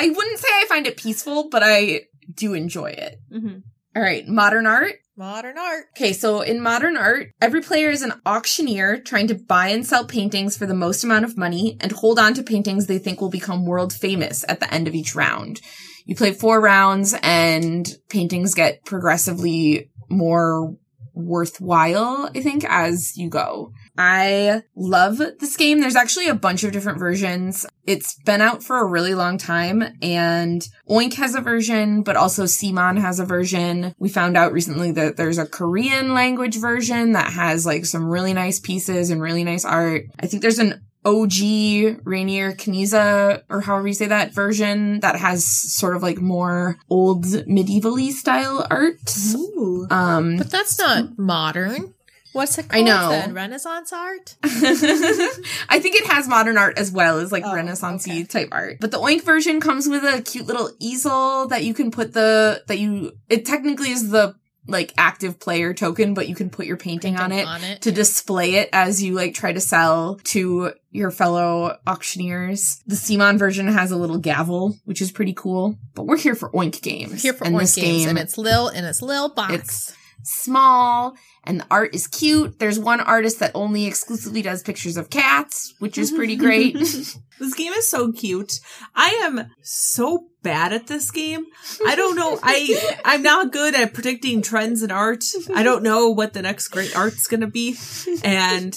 I 0.00 0.08
wouldn't 0.08 0.38
say 0.40 0.48
I 0.50 0.64
find 0.68 0.88
it 0.88 0.96
peaceful, 0.96 1.48
but 1.50 1.62
I 1.62 2.06
do 2.34 2.54
enjoy 2.54 2.90
it. 2.90 3.18
Mhm. 3.32 3.62
All 3.94 4.02
right, 4.02 4.26
modern 4.26 4.66
art. 4.66 4.94
Modern 5.16 5.56
art. 5.58 5.86
Okay, 5.96 6.12
so 6.12 6.40
in 6.40 6.60
modern 6.60 6.96
art, 6.96 7.28
every 7.40 7.60
player 7.60 7.88
is 7.88 8.02
an 8.02 8.20
auctioneer 8.26 8.98
trying 8.98 9.28
to 9.28 9.36
buy 9.36 9.68
and 9.68 9.86
sell 9.86 10.04
paintings 10.04 10.56
for 10.56 10.66
the 10.66 10.74
most 10.74 11.04
amount 11.04 11.24
of 11.24 11.38
money 11.38 11.76
and 11.80 11.92
hold 11.92 12.18
on 12.18 12.34
to 12.34 12.42
paintings 12.42 12.86
they 12.86 12.98
think 12.98 13.20
will 13.20 13.30
become 13.30 13.64
world 13.64 13.92
famous 13.92 14.44
at 14.48 14.58
the 14.58 14.72
end 14.74 14.88
of 14.88 14.94
each 14.94 15.14
round. 15.14 15.60
You 16.04 16.16
play 16.16 16.32
four 16.32 16.60
rounds 16.60 17.14
and 17.22 17.88
paintings 18.08 18.54
get 18.54 18.84
progressively 18.84 19.88
more 20.10 20.76
worthwhile, 21.14 22.28
I 22.34 22.40
think, 22.40 22.64
as 22.68 23.16
you 23.16 23.30
go. 23.30 23.72
I 23.96 24.62
love 24.74 25.18
this 25.18 25.56
game. 25.56 25.80
There's 25.80 25.96
actually 25.96 26.28
a 26.28 26.34
bunch 26.34 26.64
of 26.64 26.72
different 26.72 26.98
versions. 26.98 27.66
It's 27.86 28.14
been 28.24 28.40
out 28.40 28.62
for 28.62 28.78
a 28.78 28.86
really 28.86 29.14
long 29.14 29.38
time 29.38 29.84
and 30.02 30.66
Oink 30.88 31.14
has 31.14 31.34
a 31.34 31.40
version, 31.40 32.02
but 32.02 32.16
also 32.16 32.44
CMON 32.44 33.00
has 33.00 33.20
a 33.20 33.24
version. 33.24 33.94
We 33.98 34.08
found 34.08 34.36
out 34.36 34.52
recently 34.52 34.90
that 34.92 35.16
there's 35.16 35.38
a 35.38 35.46
Korean 35.46 36.14
language 36.14 36.56
version 36.56 37.12
that 37.12 37.32
has 37.32 37.66
like 37.66 37.86
some 37.86 38.08
really 38.08 38.32
nice 38.32 38.58
pieces 38.58 39.10
and 39.10 39.20
really 39.20 39.44
nice 39.44 39.64
art. 39.64 40.06
I 40.18 40.26
think 40.26 40.42
there's 40.42 40.58
an 40.58 40.82
OG 41.04 42.00
Reiner 42.04 42.56
Knizia, 42.56 43.42
or 43.50 43.60
however 43.60 43.88
you 43.88 43.94
say 43.94 44.06
that 44.06 44.32
version, 44.32 45.00
that 45.00 45.16
has 45.16 45.46
sort 45.46 45.96
of 45.96 46.02
like 46.02 46.18
more 46.18 46.78
old 46.88 47.24
medievally 47.24 48.10
style 48.10 48.66
art. 48.70 48.96
Ooh. 49.34 49.86
Um, 49.90 50.38
But 50.38 50.50
that's 50.50 50.78
not 50.78 51.18
modern. 51.18 51.93
What's 52.34 52.58
it 52.58 52.66
I 52.70 52.74
called 52.82 52.86
know. 52.86 53.08
then? 53.10 53.32
Renaissance 53.34 53.92
art? 53.92 54.36
I 54.44 55.78
think 55.80 55.96
it 55.96 56.06
has 56.06 56.28
modern 56.28 56.58
art 56.58 56.78
as 56.78 56.90
well 56.90 57.18
as 57.18 57.32
like 57.32 57.44
Oh, 57.46 57.54
Renaissance 57.54 58.06
okay. 58.06 58.24
type 58.24 58.48
art. 58.52 58.78
But 58.80 58.90
the 58.90 58.98
Oink 58.98 59.22
version 59.24 59.60
comes 59.60 59.88
with 59.88 60.04
a 60.04 60.20
cute 60.22 60.46
little 60.46 60.70
easel 60.78 61.48
that 61.48 61.64
you 61.64 61.74
can 61.74 61.90
put 61.90 62.12
the 62.12 62.62
that 62.66 62.78
you 62.78 63.12
it 63.28 63.44
technically 63.46 63.90
is 63.90 64.10
the 64.10 64.34
like 64.66 64.94
active 64.96 65.38
player 65.38 65.74
token, 65.74 66.14
but 66.14 66.26
you 66.26 66.34
can 66.34 66.48
put 66.48 66.64
your 66.64 66.78
painting, 66.78 67.16
on 67.18 67.32
it 67.32 67.46
on 67.46 67.62
it. 67.62 67.82
to 67.82 67.92
display 67.92 68.54
it 68.54 68.70
as 68.72 69.02
you 69.02 69.12
like 69.14 69.34
try 69.34 69.52
to 69.52 69.60
sell 69.60 70.18
to 70.24 70.72
your 70.90 71.10
fellow 71.10 71.76
auctioneers. 71.86 72.82
The 72.86 72.94
CMON 72.94 73.38
version 73.38 73.68
has 73.68 73.90
a 73.90 73.96
little 73.96 74.16
gavel, 74.16 74.74
which 74.86 75.02
is 75.02 75.12
pretty 75.12 75.34
cool. 75.34 75.76
But 75.94 76.06
we're 76.06 76.16
here 76.16 76.34
for 76.34 76.48
Oink 76.52 76.80
games. 76.80 77.20
Here 77.22 77.34
for 77.34 77.44
and 77.44 77.54
Oink 77.54 77.60
this 77.60 77.74
games, 77.76 77.98
game 78.00 78.08
and 78.08 78.18
it's 78.18 78.38
Lil 78.38 78.68
in 78.68 78.84
its 78.86 79.02
Lil 79.02 79.28
box. 79.34 79.52
It's- 79.52 79.96
small 80.24 81.16
and 81.44 81.60
the 81.60 81.66
art 81.70 81.94
is 81.94 82.06
cute. 82.06 82.58
There's 82.58 82.78
one 82.78 83.00
artist 83.00 83.40
that 83.40 83.52
only 83.54 83.86
exclusively 83.86 84.42
does 84.42 84.62
pictures 84.62 84.96
of 84.96 85.10
cats, 85.10 85.74
which 85.78 85.98
is 85.98 86.10
pretty 86.10 86.36
great. 86.36 86.76
This 87.40 87.54
game 87.54 87.72
is 87.72 87.90
so 87.90 88.12
cute. 88.12 88.60
I 88.94 89.08
am 89.24 89.50
so 89.60 90.28
bad 90.42 90.72
at 90.72 90.86
this 90.86 91.10
game. 91.10 91.44
I 91.84 91.96
don't 91.96 92.14
know. 92.14 92.38
I 92.42 92.98
I'm 93.04 93.22
not 93.22 93.52
good 93.52 93.74
at 93.74 93.92
predicting 93.92 94.40
trends 94.40 94.84
in 94.84 94.92
art. 94.92 95.24
I 95.52 95.64
don't 95.64 95.82
know 95.82 96.10
what 96.10 96.32
the 96.32 96.42
next 96.42 96.68
great 96.68 96.96
art's 96.96 97.26
gonna 97.26 97.48
be, 97.48 97.76
and 98.22 98.72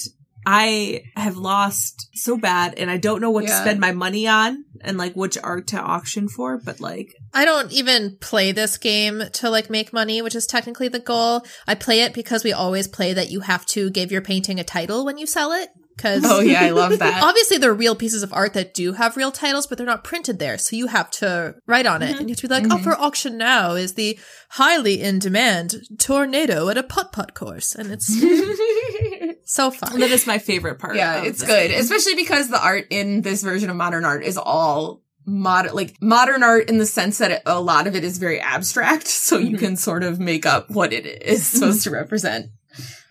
I 0.49 1.01
have 1.17 1.35
lost 1.35 2.07
so 2.13 2.37
bad, 2.37 2.75
and 2.77 2.89
I 2.89 2.95
don't 2.95 3.19
know 3.19 3.29
what 3.31 3.41
to 3.41 3.51
spend 3.61 3.81
my 3.81 3.91
money 3.91 4.27
on, 4.29 4.63
and 4.79 4.97
like 4.97 5.13
which 5.13 5.37
art 5.43 5.67
to 5.67 5.77
auction 5.77 6.29
for. 6.29 6.57
But 6.57 6.79
like, 6.79 7.13
I 7.33 7.43
don't 7.43 7.69
even 7.73 8.17
play 8.21 8.53
this 8.53 8.77
game 8.77 9.23
to 9.33 9.49
like 9.49 9.69
make 9.69 9.91
money, 9.91 10.21
which 10.21 10.35
is 10.35 10.47
technically 10.47 10.87
the 10.87 10.99
goal. 10.99 11.45
I 11.67 11.75
play 11.75 11.99
it 11.99 12.13
because 12.13 12.45
we 12.45 12.53
always 12.53 12.87
play 12.87 13.11
that 13.11 13.29
you 13.29 13.41
have 13.41 13.65
to 13.67 13.89
give 13.89 14.09
your 14.09 14.21
painting 14.21 14.57
a 14.57 14.63
title 14.63 15.03
when 15.03 15.17
you 15.17 15.27
sell 15.27 15.51
it. 15.51 15.67
Because 15.97 16.21
oh 16.25 16.39
yeah, 16.41 16.61
I 16.61 16.69
love 16.69 16.99
that. 16.99 17.23
obviously 17.29 17.57
there 17.57 17.71
are 17.71 17.73
real 17.73 17.95
pieces 17.95 18.21
of 18.21 18.31
art 18.31 18.53
that 18.53 18.75
do 18.75 18.93
have 18.93 19.17
real 19.17 19.31
titles, 19.31 19.65
but 19.65 19.77
they're 19.79 19.87
not 19.87 20.03
printed 20.03 20.37
there. 20.37 20.59
So 20.59 20.75
you 20.75 20.85
have 20.87 21.09
to 21.11 21.55
write 21.65 21.87
on 21.87 22.03
it. 22.03 22.11
And 22.19 22.29
you 22.29 22.33
have 22.35 22.39
to 22.41 22.47
be 22.47 22.53
like, 22.53 22.65
oh, 22.71 22.77
Mhm. 22.77 22.83
for 22.83 22.93
auction 23.01 23.35
now 23.35 23.71
is 23.73 23.95
the 23.95 24.17
highly 24.51 25.01
in 25.01 25.17
demand 25.17 25.75
tornado 25.97 26.69
at 26.69 26.77
a 26.77 26.83
putt 26.83 27.11
putt 27.11 27.33
course. 27.33 27.73
And 27.73 27.91
it's 27.91 28.07
so 29.47 29.71
fun. 29.71 29.99
that 29.99 30.11
is 30.11 30.27
my 30.27 30.37
favorite 30.37 30.77
part. 30.79 30.95
yeah, 30.95 31.23
it's 31.23 31.41
good, 31.41 31.69
game. 31.71 31.79
especially 31.79 32.15
because 32.15 32.49
the 32.49 32.63
art 32.63 32.85
in 32.91 33.21
this 33.21 33.41
version 33.43 33.69
of 33.69 33.75
modern 33.75 34.05
art 34.05 34.23
is 34.23 34.37
all 34.37 35.01
mod 35.25 35.71
like 35.73 35.95
modern 36.01 36.41
art 36.43 36.69
in 36.69 36.77
the 36.77 36.85
sense 36.85 37.17
that 37.17 37.31
it, 37.31 37.41
a 37.45 37.59
lot 37.59 37.87
of 37.87 37.95
it 37.95 38.03
is 38.03 38.17
very 38.17 38.39
abstract, 38.39 39.07
so 39.27 39.37
you 39.37 39.57
Mhm. 39.57 39.59
can 39.59 39.75
sort 39.75 40.03
of 40.03 40.19
make 40.19 40.45
up 40.45 40.69
what 40.69 40.93
it 40.93 41.05
is 41.23 41.45
supposed 41.47 41.83
to 41.83 41.89
represent. 41.91 42.45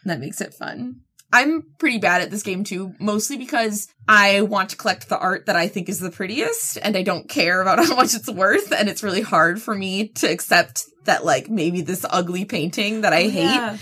And 0.02 0.10
that 0.10 0.20
makes 0.20 0.40
it 0.40 0.54
fun. 0.54 1.00
I'm 1.32 1.64
pretty 1.80 1.98
bad 1.98 2.22
at 2.22 2.30
this 2.30 2.44
game 2.44 2.62
too, 2.62 2.94
mostly 3.00 3.36
because 3.36 3.88
I 4.06 4.42
want 4.42 4.70
to 4.70 4.76
collect 4.76 5.08
the 5.08 5.18
art 5.18 5.46
that 5.46 5.56
I 5.56 5.66
think 5.66 5.88
is 5.88 5.98
the 5.98 6.10
prettiest 6.12 6.78
and 6.80 6.96
I 6.96 7.02
don't 7.02 7.28
care 7.28 7.60
about 7.60 7.78
how 7.84 7.96
much 7.96 8.14
it's 8.14 8.30
worth 8.30 8.72
and 8.72 8.88
it's 8.88 9.02
really 9.02 9.22
hard 9.22 9.60
for 9.60 9.74
me 9.74 10.08
to 10.08 10.30
accept 10.30 10.84
that 11.04 11.24
like 11.24 11.50
maybe 11.50 11.80
this 11.82 12.06
ugly 12.08 12.44
painting 12.44 13.00
that 13.00 13.12
I 13.12 13.22
hate 13.24 13.42
Yeah. 13.44 13.76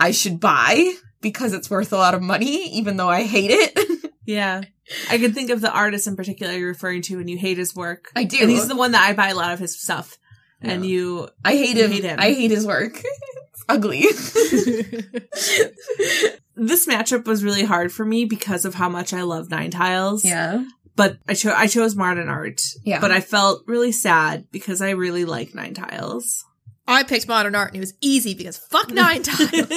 I 0.00 0.10
should 0.10 0.40
buy 0.40 0.92
because 1.20 1.52
it's 1.52 1.70
worth 1.70 1.92
a 1.92 1.96
lot 1.96 2.14
of 2.14 2.22
money, 2.22 2.68
even 2.72 2.96
though 2.96 3.08
I 3.10 3.24
hate 3.24 3.50
it. 3.50 4.10
Yeah. 4.28 4.60
I 5.10 5.16
can 5.16 5.32
think 5.32 5.48
of 5.48 5.62
the 5.62 5.72
artist 5.72 6.06
in 6.06 6.14
particular 6.14 6.52
you're 6.52 6.68
referring 6.68 7.00
to 7.02 7.18
and 7.18 7.30
you 7.30 7.38
hate 7.38 7.56
his 7.56 7.74
work. 7.74 8.10
I 8.14 8.24
do. 8.24 8.36
And 8.42 8.50
he's 8.50 8.68
the 8.68 8.76
one 8.76 8.92
that 8.92 9.02
I 9.08 9.14
buy 9.14 9.28
a 9.30 9.34
lot 9.34 9.54
of 9.54 9.58
his 9.58 9.80
stuff. 9.80 10.18
And 10.60 10.84
you 10.84 11.30
I 11.42 11.52
hate 11.56 11.76
You 11.78 11.84
him. 11.84 11.92
hate 11.92 12.04
him. 12.04 12.18
I 12.20 12.32
hate 12.34 12.50
his 12.50 12.66
work. 12.66 13.00
it's 13.02 13.64
ugly. 13.70 14.02
this 16.56 16.86
matchup 16.86 17.26
was 17.26 17.42
really 17.44 17.64
hard 17.64 17.92
for 17.92 18.04
me 18.04 18.24
because 18.26 18.64
of 18.66 18.74
how 18.74 18.88
much 18.90 19.12
I 19.12 19.22
love 19.22 19.50
Nine 19.50 19.70
Tiles. 19.70 20.24
yeah. 20.24 20.64
But 20.96 21.16
I 21.28 21.34
chose 21.34 21.54
I 21.56 21.66
chose 21.68 21.94
modern 21.96 22.28
art. 22.28 22.60
Yeah. 22.84 23.00
But 23.00 23.12
I 23.12 23.20
felt 23.20 23.62
really 23.66 23.92
sad 23.92 24.46
because 24.50 24.82
I 24.82 24.90
really 24.90 25.24
like 25.24 25.54
Nine 25.54 25.72
Tiles. 25.72 26.44
I 26.86 27.02
picked 27.04 27.28
modern 27.28 27.54
art 27.54 27.68
and 27.68 27.76
it 27.76 27.80
was 27.80 27.94
easy 28.00 28.34
because 28.34 28.56
fuck 28.56 28.90
nine 28.90 29.22
tiles. 29.22 29.70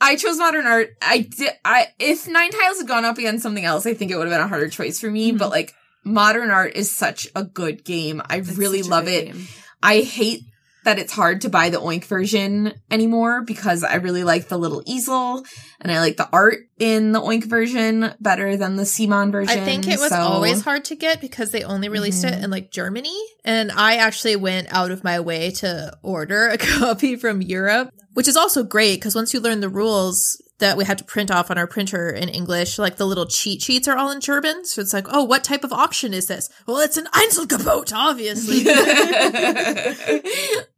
I 0.00 0.16
chose 0.16 0.38
modern 0.38 0.66
art. 0.66 0.90
I 1.00 1.20
did. 1.20 1.50
I 1.64 1.86
if 1.98 2.28
Nine 2.28 2.50
Tiles 2.50 2.78
had 2.78 2.88
gone 2.88 3.04
up 3.04 3.18
against 3.18 3.42
something 3.42 3.64
else, 3.64 3.86
I 3.86 3.94
think 3.94 4.10
it 4.10 4.16
would 4.16 4.28
have 4.28 4.34
been 4.36 4.44
a 4.44 4.48
harder 4.48 4.68
choice 4.68 5.00
for 5.00 5.10
me. 5.10 5.32
Mhm. 5.32 5.38
But 5.38 5.50
like 5.50 5.74
modern 6.04 6.50
art 6.50 6.74
is 6.76 6.90
such 6.94 7.28
a 7.34 7.42
good 7.44 7.84
game. 7.84 8.22
I 8.28 8.36
It's 8.36 8.56
really 8.56 8.82
love 8.82 9.08
it. 9.08 9.26
game. 9.26 9.48
I 9.82 10.00
hate 10.00 10.42
that 10.84 11.00
it's 11.00 11.12
hard 11.12 11.40
to 11.40 11.48
buy 11.48 11.68
the 11.68 11.78
Oink 11.80 12.04
version 12.04 12.72
anymore 12.92 13.42
because 13.42 13.82
I 13.82 13.96
really 13.96 14.22
like 14.22 14.46
the 14.46 14.56
little 14.56 14.84
easel 14.86 15.42
and 15.80 15.90
I 15.90 15.98
like 15.98 16.16
the 16.16 16.28
art 16.32 16.58
in 16.78 17.10
the 17.10 17.20
Oink 17.20 17.42
version 17.44 18.14
better 18.20 18.56
than 18.56 18.76
the 18.76 18.84
CMON 18.84 19.32
version. 19.32 19.58
I 19.58 19.64
think 19.64 19.88
it 19.88 19.98
was 19.98 20.10
so- 20.10 20.16
always 20.20 20.62
hard 20.62 20.84
to 20.84 20.94
get 20.94 21.20
because 21.20 21.50
they 21.50 21.64
only 21.64 21.88
released 21.88 22.22
it 22.22 22.34
Mhm. 22.34 22.44
in 22.44 22.50
like 22.52 22.70
Germany. 22.70 23.16
And 23.44 23.72
I 23.72 23.96
actually 23.96 24.36
went 24.36 24.68
out 24.70 24.92
of 24.92 25.02
my 25.02 25.18
way 25.18 25.50
to 25.52 25.92
order 26.04 26.46
a 26.50 26.56
copy 26.58 27.16
from 27.16 27.42
Europe, 27.42 27.90
which 28.16 28.26
is 28.28 28.36
also 28.36 28.64
great 28.64 28.94
because 28.94 29.14
once 29.14 29.34
you 29.34 29.40
learn 29.40 29.60
the 29.60 29.68
rules 29.68 30.40
that 30.58 30.78
we 30.78 30.86
had 30.86 30.96
to 30.96 31.04
print 31.04 31.30
off 31.30 31.50
on 31.50 31.58
our 31.58 31.66
printer 31.66 32.08
in 32.08 32.30
English, 32.30 32.78
like 32.78 32.96
the 32.96 33.04
little 33.04 33.26
cheat 33.26 33.60
sheets 33.60 33.86
are 33.88 33.98
all 33.98 34.10
in 34.10 34.22
German. 34.22 34.64
So 34.64 34.80
it's 34.80 34.94
like, 34.94 35.04
oh, 35.10 35.22
what 35.24 35.44
type 35.44 35.64
of 35.64 35.72
auction 35.72 36.14
is 36.14 36.26
this? 36.26 36.48
Well, 36.66 36.78
it's 36.78 36.96
an 36.96 37.08
Einzelgebot, 37.12 37.92
obviously. 37.94 38.62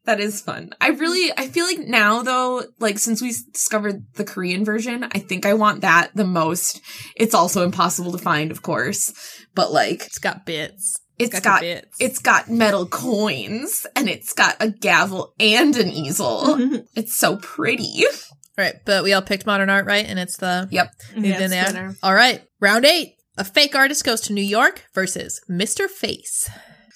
that 0.04 0.18
is 0.18 0.40
fun. 0.40 0.70
I 0.80 0.88
really, 0.88 1.30
I 1.36 1.46
feel 1.46 1.66
like 1.66 1.78
now 1.78 2.22
though, 2.24 2.64
like 2.80 2.98
since 2.98 3.22
we 3.22 3.32
discovered 3.52 4.04
the 4.14 4.24
Korean 4.24 4.64
version, 4.64 5.04
I 5.04 5.20
think 5.20 5.46
I 5.46 5.54
want 5.54 5.82
that 5.82 6.10
the 6.16 6.24
most. 6.24 6.80
It's 7.14 7.34
also 7.34 7.62
impossible 7.62 8.10
to 8.10 8.18
find, 8.18 8.50
of 8.50 8.62
course, 8.62 9.12
but 9.54 9.70
like 9.70 10.06
it's 10.06 10.18
got 10.18 10.44
bits. 10.44 10.98
It's 11.18 11.34
got 11.34 11.42
got, 11.42 11.60
bits. 11.60 11.96
it's 12.00 12.18
got 12.18 12.50
metal 12.50 12.86
coins 12.86 13.86
and 13.96 14.08
it's 14.08 14.32
got 14.32 14.56
a 14.60 14.70
gavel 14.70 15.34
and 15.38 15.76
an 15.76 15.88
easel. 15.88 16.44
Mm-hmm. 16.58 16.76
it's 16.94 17.16
so 17.16 17.36
pretty. 17.36 18.04
Right. 18.56 18.74
But 18.84 19.04
we 19.04 19.12
all 19.12 19.22
picked 19.22 19.46
modern 19.46 19.70
art, 19.70 19.86
right? 19.86 20.04
And 20.04 20.18
it's 20.18 20.36
the 20.36 20.68
Yep. 20.70 20.92
Yeah, 21.16 21.40
in 21.40 21.50
there. 21.50 21.94
All 22.02 22.14
right. 22.14 22.42
Round 22.60 22.84
eight. 22.84 23.14
A 23.36 23.44
fake 23.44 23.76
artist 23.76 24.04
goes 24.04 24.20
to 24.22 24.32
New 24.32 24.42
York 24.42 24.84
versus 24.94 25.40
Mr. 25.48 25.88
Face. 25.88 26.50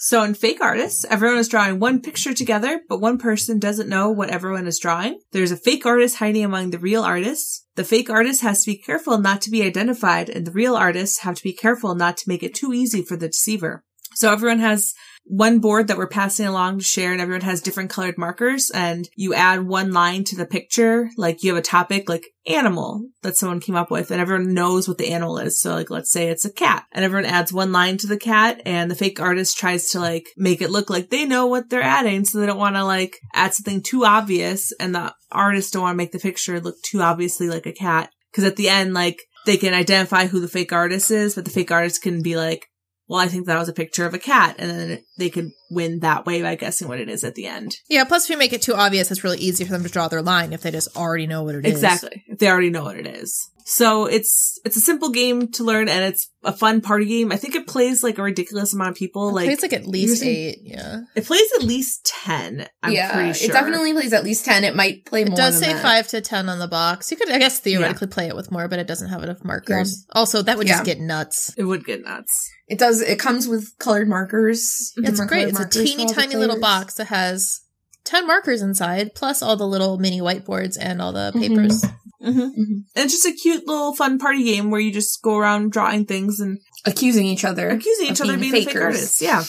So 0.05 0.25
in 0.25 0.35
Fake 0.35 0.61
Artists, 0.61 1.05
everyone 1.09 1.39
is 1.39 1.47
drawing 1.47 1.79
one 1.79 2.03
picture 2.03 2.35
together, 2.35 2.81
but 2.89 3.01
one 3.01 3.19
person 3.19 3.61
doesn't 3.61 3.89
know 3.89 4.11
what 4.11 4.31
everyone 4.31 4.67
is 4.67 4.81
drawing. 4.81 5.21
There's 5.31 5.53
a 5.53 5.57
fake 5.57 5.87
artist 5.87 6.17
hiding 6.17 6.45
among 6.45 6.71
the 6.71 6.81
real 6.81 7.05
artists. 7.05 7.65
The 7.77 7.85
fake 7.85 8.11
artist 8.11 8.43
has 8.43 8.65
to 8.65 8.73
be 8.73 8.77
careful 8.77 9.19
not 9.19 9.41
to 9.43 9.51
be 9.51 9.63
identified, 9.63 10.29
and 10.29 10.45
the 10.45 10.51
real 10.51 10.75
artists 10.75 11.21
have 11.21 11.37
to 11.37 11.43
be 11.45 11.53
careful 11.53 11.95
not 11.95 12.17
to 12.17 12.29
make 12.29 12.43
it 12.43 12.53
too 12.53 12.73
easy 12.73 13.05
for 13.05 13.15
the 13.15 13.29
deceiver. 13.29 13.85
So 14.15 14.33
everyone 14.33 14.61
has 14.61 14.95
one 15.25 15.61
board 15.61 15.89
that 15.89 15.97
we're 15.97 16.09
passing 16.09 16.47
along 16.47 16.79
to 16.79 16.85
share 16.85 17.13
and 17.13 17.21
everyone 17.21 17.43
has 17.43 17.61
different 17.61 17.91
colored 17.91 18.19
markers 18.19 18.71
and 18.75 19.09
you 19.17 19.35
add 19.35 19.67
one 19.67 19.93
line 19.93 20.25
to 20.25 20.37
the 20.37 20.47
picture. 20.47 21.09
Like 21.17 21.43
you 21.43 21.55
have 21.55 21.59
a 21.59 21.67
topic 21.67 22.09
like 22.09 22.27
animal 22.47 23.07
that 23.23 23.37
someone 23.37 23.61
came 23.61 23.77
up 23.77 23.91
with 23.91 24.11
and 24.11 24.21
everyone 24.21 24.53
knows 24.53 24.89
what 24.89 24.99
the 24.99 25.13
animal 25.13 25.39
is. 25.39 25.61
So 25.61 25.75
like 25.75 25.91
let's 25.91 26.11
say 26.11 26.29
it's 26.29 26.45
a 26.45 26.53
cat 26.53 26.87
and 26.93 27.05
everyone 27.05 27.27
adds 27.27 27.53
one 27.53 27.73
line 27.73 27.99
to 27.99 28.07
the 28.07 28.17
cat 28.17 28.61
and 28.67 28.91
the 28.91 28.97
fake 28.97 29.21
artist 29.21 29.57
tries 29.57 29.91
to 29.91 30.01
like 30.01 30.27
make 30.37 30.61
it 30.61 30.71
look 30.71 30.91
like 30.91 31.11
they 31.11 31.25
know 31.25 31.47
what 31.47 31.71
they're 31.71 31.83
adding. 31.83 32.25
So 32.25 32.41
they 32.41 32.47
don't 32.47 32.59
want 32.59 32.77
to 32.77 32.85
like 32.85 33.19
add 33.33 33.55
something 33.55 33.83
too 33.83 34.05
obvious 34.05 34.73
and 34.81 34.95
the 34.95 35.15
artist 35.31 35.73
don't 35.73 35.83
want 35.83 35.95
to 35.95 35.99
make 35.99 36.13
the 36.13 36.19
picture 36.19 36.61
look 36.61 36.77
too 36.83 37.01
obviously 37.01 37.49
like 37.49 37.67
a 37.67 37.73
cat. 37.73 38.11
Cause 38.35 38.45
at 38.45 38.57
the 38.57 38.71
end, 38.71 38.95
like 38.95 39.23
they 39.45 39.57
can 39.57 39.75
identify 39.75 40.27
who 40.27 40.41
the 40.41 40.49
fake 40.49 40.73
artist 40.73 41.11
is, 41.11 41.35
but 41.35 41.45
the 41.45 41.51
fake 41.51 41.71
artist 41.71 42.03
can 42.03 42.23
be 42.23 42.37
like, 42.37 42.67
well, 43.09 43.21
I 43.21 43.29
think 43.29 43.47
that 43.47 43.59
was 43.59 43.69
a 43.69 43.75
picture 43.75 44.07
of 44.07 44.15
a 44.15 44.19
cat. 44.19 44.57
And 44.59 44.71
then 44.71 45.05
they 45.19 45.31
could 45.31 45.51
win 45.71 46.01
that 46.01 46.25
way 46.25 46.43
by 46.43 46.55
guessing 46.55 46.89
what 46.89 47.01
it 47.01 47.09
is 47.09 47.25
at 47.25 47.35
the 47.35 47.47
end. 47.47 47.77
Yeah, 47.89 48.05
plus 48.05 48.25
if 48.25 48.31
you 48.31 48.39
make 48.39 48.53
it 48.53 48.63
too 48.63 48.75
obvious, 48.75 49.11
it's 49.11 49.25
really 49.25 49.39
easy 49.39 49.65
for 49.65 49.73
them 49.73 49.83
to 49.83 49.89
draw 49.89 50.09
their 50.09 50.23
line 50.23 50.53
if 50.53 50.63
they 50.63 50.71
just 50.71 50.97
already 50.97 51.27
know 51.27 51.43
what 51.43 51.55
it 51.55 51.67
is. 51.67 51.73
Exactly. 51.73 52.25
If 52.27 52.39
they 52.39 52.49
already 52.49 52.71
know 52.71 52.85
what 52.85 52.97
it 52.97 53.07
is. 53.07 53.51
So 53.65 54.07
it's, 54.07 54.59
it's 54.65 54.77
a 54.77 54.81
simple 54.81 55.11
game 55.11 55.51
to 55.53 55.65
learn 55.65 55.89
and 55.89 56.05
it's 56.05 56.29
a 56.45 56.53
fun 56.53 56.81
party 56.81 57.07
game. 57.07 57.31
I 57.33 57.37
think 57.37 57.55
it 57.55 57.67
plays 57.67 58.03
like 58.03 58.19
a 58.19 58.23
ridiculous 58.23 58.73
amount 58.75 58.91
of 58.91 58.97
people. 58.97 59.29
It 59.29 59.33
like, 59.33 59.45
plays 59.47 59.63
like 59.63 59.73
at 59.73 59.87
least 59.87 60.23
using- 60.23 60.29
eight, 60.29 60.59
yeah. 60.63 61.01
it 61.15 61.25
plays 61.25 61.47
at 61.57 61.63
least 61.63 62.05
10. 62.25 62.67
I'm 62.83 62.93
yeah, 62.93 63.13
pretty 63.13 63.33
sure. 63.35 63.51
it 63.51 63.53
definitely 63.53 63.93
plays 63.93 64.13
at 64.13 64.25
least 64.25 64.45
ten. 64.45 64.65
It 64.65 64.75
might 64.75 65.05
play 65.05 65.21
more. 65.25 65.29
It 65.29 65.31
more. 65.31 65.37
does 65.37 65.61
than 65.61 65.69
say 65.71 65.73
that. 65.75 65.83
five 65.83 66.09
to 66.09 66.21
ten 66.21 66.49
on 66.49 66.59
the 66.59 66.67
box. 66.69 67.11
You 67.11 67.17
could, 67.17 67.31
I 67.31 67.39
guess, 67.39 67.61
theoretically 67.61 68.09
play 68.09 68.29
it 68.29 68.37
with 68.37 68.51
more, 68.51 68.69
but 68.69 68.79
it 68.79 68.87
doesn't 68.87 69.09
have 69.09 69.23
enough 69.23 69.45
markers. 69.45 70.05
Also, 70.13 70.43
that 70.43 70.59
would 70.59 70.67
Yeah. 70.67 70.75
just 70.75 70.85
get 70.85 70.99
nuts. 71.01 71.55
It 71.57 71.65
would 71.65 71.85
get 71.85 72.03
nuts. 72.05 72.51
It 72.69 72.79
does. 72.79 73.01
It 73.01 73.19
comes 73.19 73.47
with 73.49 73.77
colored 73.79 74.09
markers. 74.09 74.93
It's 74.97 75.25
great. 75.27 75.49
It's 75.49 75.61
a 75.61 75.69
teeny 75.69 76.07
tiny 76.07 76.37
little 76.37 76.59
box 76.61 76.95
that 76.95 77.07
has 77.07 77.61
10 78.05 78.27
markers 78.27 78.63
inside, 78.63 79.15
plus 79.15 79.43
all 79.43 79.57
the 79.57 79.67
little 79.67 79.99
mini 79.99 80.21
whiteboards 80.21 80.77
and 80.81 81.01
all 81.01 81.13
the 81.13 81.33
Mhm. 81.35 81.41
papers. 81.41 81.83
Mm-hmm. 81.83 81.97
Mhm. 82.23 82.51
And 82.55 82.85
it's 82.97 83.13
just 83.13 83.27
a 83.27 83.33
cute 83.33 83.67
little 83.67 83.95
fun 83.95 84.19
party 84.19 84.45
game 84.45 84.71
where 84.71 84.81
you 84.81 84.93
just 84.93 85.21
go 85.23 85.37
around 85.37 85.73
drawing 85.73 86.05
things 86.07 86.41
and 86.41 86.59
Accusing 86.85 87.27
each 87.27 87.45
other. 87.45 87.69
accusing 87.71 88.07
of 88.07 88.13
each 88.13 88.21
other 88.21 88.37
being 88.37 88.53
being 88.53 88.65
the 88.67 88.71
fake 88.73 88.81
artists. 88.83 89.21
Yeah. 89.23 89.45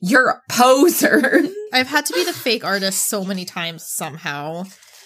You're 0.00 0.28
a 0.28 0.40
poser. 0.50 1.42
I've 1.72 1.86
had 1.88 2.06
to 2.06 2.12
be 2.14 2.24
the 2.24 2.32
fake 2.32 2.64
artist 2.64 3.06
so 3.06 3.24
many 3.24 3.44
times 3.44 3.84
somehow. 3.86 4.64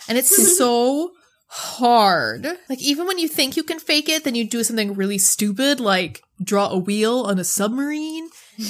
And 0.08 0.16
it's 0.18 0.56
so 0.58 1.10
hard. 1.48 2.46
Like, 2.68 2.80
even 2.80 3.06
when 3.06 3.18
you 3.18 3.28
think 3.28 3.56
you 3.56 3.62
can 3.62 3.78
fake 3.78 4.08
it, 4.08 4.24
then 4.24 4.34
you 4.34 4.48
do 4.48 4.64
something 4.64 4.94
really 4.94 5.18
stupid, 5.18 5.80
like 5.80 6.22
draw 6.42 6.68
a 6.68 6.78
wheel 6.78 7.20
on 7.20 7.38
a 7.38 7.44
submarine. 7.44 8.28
And 8.58 8.68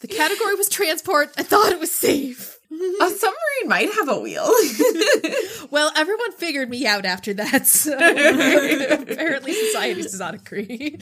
the 0.00 0.08
category 0.08 0.54
was 0.56 0.68
transport. 0.68 1.30
I 1.36 1.42
thought 1.42 1.72
it 1.72 1.80
was 1.80 1.92
safe. 1.92 2.55
a 3.00 3.10
submarine 3.10 3.68
might 3.68 3.92
have 3.94 4.08
a 4.08 4.18
wheel. 4.20 4.48
Well, 5.70 5.90
everyone 5.96 6.30
figured 6.32 6.70
me 6.70 6.86
out 6.86 7.04
after 7.04 7.34
that, 7.34 7.66
so 7.66 7.92
apparently 7.92 9.52
society 9.52 10.00
does 10.02 10.18
not 10.18 10.34
agree. 10.34 10.96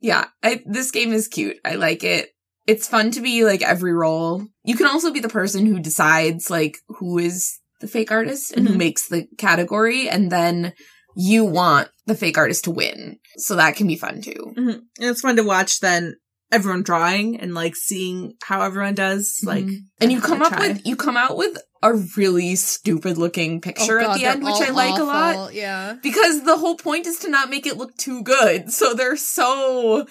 yeah, 0.00 0.26
I, 0.42 0.62
this 0.66 0.90
game 0.90 1.12
is 1.12 1.28
cute. 1.28 1.56
I 1.64 1.74
like 1.76 2.04
it. 2.04 2.30
It's 2.66 2.86
fun 2.86 3.10
to 3.12 3.20
be 3.20 3.44
like 3.44 3.62
every 3.62 3.92
role. 3.92 4.46
You 4.64 4.76
can 4.76 4.86
also 4.86 5.10
be 5.12 5.20
the 5.20 5.28
person 5.28 5.66
who 5.66 5.80
decides 5.80 6.50
like 6.50 6.76
who 6.88 7.18
is 7.18 7.58
the 7.80 7.88
fake 7.88 8.12
artist 8.12 8.52
and 8.52 8.68
who 8.68 8.74
Mhm. 8.74 8.78
makes 8.78 9.08
the 9.08 9.26
category, 9.38 10.08
and 10.08 10.30
then 10.30 10.72
you 11.16 11.44
want 11.44 11.88
the 12.06 12.14
fake 12.14 12.38
artist 12.38 12.64
to 12.64 12.70
win. 12.70 13.18
So 13.38 13.56
that 13.56 13.76
can 13.76 13.86
be 13.86 13.96
fun 13.96 14.20
too. 14.22 14.52
hmm 14.54 14.68
And 14.68 14.84
it's 15.00 15.20
fun 15.22 15.36
to 15.36 15.42
watch 15.42 15.80
then 15.80 16.16
everyone 16.52 16.82
drawing 16.82 17.40
and 17.40 17.54
like 17.54 17.74
seeing 17.74 18.34
how 18.44 18.62
everyone 18.62 18.94
does. 18.94 19.40
Like, 19.42 19.64
Mhm. 19.64 19.78
and 20.00 20.12
you 20.12 20.20
come 20.20 20.42
up 20.42 20.52
try. 20.52 20.68
with 20.68 20.86
you 20.86 20.94
come 20.96 21.16
out 21.16 21.36
with 21.36 21.56
a 21.82 21.94
really 22.16 22.54
stupid 22.54 23.18
looking 23.18 23.60
picture 23.60 24.00
Oh, 24.00 24.10
at 24.12 24.16
the 24.18 24.24
end, 24.26 24.44
which 24.44 24.60
I 24.60 24.70
like 24.70 25.00
a 25.00 25.02
lot. 25.02 25.52
Yeah. 25.52 25.94
Because 26.00 26.44
the 26.44 26.56
whole 26.56 26.76
point 26.76 27.06
is 27.08 27.18
to 27.20 27.28
not 27.28 27.50
make 27.50 27.66
it 27.66 27.76
look 27.76 27.96
too 27.96 28.22
good. 28.22 28.70
So 28.72 28.94
they're 28.94 29.16
so 29.16 30.06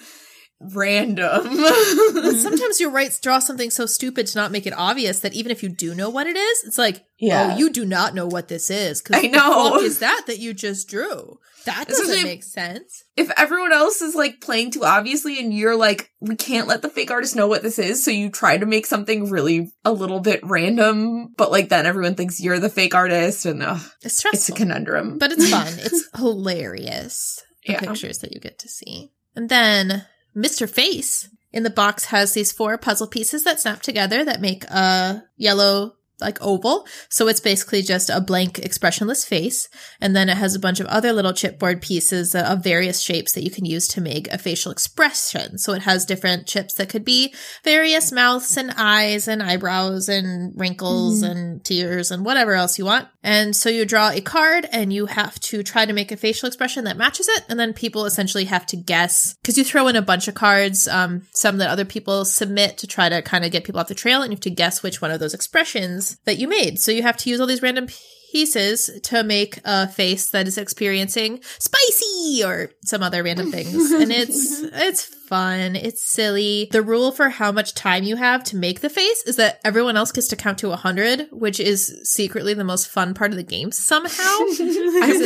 random. 0.74 1.44
Sometimes 2.38 2.80
you 2.80 2.90
write 2.90 3.18
draw 3.22 3.38
something 3.38 3.70
so 3.70 3.86
stupid 3.86 4.26
to 4.28 4.38
not 4.38 4.50
make 4.52 4.66
it 4.66 4.72
obvious 4.76 5.20
that 5.20 5.34
even 5.34 5.50
if 5.52 5.62
you 5.62 5.68
do 5.68 5.94
know 5.94 6.10
what 6.10 6.26
it 6.26 6.36
is, 6.36 6.64
it's 6.64 6.78
like, 6.78 6.98
oh, 6.98 7.06
Yeah. 7.18 7.52
oh, 7.54 7.58
you 7.58 7.70
do 7.70 7.84
not 7.84 8.14
know 8.14 8.26
what 8.26 8.48
this 8.48 8.70
is. 8.70 9.02
I 9.12 9.26
know. 9.28 9.70
What 9.72 9.82
is 9.84 9.98
that 10.00 10.24
that 10.26 10.38
you 10.38 10.54
just 10.54 10.88
drew? 10.88 11.38
That 11.64 11.86
doesn't 11.86 12.24
make 12.24 12.42
sense. 12.42 13.04
if 13.16 13.30
everyone 13.38 13.72
else 13.72 14.02
is 14.02 14.16
like 14.16 14.40
playing 14.40 14.72
too 14.72 14.84
obviously 14.84 15.38
and 15.38 15.54
you're 15.54 15.76
like, 15.76 16.10
we 16.20 16.34
can't 16.34 16.66
let 16.66 16.82
the 16.82 16.88
fake 16.88 17.10
artist 17.12 17.36
know 17.36 17.46
what 17.46 17.62
this 17.62 17.78
is. 17.78 18.04
So 18.04 18.10
you 18.10 18.30
try 18.30 18.58
to 18.58 18.66
make 18.66 18.84
something 18.84 19.30
really 19.30 19.70
a 19.84 19.92
little 19.92 20.18
bit 20.18 20.40
random, 20.42 21.32
but 21.36 21.52
like 21.52 21.68
then 21.68 21.86
everyone 21.86 22.16
thinks 22.16 22.40
you're 22.40 22.58
the 22.58 22.68
fake 22.68 22.94
artist 22.96 23.46
and 23.46 23.62
ugh, 23.62 23.80
It's 24.02 24.24
it's 24.26 24.48
a 24.48 24.52
conundrum. 24.52 25.18
but 25.18 25.30
it's 25.32 25.48
fun. 25.50 25.72
It's 25.78 26.08
hilarious. 26.16 27.40
The 27.66 27.74
Yeah. 27.74 27.80
pictures 27.80 28.18
that 28.18 28.32
you 28.32 28.40
get 28.40 28.58
to 28.60 28.68
see, 28.68 29.12
and 29.36 29.48
then 29.48 30.04
Mr. 30.36 30.68
Face 30.68 31.28
in 31.52 31.62
the 31.62 31.70
box 31.70 32.06
has 32.06 32.32
these 32.32 32.52
four 32.52 32.78
puzzle 32.78 33.06
pieces 33.06 33.44
that 33.44 33.60
snap 33.60 33.82
together 33.82 34.24
that 34.24 34.40
make 34.40 34.64
a 34.64 35.24
yellow 35.36 35.96
like 36.22 36.40
oval. 36.40 36.86
So 37.08 37.28
it's 37.28 37.40
basically 37.40 37.82
just 37.82 38.08
a 38.08 38.20
blank 38.20 38.58
expressionless 38.58 39.24
face. 39.24 39.68
And 40.00 40.16
then 40.16 40.28
it 40.28 40.36
has 40.36 40.54
a 40.54 40.60
bunch 40.60 40.80
of 40.80 40.86
other 40.86 41.12
little 41.12 41.32
chipboard 41.32 41.82
pieces 41.82 42.34
of 42.34 42.64
various 42.64 43.00
shapes 43.00 43.32
that 43.32 43.44
you 43.44 43.50
can 43.50 43.64
use 43.64 43.86
to 43.88 44.00
make 44.00 44.28
a 44.28 44.38
facial 44.38 44.72
expression. 44.72 45.58
So 45.58 45.72
it 45.72 45.82
has 45.82 46.06
different 46.06 46.46
chips 46.46 46.74
that 46.74 46.88
could 46.88 47.04
be 47.04 47.34
various 47.64 48.10
mouths 48.12 48.56
and 48.56 48.72
eyes 48.76 49.28
and 49.28 49.42
eyebrows 49.42 50.08
and 50.08 50.52
wrinkles 50.58 51.22
and 51.22 51.64
tears 51.64 52.10
and 52.10 52.24
whatever 52.24 52.54
else 52.54 52.78
you 52.78 52.84
want. 52.84 53.08
And 53.22 53.54
so 53.54 53.68
you 53.68 53.84
draw 53.84 54.10
a 54.10 54.20
card 54.20 54.68
and 54.72 54.92
you 54.92 55.06
have 55.06 55.38
to 55.40 55.62
try 55.62 55.86
to 55.86 55.92
make 55.92 56.10
a 56.10 56.16
facial 56.16 56.46
expression 56.46 56.84
that 56.84 56.96
matches 56.96 57.28
it. 57.28 57.44
And 57.48 57.58
then 57.58 57.72
people 57.72 58.04
essentially 58.04 58.44
have 58.46 58.66
to 58.66 58.76
guess 58.76 59.34
because 59.34 59.58
you 59.58 59.64
throw 59.64 59.88
in 59.88 59.96
a 59.96 60.02
bunch 60.02 60.28
of 60.28 60.34
cards, 60.34 60.88
um, 60.88 61.22
some 61.32 61.58
that 61.58 61.70
other 61.70 61.84
people 61.84 62.24
submit 62.24 62.78
to 62.78 62.86
try 62.86 63.08
to 63.08 63.22
kind 63.22 63.44
of 63.44 63.52
get 63.52 63.64
people 63.64 63.80
off 63.80 63.88
the 63.88 63.94
trail. 63.94 64.22
And 64.22 64.32
you 64.32 64.36
have 64.36 64.42
to 64.42 64.50
guess 64.50 64.82
which 64.82 65.00
one 65.00 65.10
of 65.10 65.20
those 65.20 65.34
expressions 65.34 66.11
that 66.24 66.38
you 66.38 66.48
made. 66.48 66.80
So 66.80 66.92
you 66.92 67.02
have 67.02 67.16
to 67.18 67.30
use 67.30 67.40
all 67.40 67.46
these 67.46 67.62
random 67.62 67.88
pieces 68.32 68.90
to 69.02 69.22
make 69.22 69.58
a 69.64 69.86
face 69.86 70.30
that 70.30 70.48
is 70.48 70.56
experiencing 70.56 71.40
spicy 71.58 72.42
or 72.42 72.70
some 72.84 73.02
other 73.02 73.22
random 73.22 73.52
things. 73.52 73.90
and 73.90 74.10
it's, 74.10 74.60
it's 74.62 75.14
fun. 75.32 75.76
It's 75.76 76.02
silly. 76.02 76.68
The 76.70 76.82
rule 76.82 77.10
for 77.10 77.30
how 77.30 77.52
much 77.52 77.74
time 77.74 78.04
you 78.04 78.16
have 78.16 78.44
to 78.44 78.56
make 78.56 78.80
the 78.80 78.90
face 78.90 79.22
is 79.22 79.36
that 79.36 79.60
everyone 79.64 79.96
else 79.96 80.12
gets 80.12 80.28
to 80.28 80.36
count 80.36 80.58
to 80.58 80.68
100, 80.68 81.28
which 81.32 81.58
is 81.58 82.00
secretly 82.04 82.52
the 82.52 82.64
most 82.64 82.86
fun 82.88 83.14
part 83.14 83.30
of 83.30 83.38
the 83.38 83.42
game 83.42 83.72
somehow. 83.72 84.10
I'm 84.20 84.46
it's 84.50 84.60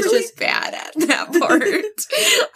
really 0.06 0.20
just- 0.20 0.36
bad 0.36 0.74
at 0.74 0.92
that 1.08 1.26
part. 1.40 1.62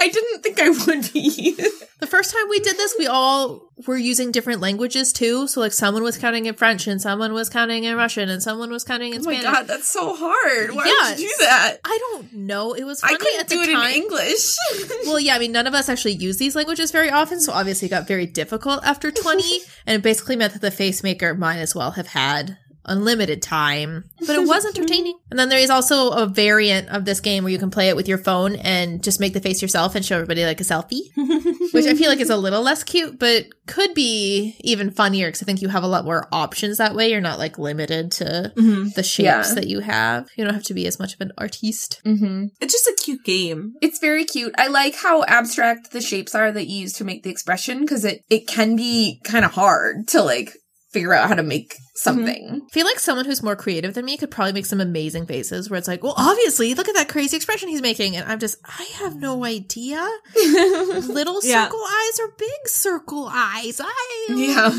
I 0.00 0.08
didn't 0.08 0.42
think 0.42 0.60
I 0.60 0.68
would 0.70 1.12
be. 1.12 1.56
The 1.98 2.06
first 2.06 2.32
time 2.32 2.48
we 2.48 2.60
did 2.60 2.76
this, 2.76 2.94
we 2.98 3.06
all 3.08 3.68
were 3.86 3.96
using 3.96 4.30
different 4.30 4.60
languages 4.60 5.12
too. 5.12 5.46
So 5.48 5.60
like 5.60 5.72
someone 5.72 6.02
was 6.02 6.16
counting 6.18 6.46
in 6.46 6.54
French 6.54 6.86
and 6.86 7.00
someone 7.02 7.32
was 7.32 7.48
counting 7.48 7.84
in 7.84 7.96
Russian 7.96 8.28
and 8.28 8.42
someone 8.42 8.70
was 8.70 8.84
counting 8.84 9.12
in 9.14 9.22
Spanish. 9.22 9.44
Oh 9.44 9.48
my 9.50 9.52
god, 9.58 9.66
that's 9.66 9.88
so 9.88 10.14
hard. 10.16 10.70
Why 10.74 10.86
Yeah, 10.86 11.10
would 11.10 11.20
you 11.20 11.28
do 11.28 11.34
that? 11.44 11.78
I 11.84 11.98
don't 12.12 12.32
know. 12.32 12.74
It 12.74 12.84
was 12.84 13.02
I 13.02 13.14
couldn't 13.16 13.40
at 13.40 13.48
the 13.48 13.54
do 13.56 13.60
it 13.62 13.72
time. 13.72 13.90
in 13.90 13.96
English. 14.02 14.56
Well, 15.06 15.18
yeah, 15.20 15.34
I 15.34 15.38
mean, 15.38 15.52
none 15.52 15.66
of 15.66 15.74
us 15.74 15.88
actually 15.88 16.12
use 16.14 16.36
these 16.36 16.54
languages 16.54 16.90
very 16.90 17.10
often, 17.10 17.39
so 17.40 17.52
obviously 17.52 17.86
it 17.86 17.90
got 17.90 18.06
very 18.06 18.26
difficult 18.26 18.84
after 18.84 19.10
20, 19.10 19.42
and 19.86 19.96
it 19.96 20.02
basically 20.02 20.36
meant 20.36 20.52
that 20.52 20.62
the 20.62 20.70
face 20.70 21.02
maker 21.02 21.34
might 21.34 21.58
as 21.58 21.74
well 21.74 21.92
have 21.92 22.08
had 22.08 22.58
unlimited 22.84 23.42
time, 23.42 24.04
but 24.26 24.36
it 24.36 24.46
was 24.46 24.64
entertaining. 24.64 25.18
And 25.30 25.38
then 25.38 25.48
there 25.48 25.58
is 25.58 25.70
also 25.70 26.10
a 26.10 26.26
variant 26.26 26.88
of 26.88 27.04
this 27.04 27.20
game 27.20 27.44
where 27.44 27.52
you 27.52 27.58
can 27.58 27.70
play 27.70 27.88
it 27.88 27.96
with 27.96 28.08
your 28.08 28.18
phone 28.18 28.56
and 28.56 29.02
just 29.02 29.20
make 29.20 29.32
the 29.32 29.40
face 29.40 29.62
yourself 29.62 29.94
and 29.94 30.04
show 30.04 30.16
everybody 30.16 30.44
like 30.44 30.60
a 30.60 30.64
selfie, 30.64 31.02
which 31.72 31.86
I 31.86 31.94
feel 31.94 32.08
like 32.08 32.20
is 32.20 32.30
a 32.30 32.36
little 32.36 32.62
less 32.62 32.82
cute, 32.84 33.18
but 33.18 33.46
could 33.66 33.94
be 33.94 34.56
even 34.60 34.90
funnier 34.90 35.28
because 35.28 35.42
I 35.42 35.46
think 35.46 35.62
you 35.62 35.68
have 35.68 35.84
a 35.84 35.88
lot 35.88 36.04
more 36.04 36.26
options 36.32 36.78
that 36.78 36.94
way. 36.94 37.10
You're 37.10 37.20
not 37.20 37.38
like 37.38 37.58
limited 37.58 38.10
to 38.12 38.52
Mhm. 38.56 38.94
the 38.94 39.02
shapes 39.02 39.24
Yeah. 39.48 39.54
that 39.54 39.66
you 39.68 39.80
have. 39.80 40.28
You 40.36 40.44
don't 40.44 40.54
have 40.54 40.64
to 40.64 40.74
be 40.74 40.86
as 40.86 40.98
much 40.98 41.14
of 41.14 41.20
an 41.20 41.32
artiste. 41.38 42.00
mm-hmm. 42.04 42.46
It's 42.60 42.72
just 42.74 42.86
a 42.86 42.96
cute 43.04 43.24
game. 43.24 43.74
It's 43.80 43.98
very 44.00 44.24
cute. 44.24 44.54
I 44.58 44.66
like 44.68 44.96
how 44.96 45.22
abstract 45.24 45.92
the 45.92 46.00
shapes 46.00 46.34
are 46.34 46.50
that 46.52 46.66
you 46.66 46.80
use 46.80 46.94
to 46.94 47.04
make 47.04 47.22
the 47.22 47.30
expression 47.30 47.80
because 47.80 48.04
it, 48.04 48.22
it 48.30 48.46
can 48.48 48.74
be 48.76 49.20
kind 49.24 49.44
of 49.44 49.52
hard 49.52 50.08
to 50.08 50.22
like 50.22 50.56
figure 50.92 51.12
out 51.14 51.28
how 51.28 51.34
to 51.34 51.42
make 51.42 51.74
mm-hmm. 51.74 51.82
something. 51.94 52.62
I 52.66 52.72
feel 52.72 52.84
like 52.84 52.98
someone 52.98 53.24
who's 53.24 53.42
more 53.42 53.56
creative 53.56 53.94
than 53.94 54.04
me 54.04 54.16
could 54.16 54.30
probably 54.30 54.52
make 54.52 54.66
some 54.66 54.80
amazing 54.80 55.26
faces 55.26 55.70
where 55.70 55.78
it's 55.78 55.88
like, 55.88 56.02
well, 56.02 56.14
obviously, 56.16 56.74
look 56.74 56.88
at 56.88 56.94
that 56.96 57.08
crazy 57.08 57.36
expression 57.36 57.68
he's 57.68 57.82
making. 57.82 58.16
And 58.16 58.30
I'm 58.30 58.38
just, 58.38 58.58
I 58.64 58.84
have 58.94 59.16
no 59.16 59.44
idea. 59.44 60.06
Little 60.34 61.40
Yeah. 61.42 61.64
circle 61.64 61.82
eyes 61.88 62.20
or 62.20 62.34
big 62.38 62.68
circle 62.68 63.28
eyes. 63.30 63.80
I 63.82 64.26
yeah. 64.30 64.70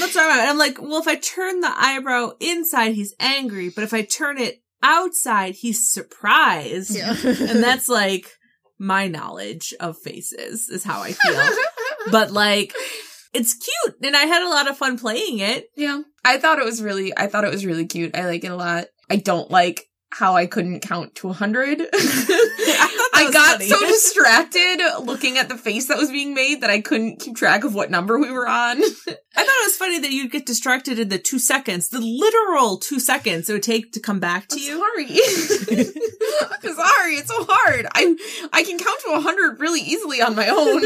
That's 0.00 0.14
what 0.14 0.30
I'm. 0.30 0.50
I'm 0.50 0.58
like, 0.58 0.80
well, 0.80 1.00
if 1.00 1.08
I 1.08 1.16
turn 1.16 1.60
the 1.60 1.72
eyebrow 1.74 2.32
inside, 2.40 2.94
he's 2.94 3.14
angry, 3.20 3.70
but 3.70 3.84
if 3.84 3.94
I 3.94 4.02
turn 4.02 4.38
it 4.38 4.62
outside, 4.82 5.54
he's 5.54 5.92
surprised. 5.92 6.94
Yeah. 6.96 7.14
and 7.24 7.62
that's 7.62 7.88
like 7.88 8.30
my 8.78 9.06
knowledge 9.06 9.72
of 9.80 9.96
faces 9.98 10.68
is 10.68 10.84
how 10.84 11.00
I 11.02 11.12
feel. 11.12 11.48
but 12.10 12.32
like, 12.32 12.74
it's 13.32 13.54
cute, 13.54 13.96
and 14.02 14.16
I 14.16 14.22
had 14.24 14.42
a 14.42 14.48
lot 14.50 14.68
of 14.68 14.76
fun 14.76 14.98
playing 14.98 15.38
it. 15.38 15.66
yeah. 15.76 16.02
I 16.24 16.38
thought 16.38 16.58
it 16.60 16.64
was 16.64 16.80
really 16.82 17.12
I 17.16 17.26
thought 17.26 17.44
it 17.44 17.50
was 17.52 17.66
really 17.66 17.86
cute. 17.86 18.16
I 18.16 18.26
like 18.26 18.44
it 18.44 18.48
a 18.52 18.56
lot. 18.56 18.86
I 19.10 19.16
don't 19.16 19.50
like 19.50 19.86
how 20.14 20.36
I 20.36 20.44
couldn't 20.46 20.80
count 20.80 21.14
to 21.16 21.28
100. 21.28 21.78
thought 21.78 21.88
that 21.90 23.10
I 23.14 23.30
got 23.32 23.52
funny. 23.58 23.68
so 23.70 23.80
distracted 23.80 24.78
looking 25.04 25.38
at 25.38 25.48
the 25.48 25.56
face 25.56 25.88
that 25.88 25.96
was 25.96 26.10
being 26.10 26.34
made 26.34 26.60
that 26.60 26.68
I 26.70 26.80
couldn't 26.82 27.18
keep 27.20 27.34
track 27.34 27.64
of 27.64 27.74
what 27.74 27.90
number 27.90 28.18
we 28.18 28.30
were 28.30 28.46
on. 28.46 28.76
I 28.82 28.84
thought 28.84 29.16
it 29.36 29.66
was 29.66 29.76
funny 29.76 29.98
that 30.00 30.10
you'd 30.12 30.30
get 30.30 30.44
distracted 30.44 30.98
in 30.98 31.08
the 31.08 31.18
two 31.18 31.38
seconds, 31.38 31.88
the 31.88 32.00
literal 32.00 32.76
two 32.78 33.00
seconds 33.00 33.48
it 33.48 33.54
would 33.54 33.62
take 33.62 33.92
to 33.92 34.00
come 34.00 34.20
back 34.20 34.48
to 34.48 34.56
I'm 34.56 34.60
you. 34.62 34.78
sorry. 34.78 35.06
I'm 36.62 36.74
sorry, 36.74 37.14
it's 37.14 37.28
so 37.28 37.46
hard. 37.48 37.86
I 37.94 38.14
I 38.52 38.62
can 38.64 38.78
count 38.78 39.00
to 39.06 39.12
100 39.12 39.60
really 39.60 39.80
easily 39.80 40.20
on 40.20 40.36
my 40.36 40.48
own. 40.48 40.82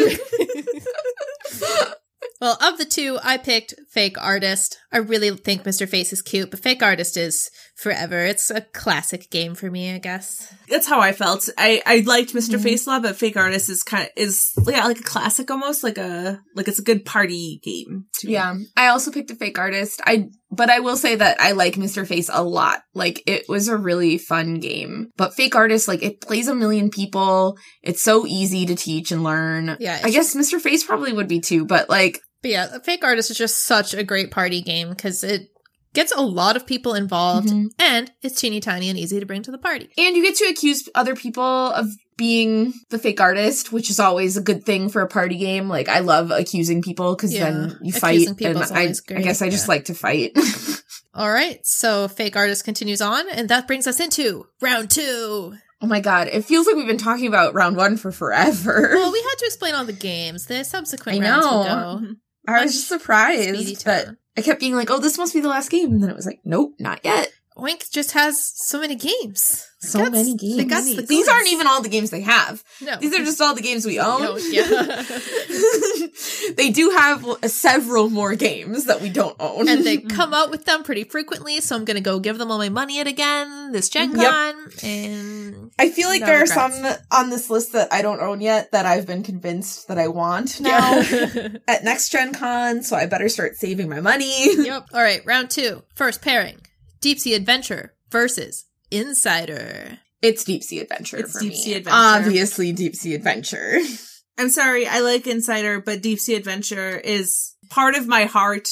Well, 2.41 2.59
of 2.63 2.79
the 2.79 2.85
two, 2.85 3.19
I 3.23 3.39
picked 3.39 3.75
Fake 3.91 4.17
Artist. 4.21 4.79
I 4.93 4.99
really 4.99 5.31
think 5.31 5.63
Mr. 5.65 5.89
Face 5.89 6.13
is 6.13 6.23
cute, 6.23 6.51
but 6.51 6.61
Fake 6.61 6.83
Artist 6.83 7.17
is 7.17 7.51
forever. 7.77 8.25
It's 8.25 8.51
a 8.51 8.61
classic 8.61 9.31
game 9.31 9.55
for 9.55 9.71
me, 9.71 9.95
I 9.95 9.99
guess. 9.99 10.53
That's 10.69 10.87
how 10.87 11.01
I 11.01 11.13
felt. 11.13 11.49
I, 11.59 11.83
I 11.87 12.03
liked 12.07 12.35
mister 12.35 12.59
Mhm. 12.59 12.63
Face 12.63 12.87
a 12.87 12.91
lot, 12.91 13.03
but 13.03 13.17
Fake 13.17 13.37
Artist 13.37 13.69
is 13.71 13.83
kind 13.83 14.05
of 14.05 14.11
is 14.17 14.53
yeah 14.67 14.85
like 14.87 15.01
a 15.01 15.05
classic 15.05 15.51
almost 15.51 15.83
like 15.83 15.99
a 15.99 16.41
like 16.55 16.69
it's 16.69 16.79
a 16.79 16.83
good 16.83 17.05
party 17.05 17.61
game. 17.63 18.07
To 18.21 18.27
me. 18.27 18.35
Yeah. 18.35 18.55
I 18.77 18.89
also 18.89 19.11
picked 19.11 19.31
a 19.31 19.35
fake 19.35 19.59
artist. 19.59 20.01
I 20.05 20.29
but 20.51 20.71
I 20.71 20.81
will 20.81 20.97
say 20.97 21.17
that 21.17 21.41
I 21.41 21.53
like 21.53 21.75
Mr. 21.75 22.07
Face 22.07 22.31
a 22.33 22.43
lot. 22.43 22.81
Like 22.95 23.23
it 23.27 23.49
was 23.49 23.69
a 23.69 23.77
really 23.77 24.19
fun 24.19 24.61
game. 24.61 25.09
But 25.17 25.35
fake 25.35 25.55
artist 25.55 25.89
like 25.89 26.03
it 26.03 26.21
plays 26.21 26.49
a 26.49 26.55
million 26.55 26.91
people. 26.91 27.57
It's 27.83 28.03
so 28.03 28.27
easy 28.27 28.67
to 28.67 28.75
teach 28.75 29.11
and 29.11 29.25
learn. 29.25 29.77
Yeah, 29.81 30.01
I 30.03 30.11
guess 30.11 30.35
Mr. 30.35 30.61
Face 30.61 30.85
probably 30.85 31.13
would 31.13 31.29
be 31.29 31.41
too, 31.41 31.65
but 31.65 31.89
like 31.91 32.21
But 32.43 32.51
yeah, 32.51 32.79
Fake 32.85 33.05
Artist 33.05 33.31
is 33.31 33.39
just 33.39 33.65
such 33.65 33.95
a 33.95 34.05
great 34.05 34.31
party 34.31 34.63
game 34.63 34.91
because 34.91 35.25
it 35.25 35.49
gets 35.97 36.13
a 36.13 36.21
lot 36.23 36.57
of 36.57 36.65
people 36.67 36.95
involved 36.95 37.49
Mhm. 37.49 37.71
and 37.81 38.13
it's 38.23 38.41
teeny 38.41 38.61
tiny 38.61 38.89
and 38.89 38.97
easy 38.99 39.19
to 39.19 39.27
bring 39.27 39.43
to 39.43 39.51
the 39.51 39.59
party. 39.59 39.89
and 39.99 40.17
you 40.17 40.23
get 40.23 40.37
to 40.37 40.45
accuse 40.45 40.89
other 40.95 41.17
people 41.17 41.43
of 41.45 41.87
being 42.17 42.73
the 42.91 42.99
fake 42.99 43.21
artist, 43.21 43.73
which 43.73 43.91
is 43.91 43.99
always 44.01 44.37
a 44.37 44.41
good 44.41 44.65
thing 44.65 44.89
for 44.89 45.03
a 45.03 45.09
party 45.09 45.37
game. 45.37 45.69
Like 45.69 45.89
I 45.89 45.99
love 45.99 46.31
accusing 46.31 46.81
people 46.83 47.15
because 47.17 47.35
Yeah. 47.35 47.51
then 47.51 47.79
you 47.83 47.91
Accusing 47.97 48.01
fight 48.01 48.27
and 48.29 48.37
people 48.39 48.63
I, 48.63 48.93
I 49.17 49.21
guess 49.23 49.43
I 49.43 49.51
just 49.51 49.67
yeah. 49.67 49.73
like 49.75 49.85
to 49.87 49.95
fight. 49.95 50.33
All 51.15 51.31
right, 51.31 51.61
so 51.65 52.09
Fake 52.09 52.37
Artist 52.37 52.65
continues 52.65 53.01
on, 53.01 53.27
and 53.31 53.49
that 53.49 53.67
brings 53.67 53.87
us 53.87 54.01
into 54.01 54.47
round 54.61 54.91
two. 54.91 55.55
oh 55.83 55.87
my 55.87 56.01
god, 56.01 56.29
it 56.29 56.45
feels 56.45 56.67
like 56.67 56.77
we've 56.77 56.87
been 56.87 56.99
talking 56.99 57.27
about 57.27 57.55
round 57.55 57.75
1 57.77 57.97
for 57.97 58.13
forever. 58.13 58.91
Well, 58.95 59.13
we 59.13 59.19
had 59.21 59.39
to 59.39 59.47
explain 59.47 59.75
all 59.75 59.85
the 59.87 59.93
games. 59.95 60.45
The 60.47 60.63
subsequent 60.65 61.23
I 61.23 61.27
rounds 61.31 61.47
will 61.47 61.65
know. 61.65 62.01
go. 62.03 62.53
I 62.53 62.63
was 62.65 62.75
just 62.75 62.89
surprised, 62.89 63.85
but 63.85 64.05
turn. 64.05 64.17
I 64.37 64.43
kept 64.43 64.61
being 64.61 64.75
like, 64.75 64.91
"Oh, 64.91 64.99
this 64.99 65.19
must 65.19 65.35
be 65.35 65.41
the 65.41 65.49
last 65.49 65.71
game," 65.71 65.93
and 65.93 66.03
then 66.03 66.11
it 66.11 66.17
was 66.17 66.27
like, 66.27 66.41
"Nope, 66.45 66.75
not 66.79 67.01
yet." 67.05 67.33
Oink 67.57 67.91
just 67.91 68.13
has 68.13 68.53
so 68.55 68.81
many 68.81 68.97
games. 68.97 69.67
So 69.81 69.99
That's- 69.99 70.13
many 70.13 70.35
games. 70.37 70.57
They 70.57 70.65
got 70.65 70.85
the 70.85 71.03
These 71.07 71.27
aren't 71.29 71.49
even 71.49 71.67
all 71.67 71.81
the 71.81 71.89
games 71.89 72.11
they 72.11 72.21
have. 72.21 72.63
No. 72.83 72.97
These 72.99 73.15
are 73.15 73.25
just 73.25 73.41
all 73.41 73.55
the 73.55 73.63
games 73.63 73.87
we 73.87 73.99
own. 73.99 74.23
own, 74.25 74.39
yeah. 74.51 75.03
they 76.57 76.71
do 76.71 76.91
have 76.91 77.25
several 77.51 78.11
more 78.11 78.35
games 78.35 78.87
that 78.87 79.01
we 79.01 79.09
don't 79.11 79.37
own, 79.41 79.69
and 79.69 79.85
they 79.85 79.97
come 80.19 80.35
out 80.35 80.51
with 80.51 80.65
them 80.65 80.83
pretty 80.83 81.05
frequently, 81.05 81.61
so 81.61 81.77
I'm 81.77 81.85
gonna 81.85 82.01
go 82.01 82.19
give 82.21 82.39
them 82.39 82.51
all 82.51 82.59
my 82.59 82.69
money 82.69 82.97
yet 82.97 83.07
again 83.07 83.73
this 83.73 83.89
Gen 83.89 84.19
Yep. 84.19 84.31
Con. 84.31 84.71
And 84.83 85.71
I 85.79 85.91
feel 85.91 86.09
like 86.09 86.21
No 86.21 86.27
there 86.27 86.41
regrets. 86.41 86.57
are 86.59 86.71
some 86.71 86.97
on 87.11 87.31
this 87.31 87.49
list 87.51 87.73
that 87.73 87.93
I 87.93 88.03
don't 88.03 88.21
own 88.21 88.41
yet 88.41 88.73
that 88.73 88.87
I've 88.87 89.07
been 89.07 89.23
convinced 89.23 89.89
that 89.89 89.99
I 89.99 90.09
want 90.09 90.61
now 90.61 90.99
at 91.69 91.85
next 91.85 92.11
Gen 92.11 92.33
Con, 92.35 92.83
so 92.83 92.97
I 92.97 93.07
better 93.07 93.29
start 93.29 93.57
saving 93.57 93.89
my 93.89 94.01
money. 94.01 94.57
yep. 94.65 94.87
All 94.93 95.03
right, 95.03 95.25
round 95.25 95.51
two. 95.51 95.83
First 95.95 96.23
pairing 96.23 96.59
Deep 97.01 97.19
Sea 97.19 97.35
Adventure 97.35 97.95
versus 98.11 98.65
Insider. 98.91 99.99
it's 100.23 100.45
Deep 100.45 100.63
Sea 100.63 100.81
Adventure 100.81 101.19
It's 101.19 101.33
for 101.33 101.41
Deep 101.41 101.51
me. 101.51 101.57
Sea 101.57 101.75
Adventure. 101.75 101.97
Obviously, 101.99 102.73
Deep 102.73 102.95
Sea 102.97 103.15
Adventure. 103.15 103.79
I'm 104.39 104.51
sorry, 104.51 104.87
I 104.87 105.01
like 105.01 105.27
Insider, 105.27 105.81
but 105.81 106.03
Deep 106.03 106.19
Sea 106.21 106.35
Adventure 106.35 106.97
is 106.99 107.55
part 107.71 107.95
of 107.95 108.07
my 108.07 108.25
heart. 108.25 108.69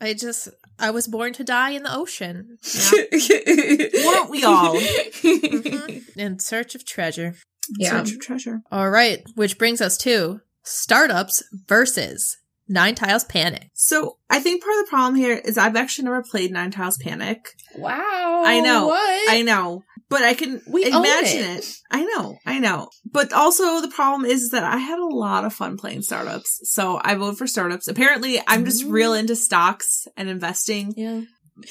I 0.00 0.12
just, 0.14 0.48
I 0.78 0.90
was 0.90 1.08
born 1.08 1.32
to 1.34 1.44
die 1.44 1.70
in 1.70 1.82
the 1.84 1.94
ocean 1.96 2.58
Weren't 2.92 4.30
we 4.30 4.44
all? 4.44 4.76
Mm-hmm. 4.76 6.20
in 6.20 6.38
search 6.38 6.74
of 6.74 6.84
treasure. 6.84 7.34
Yeah. 7.78 7.90
Search 8.04 8.12
for 8.12 8.20
treasure. 8.20 8.62
All 8.70 8.90
right, 8.90 9.22
which 9.34 9.56
brings 9.58 9.80
us 9.80 9.96
to 9.98 10.40
startups 10.62 11.42
versus 11.66 12.36
Nine 12.68 12.94
Tiles 12.94 13.24
Panic. 13.24 13.68
So 13.74 14.16
I 14.28 14.40
think 14.40 14.62
part 14.62 14.76
of 14.78 14.84
the 14.86 14.90
problem 14.90 15.14
here 15.14 15.36
is 15.36 15.56
I've 15.56 15.76
actually 15.76 16.04
never 16.06 16.22
played 16.22 16.50
Nine 16.52 16.70
Tiles 16.70 16.96
Panic. 16.98 17.46
Wow. 17.76 18.42
I 18.44 18.60
know. 18.60 18.88
What? 18.88 19.30
I 19.30 19.42
know, 19.42 19.84
but 20.08 20.22
I 20.22 20.34
can 20.34 20.60
We 20.68 20.84
imagine 20.86 21.42
it. 21.42 21.58
it. 21.58 21.76
I 21.90 22.04
know, 22.04 22.36
I 22.44 22.58
know. 22.58 22.88
But 23.10 23.32
also 23.32 23.80
the 23.80 23.88
problem 23.88 24.28
is 24.28 24.50
that 24.50 24.64
I 24.64 24.78
had 24.78 24.98
a 24.98 25.06
lot 25.06 25.44
of 25.44 25.52
fun 25.54 25.76
playing 25.76 26.02
startups, 26.02 26.60
so 26.64 27.00
I 27.04 27.14
voted 27.14 27.38
for 27.38 27.46
startups. 27.46 27.86
Apparently, 27.88 28.40
I'm 28.46 28.64
just 28.64 28.84
real 28.84 29.12
into 29.14 29.36
stocks 29.36 30.06
and 30.16 30.28
investing. 30.28 30.92
yeah. 30.96 31.22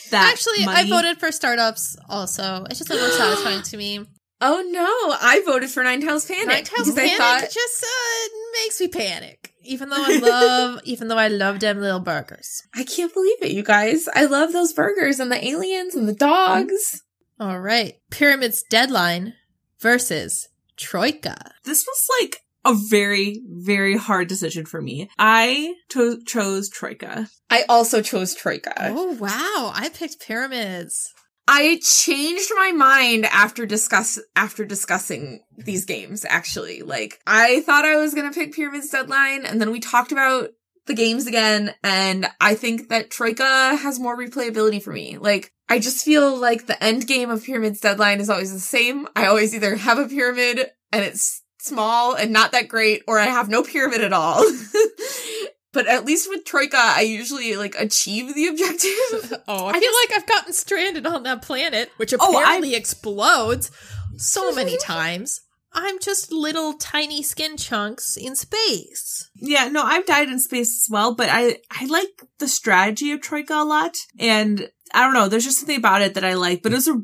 That 0.09 0.31
Actually, 0.33 0.65
money. 0.65 0.79
I 0.79 0.89
voted 0.89 1.19
for 1.19 1.31
startups 1.31 1.95
also. 2.09 2.65
It's 2.71 2.79
just 2.79 2.89
a 2.89 2.95
little 2.95 3.11
satisfying 3.11 3.61
to 3.61 3.77
me. 3.77 3.99
Oh 4.41 4.63
no! 4.67 5.15
I 5.21 5.41
voted 5.45 5.69
for 5.69 5.83
Nine 5.83 6.01
Tiles 6.01 6.25
Panic 6.25 6.47
Nine 6.47 6.63
Tiles 6.63 6.91
Panic 6.91 7.11
I 7.13 7.17
thought 7.41 7.51
just 7.51 7.83
uh, 7.83 8.35
makes 8.63 8.79
me 8.81 8.87
panic. 8.87 9.51
Even 9.65 9.89
though 9.89 10.03
I 10.03 10.17
love, 10.19 10.81
even 10.85 11.07
though 11.07 11.17
I 11.17 11.27
love 11.27 11.59
them 11.59 11.79
little 11.79 11.99
burgers. 11.99 12.61
I 12.73 12.83
can't 12.83 13.13
believe 13.13 13.41
it, 13.41 13.51
you 13.51 13.63
guys. 13.63 14.07
I 14.13 14.25
love 14.25 14.53
those 14.53 14.73
burgers 14.73 15.19
and 15.19 15.31
the 15.31 15.45
aliens 15.45 15.95
and 15.95 16.07
the 16.07 16.13
dogs. 16.13 17.01
All 17.39 17.59
right, 17.59 17.95
Pyramid's 18.11 18.63
Deadline 18.69 19.33
versus 19.79 20.47
Troika. 20.77 21.35
this 21.63 21.85
was 21.85 22.07
like 22.21 22.37
a 22.63 22.73
very, 22.89 23.41
very 23.47 23.95
hard 23.97 24.27
decision 24.27 24.65
for 24.65 24.81
me. 24.81 25.09
I 25.19 25.75
to- 25.89 26.23
chose 26.25 26.69
Troika. 26.69 27.27
I 27.49 27.63
also 27.69 28.01
chose 28.01 28.33
Troika. 28.33 28.73
Oh 28.77 29.13
wow, 29.19 29.71
I 29.75 29.89
picked 29.93 30.19
Pyramids. 30.25 31.11
I 31.47 31.79
changed 31.83 32.51
my 32.55 32.71
mind 32.71 33.25
after 33.25 33.65
discuss 33.65 34.19
after 34.35 34.65
discussing 34.65 35.41
these 35.57 35.85
games. 35.85 36.25
Actually, 36.27 36.81
like 36.81 37.19
I 37.27 37.61
thought 37.61 37.85
I 37.85 37.97
was 37.97 38.13
gonna 38.13 38.31
pick 38.31 38.53
Pyramid's 38.53 38.89
Deadline, 38.89 39.45
and 39.45 39.61
then 39.61 39.71
we 39.71 39.79
talked 39.79 40.11
about 40.11 40.49
the 40.87 40.95
games 40.95 41.27
again, 41.27 41.73
and 41.83 42.27
I 42.41 42.55
think 42.55 42.89
that 42.89 43.11
Troika 43.11 43.75
has 43.75 43.99
more 43.99 44.17
replayability 44.17 44.81
for 44.81 44.91
me. 44.91 45.17
Like 45.17 45.51
I 45.69 45.79
just 45.79 46.03
feel 46.03 46.35
like 46.35 46.65
the 46.65 46.83
end 46.83 47.07
game 47.07 47.29
of 47.29 47.43
Pyramid's 47.43 47.79
Deadline 47.79 48.19
is 48.19 48.29
always 48.29 48.53
the 48.53 48.59
same. 48.59 49.07
I 49.15 49.27
always 49.27 49.53
either 49.53 49.75
have 49.75 49.99
a 49.99 50.07
pyramid 50.07 50.71
and 50.91 51.03
it's 51.03 51.43
small 51.59 52.15
and 52.15 52.31
not 52.31 52.51
that 52.53 52.67
great, 52.67 53.03
or 53.07 53.19
I 53.19 53.25
have 53.25 53.49
no 53.49 53.63
pyramid 53.63 54.01
at 54.01 54.13
all. 54.13 54.43
But 55.75 55.85
at 55.87 56.05
least 56.05 56.27
with 56.29 56.43
Troika, 56.45 56.77
I 56.79 57.01
usually 57.01 57.55
like 57.55 57.75
achieve 57.77 58.33
the 58.33 58.47
objective. 58.47 59.39
Oh, 59.47 59.65
I, 59.67 59.69
I 59.69 59.73
feel 59.73 59.81
just- 59.91 60.09
like 60.09 60.17
I've 60.17 60.27
gotten 60.27 60.53
stranded 60.53 61.05
on 61.05 61.21
that 61.23 61.43
planet, 61.43 61.91
which 61.97 62.13
Oh, 62.19 62.39
apparently 62.39 62.73
explodes 62.73 63.69
so 64.17 64.51
many 64.55 64.77
times. 64.77 65.41
I'm 65.77 65.99
just 65.99 66.31
little 66.31 66.73
tiny 66.73 67.21
skin 67.21 67.57
chunks 67.57 68.15
in 68.15 68.35
space. 68.37 69.29
Yeah, 69.35 69.67
no, 69.67 69.83
I've 69.83 70.05
died 70.05 70.29
in 70.29 70.39
space 70.39 70.69
as 70.69 70.87
well, 70.89 71.13
but 71.13 71.27
I 71.29 71.59
I 71.69 71.85
like 71.87 72.07
the 72.39 72.47
strategy 72.47 73.11
of 73.11 73.19
Troika 73.21 73.55
a 73.55 73.65
lot, 73.65 73.97
and 74.17 74.69
I 74.93 75.01
don't 75.03 75.13
know, 75.13 75.27
there's 75.27 75.43
just 75.43 75.59
something 75.59 75.77
about 75.77 76.01
it 76.01 76.13
that 76.13 76.23
I 76.23 76.33
like. 76.35 76.63
But 76.63 76.71
it 76.71 76.75
was 76.75 76.87
a 76.87 77.01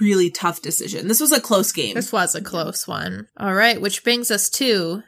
really 0.00 0.30
tough 0.30 0.62
decision. 0.62 1.08
This 1.08 1.20
was 1.20 1.32
a 1.32 1.40
close 1.40 1.72
game. 1.72 1.94
This 1.96 2.12
was 2.12 2.36
a 2.36 2.40
close 2.40 2.86
one. 2.86 3.26
All 3.36 3.54
right, 3.54 3.80
which 3.80 4.04
brings 4.04 4.30
us 4.30 4.48
to 4.50 5.02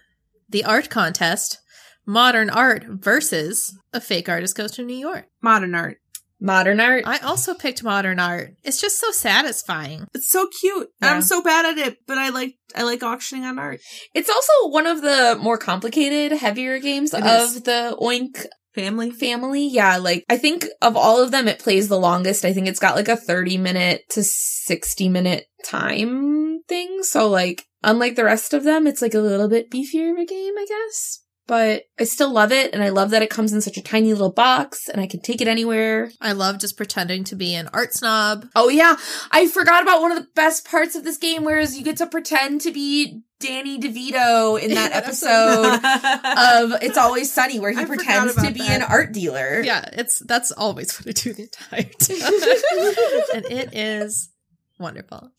the 0.49 0.65
art 0.65 0.91
contest 0.91 1.59
modern 2.07 2.51
art 2.51 2.85
versus 2.87 3.77
a 3.93 4.01
fake 4.01 4.29
artist 4.29 4.57
goes 4.57 4.73
to 4.73 4.83
New 4.83 4.97
York. 4.97 5.27
Modern 5.43 5.75
art. 5.75 5.99
Modern 6.41 6.81
art. 6.81 7.05
I 7.07 7.19
also 7.19 7.55
picked 7.55 7.83
modern 7.83 8.19
art. 8.19 8.55
It's 8.65 8.81
just 8.81 8.99
so 8.99 9.11
satisfying. 9.13 10.07
It's 10.15 10.31
so 10.31 10.47
cute. 10.61 10.89
Yeah. 11.01 11.13
I'm 11.15 11.23
so 11.23 11.43
bad 11.43 11.65
at 11.79 11.87
it, 11.87 11.99
but 12.07 12.19
I 12.19 12.29
like 12.31 12.57
I 12.77 12.83
like 12.83 13.03
auctioning 13.03 13.45
on 13.45 13.59
art. 13.59 13.81
It's 14.15 14.29
also 14.29 14.69
one 14.69 14.87
of 14.87 15.01
the 15.01 15.39
more 15.41 15.57
complicated, 15.57 16.37
heavier 16.37 16.79
games 16.81 17.15
It 17.15 17.23
of 17.25 17.43
is. 17.57 17.63
the 17.63 17.97
Oink 18.01 18.45
Family. 18.75 19.13
family 19.13 19.69
yeah 19.69 19.99
like 19.99 20.25
i 20.29 20.37
think 20.37 20.67
of 20.83 20.97
all 20.97 21.23
of 21.23 21.31
them 21.31 21.47
it 21.47 21.61
plays 21.61 21.87
the 21.87 21.97
longest 21.97 22.45
i 22.45 22.53
think 22.53 22.67
it's 22.67 22.81
got 22.81 22.97
like 22.97 23.07
a 23.07 23.15
30 23.17 23.57
minute 23.57 24.01
to 24.11 24.25
60 24.25 25.09
minute 25.11 25.47
time 25.65 26.59
thing 26.69 27.05
so 27.05 27.29
like 27.31 27.67
unlike 27.85 28.17
the 28.17 28.25
rest 28.25 28.53
of 28.53 28.65
them 28.65 28.89
it's 28.89 29.01
like 29.01 29.15
a 29.15 29.21
little 29.21 29.49
bit 29.49 29.71
beefier 29.71 30.11
of 30.11 30.19
a 30.19 30.27
game 30.27 30.55
i 30.59 30.67
guess 30.69 31.21
but 31.47 31.85
i 32.01 32.05
still 32.05 32.31
love 32.33 32.53
it 32.53 32.73
and 32.75 32.83
i 32.83 32.89
love 32.89 33.11
that 33.11 33.23
it 33.23 33.31
comes 33.31 33.53
in 33.53 33.61
such 33.61 33.77
a 33.77 33.83
tiny 33.83 34.13
little 34.13 34.33
box 34.33 34.89
and 34.89 35.01
i 35.01 35.07
can 35.07 35.21
take 35.21 35.41
it 35.41 35.49
anywhere 35.49 36.11
I 36.21 36.33
love 36.33 36.59
just 36.59 36.77
pretending 36.77 37.25
to 37.25 37.37
be 37.37 37.55
an 37.55 37.69
art 37.73 37.93
snob. 37.95 38.47
oh 38.55 38.69
yeah 38.69 38.97
i 39.31 39.47
forgot 39.49 39.83
about 39.83 40.01
one 40.03 40.13
of 40.13 40.19
the 40.19 40.29
best 40.35 40.67
parts 40.67 40.95
of 40.97 41.05
this 41.05 41.17
game 41.19 41.45
whereas 41.45 41.77
you 41.77 41.85
get 41.85 41.97
to 41.99 42.07
pretend 42.07 42.61
to 42.63 42.71
be 42.73 43.23
danny 43.41 43.79
devito 43.79 44.59
in 44.61 44.73
that 44.75 44.93
episode 45.03 45.75
of 46.75 46.83
It's 46.83 46.97
Always 46.97 47.31
Sunny, 47.33 47.59
where 47.61 47.73
he 47.73 47.79
I 47.81 47.85
pretends 47.85 48.35
to 48.37 48.51
be 48.51 48.61
that. 48.61 48.81
an 48.81 48.83
art 48.83 49.13
dealer. 49.13 49.61
Yeah, 49.63 49.85
it's 49.93 50.21
that's 50.21 50.51
always 50.53 50.97
what 50.99 51.09
I 51.09 51.13
do 51.13 51.33
the 51.35 51.43
entire 51.43 51.83
time. 51.99 53.35
and 53.35 53.45
it 53.53 53.75
is 53.75 54.31
wonderful. 54.79 55.31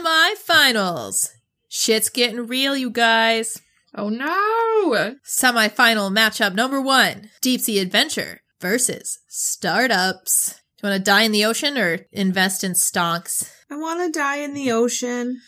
Semi-finals. 0.00 1.30
Shit's 1.72 2.08
getting 2.08 2.48
real, 2.48 2.76
you 2.76 2.90
guys. 2.90 3.62
Oh 3.94 4.08
no! 4.08 5.14
Semi-final 5.22 6.10
matchup 6.10 6.52
number 6.54 6.80
one: 6.80 7.30
Deep 7.40 7.60
Sea 7.60 7.78
Adventure 7.78 8.40
versus 8.60 9.20
Startups. 9.28 10.60
Do 10.80 10.86
you 10.86 10.90
want 10.92 11.04
to 11.04 11.10
die 11.10 11.22
in 11.22 11.32
the 11.32 11.44
ocean 11.44 11.78
or 11.78 12.00
invest 12.10 12.64
in 12.64 12.74
stocks? 12.74 13.52
I 13.70 13.76
want 13.76 14.00
to 14.12 14.18
die 14.18 14.38
in 14.38 14.54
the 14.54 14.72
ocean. 14.72 15.40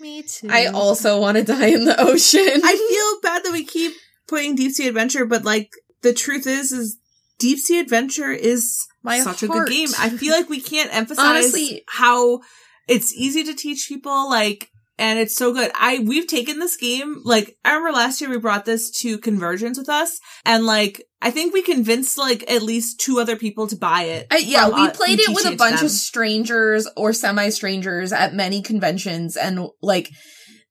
Me 0.00 0.22
too. 0.22 0.48
I 0.50 0.66
also 0.66 1.18
want 1.18 1.38
to 1.38 1.44
die 1.44 1.68
in 1.68 1.86
the 1.86 1.98
ocean. 1.98 2.60
I 2.62 2.76
feel 2.76 3.20
bad 3.30 3.44
that 3.44 3.52
we 3.52 3.64
keep 3.64 3.94
putting 4.28 4.54
Deep 4.56 4.72
Sea 4.72 4.88
Adventure, 4.88 5.24
but 5.24 5.44
like 5.44 5.70
the 6.02 6.12
truth 6.12 6.46
is, 6.46 6.72
is 6.72 6.98
Deep 7.38 7.58
Sea 7.58 7.80
Adventure 7.80 8.30
is 8.30 8.86
My 9.02 9.20
such 9.20 9.42
a 9.42 9.48
good 9.48 9.68
game. 9.68 9.88
I 9.98 10.10
feel 10.10 10.32
like 10.34 10.50
we 10.50 10.60
can't 10.60 10.90
emphasize 10.94 11.24
Honestly- 11.24 11.84
how 11.88 12.40
it's 12.86 13.14
easy 13.14 13.44
to 13.44 13.54
teach 13.54 13.88
people, 13.88 14.28
like, 14.28 14.68
and 15.00 15.18
it's 15.18 15.34
so 15.34 15.52
good. 15.52 15.72
I 15.74 15.98
we've 15.98 16.26
taken 16.26 16.60
this 16.60 16.76
game 16.76 17.22
like 17.24 17.56
I 17.64 17.70
remember 17.70 17.96
last 17.96 18.20
year 18.20 18.30
we 18.30 18.38
brought 18.38 18.66
this 18.66 18.90
to 19.00 19.18
Conversions 19.18 19.78
with 19.78 19.88
us, 19.88 20.20
and 20.44 20.64
like 20.66 21.02
I 21.22 21.30
think 21.30 21.52
we 21.52 21.62
convinced 21.62 22.18
like 22.18 22.48
at 22.50 22.62
least 22.62 23.00
two 23.00 23.18
other 23.18 23.34
people 23.36 23.66
to 23.68 23.76
buy 23.76 24.02
it. 24.02 24.26
Yeah, 24.40 24.68
we 24.68 24.82
uh, 24.82 24.90
played 24.92 25.18
it 25.18 25.34
with 25.34 25.46
a 25.46 25.56
bunch 25.56 25.82
of 25.82 25.90
strangers 25.90 26.86
or 26.96 27.12
semi-strangers 27.12 28.12
at 28.12 28.34
many 28.34 28.62
conventions, 28.62 29.36
and 29.36 29.66
like 29.82 30.10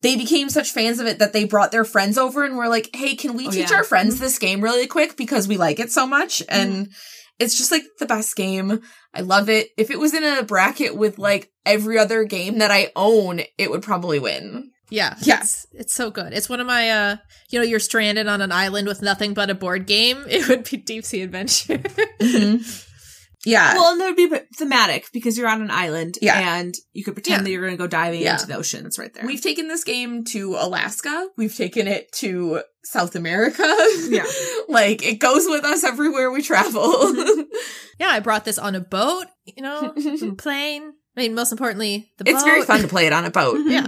they 0.01 0.15
became 0.15 0.49
such 0.49 0.71
fans 0.71 0.99
of 0.99 1.07
it 1.07 1.19
that 1.19 1.33
they 1.33 1.43
brought 1.43 1.71
their 1.71 1.83
friends 1.83 2.17
over 2.17 2.45
and 2.45 2.55
were 2.55 2.69
like, 2.69 2.89
"Hey, 2.95 3.15
can 3.15 3.35
we 3.35 3.47
Oh, 3.47 3.51
teach 3.51 3.71
yeah. 3.71 3.77
our 3.77 3.83
friends 3.83 4.19
this 4.19 4.39
game 4.39 4.61
really 4.61 4.87
quick 4.87 5.17
because 5.17 5.47
we 5.47 5.57
like 5.57 5.79
it 5.79 5.91
so 5.91 6.07
much?" 6.07 6.41
And 6.47 6.89
it's 7.39 7.57
just 7.57 7.71
like 7.71 7.83
the 7.97 8.05
best 8.05 8.35
game. 8.35 8.81
I 9.13 9.21
love 9.21 9.49
it. 9.49 9.69
If 9.77 9.89
it 9.89 9.99
was 9.99 10.13
in 10.13 10.23
a 10.23 10.43
bracket 10.43 10.95
with 10.95 11.17
like 11.17 11.51
every 11.65 11.97
other 11.97 12.23
game 12.25 12.59
that 12.59 12.71
I 12.71 12.91
own, 12.95 13.41
it 13.57 13.71
would 13.71 13.81
probably 13.81 14.19
win. 14.19 14.71
Yeah. 14.89 15.15
Yes. 15.21 15.67
It's, 15.71 15.81
it's 15.81 15.93
so 15.93 16.11
good. 16.11 16.33
It's 16.33 16.49
one 16.49 16.59
of 16.59 16.67
my, 16.67 16.89
uh, 16.89 17.17
you 17.49 17.59
know, 17.59 17.65
you're 17.65 17.79
stranded 17.79 18.27
on 18.27 18.41
an 18.41 18.51
island 18.51 18.87
with 18.87 19.01
nothing 19.01 19.33
but 19.33 19.49
a 19.49 19.55
board 19.55 19.85
game. 19.85 20.25
It 20.27 20.47
would 20.47 20.69
be 20.69 20.77
Deep 20.77 21.05
Sea 21.05 21.21
Adventure. 21.21 21.81
Yeah. 23.45 23.73
Well, 23.73 23.91
and 23.93 24.01
there 24.01 24.09
would 24.09 24.15
be 24.17 24.29
thematic 24.57 25.07
because 25.13 25.37
you're 25.37 25.47
on 25.47 25.61
an 25.61 25.71
island, 25.71 26.17
Yeah. 26.21 26.57
and 26.57 26.75
you 26.93 27.03
could 27.03 27.13
pretend 27.15 27.39
Yeah. 27.39 27.43
that 27.43 27.51
you're 27.51 27.61
going 27.61 27.73
to 27.73 27.77
go 27.81 27.87
diving 27.87 28.21
Yeah. 28.21 28.33
into 28.33 28.47
the 28.47 28.55
ocean. 28.57 28.85
It's 28.85 28.99
right 28.99 29.13
there. 29.13 29.25
We've 29.25 29.41
taken 29.41 29.67
this 29.69 29.83
game 29.83 30.23
to 30.25 30.55
Alaska. 30.55 31.27
We've 31.37 31.55
taken 31.55 31.87
it 31.87 32.11
to 32.13 32.61
South 32.83 33.15
America. 33.15 33.63
Yeah. 34.09 34.25
like 34.69 35.03
it 35.05 35.19
goes 35.19 35.45
with 35.47 35.63
us 35.63 35.83
everywhere 35.83 36.31
we 36.31 36.41
travel. 36.41 36.81
Mm-hmm. 36.91 37.41
yeah. 37.99 38.09
I 38.09 38.19
brought 38.19 38.45
this 38.45 38.57
on 38.57 38.75
a 38.75 38.79
boat, 38.81 39.25
you 39.45 39.63
know, 39.63 39.93
from 40.19 40.35
plane. 40.35 40.93
I 41.17 41.21
mean, 41.21 41.33
most 41.33 41.51
importantly, 41.51 42.11
the 42.17 42.29
it's 42.29 42.41
boat. 42.43 42.45
very 42.49 42.61
fun 42.63 42.81
to 42.81 42.87
play 42.87 43.05
it 43.07 43.13
on 43.13 43.25
a 43.25 43.31
boat. 43.31 43.57
Yeah. 43.65 43.87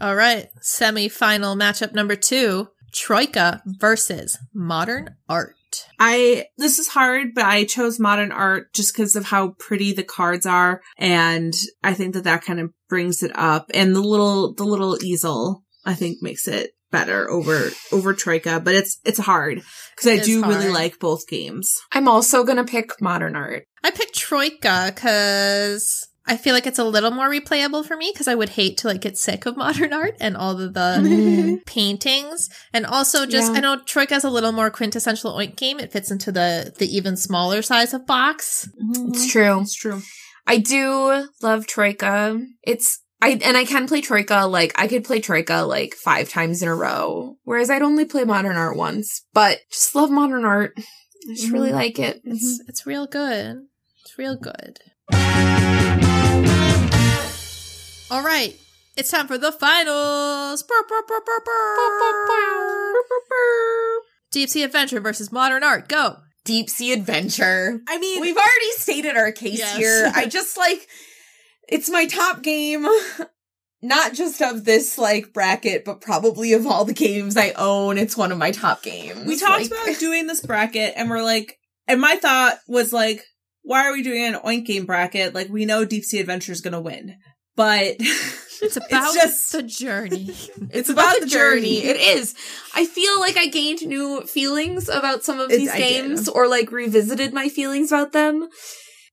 All 0.00 0.14
right. 0.16 0.48
Semi-final 0.60 1.54
matchup 1.56 1.92
number 1.92 2.16
two. 2.16 2.68
Troika 2.92 3.62
versus 3.66 4.36
Modern 4.52 5.14
Art. 5.28 5.54
I 5.98 6.46
this 6.56 6.78
is 6.78 6.88
hard, 6.88 7.28
but 7.34 7.44
I 7.44 7.64
chose 7.64 7.98
modern 7.98 8.32
art 8.32 8.72
just 8.74 8.94
because 8.94 9.16
of 9.16 9.26
how 9.26 9.50
pretty 9.58 9.92
the 9.92 10.02
cards 10.02 10.46
are, 10.46 10.80
and 10.98 11.54
I 11.82 11.94
think 11.94 12.14
that 12.14 12.24
that 12.24 12.44
kind 12.44 12.60
of 12.60 12.70
brings 12.88 13.22
it 13.22 13.32
up. 13.34 13.70
And 13.74 13.94
the 13.94 14.00
little 14.00 14.54
the 14.54 14.64
little 14.64 15.02
easel, 15.02 15.64
I 15.84 15.94
think, 15.94 16.18
makes 16.22 16.46
it 16.48 16.72
better 16.90 17.30
over 17.30 17.70
over 17.92 18.14
Troika. 18.14 18.60
But 18.60 18.74
it's 18.74 18.98
it's 19.04 19.18
hard 19.18 19.62
because 19.94 20.10
I 20.10 20.14
It 20.14 20.20
is 20.20 20.26
do 20.26 20.44
really 20.44 20.68
like 20.68 20.98
both 20.98 21.26
games. 21.26 21.74
I'm 21.92 22.08
also 22.08 22.44
gonna 22.44 22.64
pick 22.64 23.00
modern 23.00 23.36
art. 23.36 23.66
I 23.82 23.90
picked 23.90 24.14
Troika 24.14 24.92
because 24.94 26.06
I 26.30 26.36
feel 26.36 26.54
like 26.54 26.68
it's 26.68 26.78
a 26.78 26.84
little 26.84 27.10
more 27.10 27.28
replayable 27.28 27.84
for 27.84 27.96
me 27.96 28.10
because 28.14 28.28
I 28.28 28.36
would 28.36 28.50
hate 28.50 28.78
to 28.78 28.86
like 28.86 29.00
get 29.00 29.18
sick 29.18 29.46
of 29.46 29.56
modern 29.64 29.92
art 29.92 30.16
and 30.20 30.36
all 30.36 30.60
of 30.60 30.74
the 30.74 30.98
mm-hmm. 31.00 31.56
paintings. 31.66 32.48
And 32.72 32.86
also 32.86 33.26
just 33.26 33.50
Yeah. 33.50 33.58
I 33.58 33.60
know 33.60 33.80
Troika 33.84 34.14
is 34.14 34.22
a 34.22 34.30
little 34.30 34.52
more 34.52 34.70
quintessential 34.70 35.32
oink 35.32 35.56
game. 35.56 35.80
It 35.80 35.90
fits 35.90 36.10
into 36.10 36.30
the 36.30 36.72
the 36.78 36.86
even 36.96 37.16
smaller 37.16 37.62
size 37.62 37.92
of 37.92 38.06
box. 38.06 38.68
Mm-hmm. 38.80 39.08
It's 39.10 39.22
mm-hmm. 39.22 39.28
true. 39.28 39.60
It's 39.60 39.74
true. 39.74 40.02
I 40.46 40.58
do 40.58 41.28
love 41.42 41.66
Troika. 41.66 42.40
It's 42.62 43.00
I 43.20 43.40
and 43.44 43.56
I 43.56 43.64
can 43.64 43.88
play 43.88 44.00
Troika 44.00 44.46
like 44.46 44.72
I 44.76 44.86
could 44.86 45.02
play 45.02 45.18
Troika 45.18 45.62
like 45.62 45.94
five 45.94 46.28
times 46.28 46.62
in 46.62 46.68
a 46.68 46.74
row, 46.76 47.38
whereas 47.42 47.70
I'd 47.70 47.82
only 47.82 48.04
play 48.04 48.22
modern 48.22 48.56
art 48.56 48.76
once. 48.76 49.24
But 49.34 49.58
just 49.70 49.96
love 49.96 50.10
modern 50.10 50.44
art. 50.44 50.74
I 50.78 51.34
just 51.34 51.50
really 51.50 51.70
Mhm. 51.70 51.74
like 51.74 51.98
it. 51.98 52.20
It's 52.22 52.62
it's 52.68 52.86
real 52.86 53.08
good. 53.08 53.56
It's 54.04 54.16
real 54.16 54.36
good. 54.36 54.78
All 58.20 58.26
right. 58.26 58.54
It's 58.98 59.10
time 59.10 59.26
for 59.26 59.38
the 59.38 59.50
finals. 59.50 60.62
Deep 64.30 64.50
Sea 64.50 64.62
Adventure 64.62 65.00
versus 65.00 65.32
Modern 65.32 65.64
Art. 65.64 65.88
Go. 65.88 66.16
Deep 66.44 66.68
Sea 66.68 66.92
Adventure. 66.92 67.80
I 67.88 67.98
mean, 67.98 68.20
We've 68.20 68.36
already 68.36 68.72
stated 68.72 69.16
our 69.16 69.32
case 69.32 69.58
Yes. 69.60 69.74
here. 69.78 70.12
I 70.14 70.26
just 70.28 70.58
like 70.58 70.86
it's 71.66 71.88
my 71.88 72.04
top 72.04 72.42
game, 72.42 72.86
not 73.80 74.12
just 74.12 74.42
of 74.42 74.66
this 74.66 74.98
like 74.98 75.32
bracket, 75.32 75.86
but 75.86 76.02
probably 76.02 76.52
of 76.52 76.66
all 76.66 76.84
the 76.84 76.92
games 76.92 77.38
I 77.38 77.52
own. 77.56 77.96
It's 77.96 78.18
one 78.18 78.32
of 78.32 78.36
my 78.36 78.50
top 78.50 78.82
games. 78.82 79.24
we 79.26 79.38
talked 79.38 79.70
Like- 79.70 79.70
about 79.70 79.98
doing 79.98 80.26
this 80.26 80.42
bracket, 80.42 80.92
and 80.94 81.08
we're 81.08 81.22
like, 81.22 81.56
and 81.88 82.02
my 82.02 82.16
thought 82.16 82.58
was 82.68 82.92
like, 82.92 83.24
why 83.62 83.86
are 83.86 83.92
we 83.92 84.02
doing 84.02 84.24
an 84.26 84.34
oink 84.44 84.66
game 84.66 84.84
bracket? 84.84 85.34
Like, 85.34 85.48
we 85.48 85.64
know 85.64 85.86
Deep 85.86 86.04
Sea 86.04 86.20
Adventure 86.20 86.52
is 86.52 86.60
going 86.60 86.74
to 86.74 86.80
win, 86.82 87.16
but 87.60 87.96
It's 88.62 88.76
about 88.76 89.14
just- 89.14 89.52
the 89.52 89.62
journey. 89.62 90.34
It's 90.70 90.88
about, 90.88 91.16
about 91.16 91.20
the 91.20 91.26
journey. 91.26 91.80
journey. 91.80 91.84
It 91.84 91.96
is. 91.96 92.34
I 92.74 92.86
feel 92.86 93.18
like 93.18 93.36
I 93.36 93.46
gained 93.46 93.86
new 93.86 94.22
feelings 94.22 94.88
about 94.88 95.24
some 95.24 95.40
of 95.40 95.50
It's- 95.50 95.58
these 95.60 95.70
I 95.70 95.78
did. 95.78 96.02
games 96.02 96.28
or 96.28 96.48
like 96.48 96.70
revisited 96.72 97.32
my 97.32 97.48
feelings 97.48 97.92
about 97.92 98.12
them. 98.12 98.48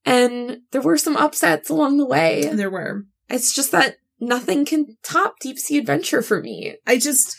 And 0.06 0.60
there 0.72 0.82
were 0.82 0.98
some 0.98 1.18
upsets 1.18 1.70
along 1.70 1.98
the 1.98 2.06
way. 2.06 2.50
there 2.54 2.70
were. 2.70 3.06
It's 3.30 3.54
just 3.54 3.72
that 3.72 3.98
nothing 4.20 4.64
can 4.66 4.98
top 5.04 5.40
Deep 5.40 5.58
Sea 5.58 5.80
Adventure 5.80 6.22
for 6.22 6.42
me. 6.42 6.76
I 6.86 6.98
just, 6.98 7.36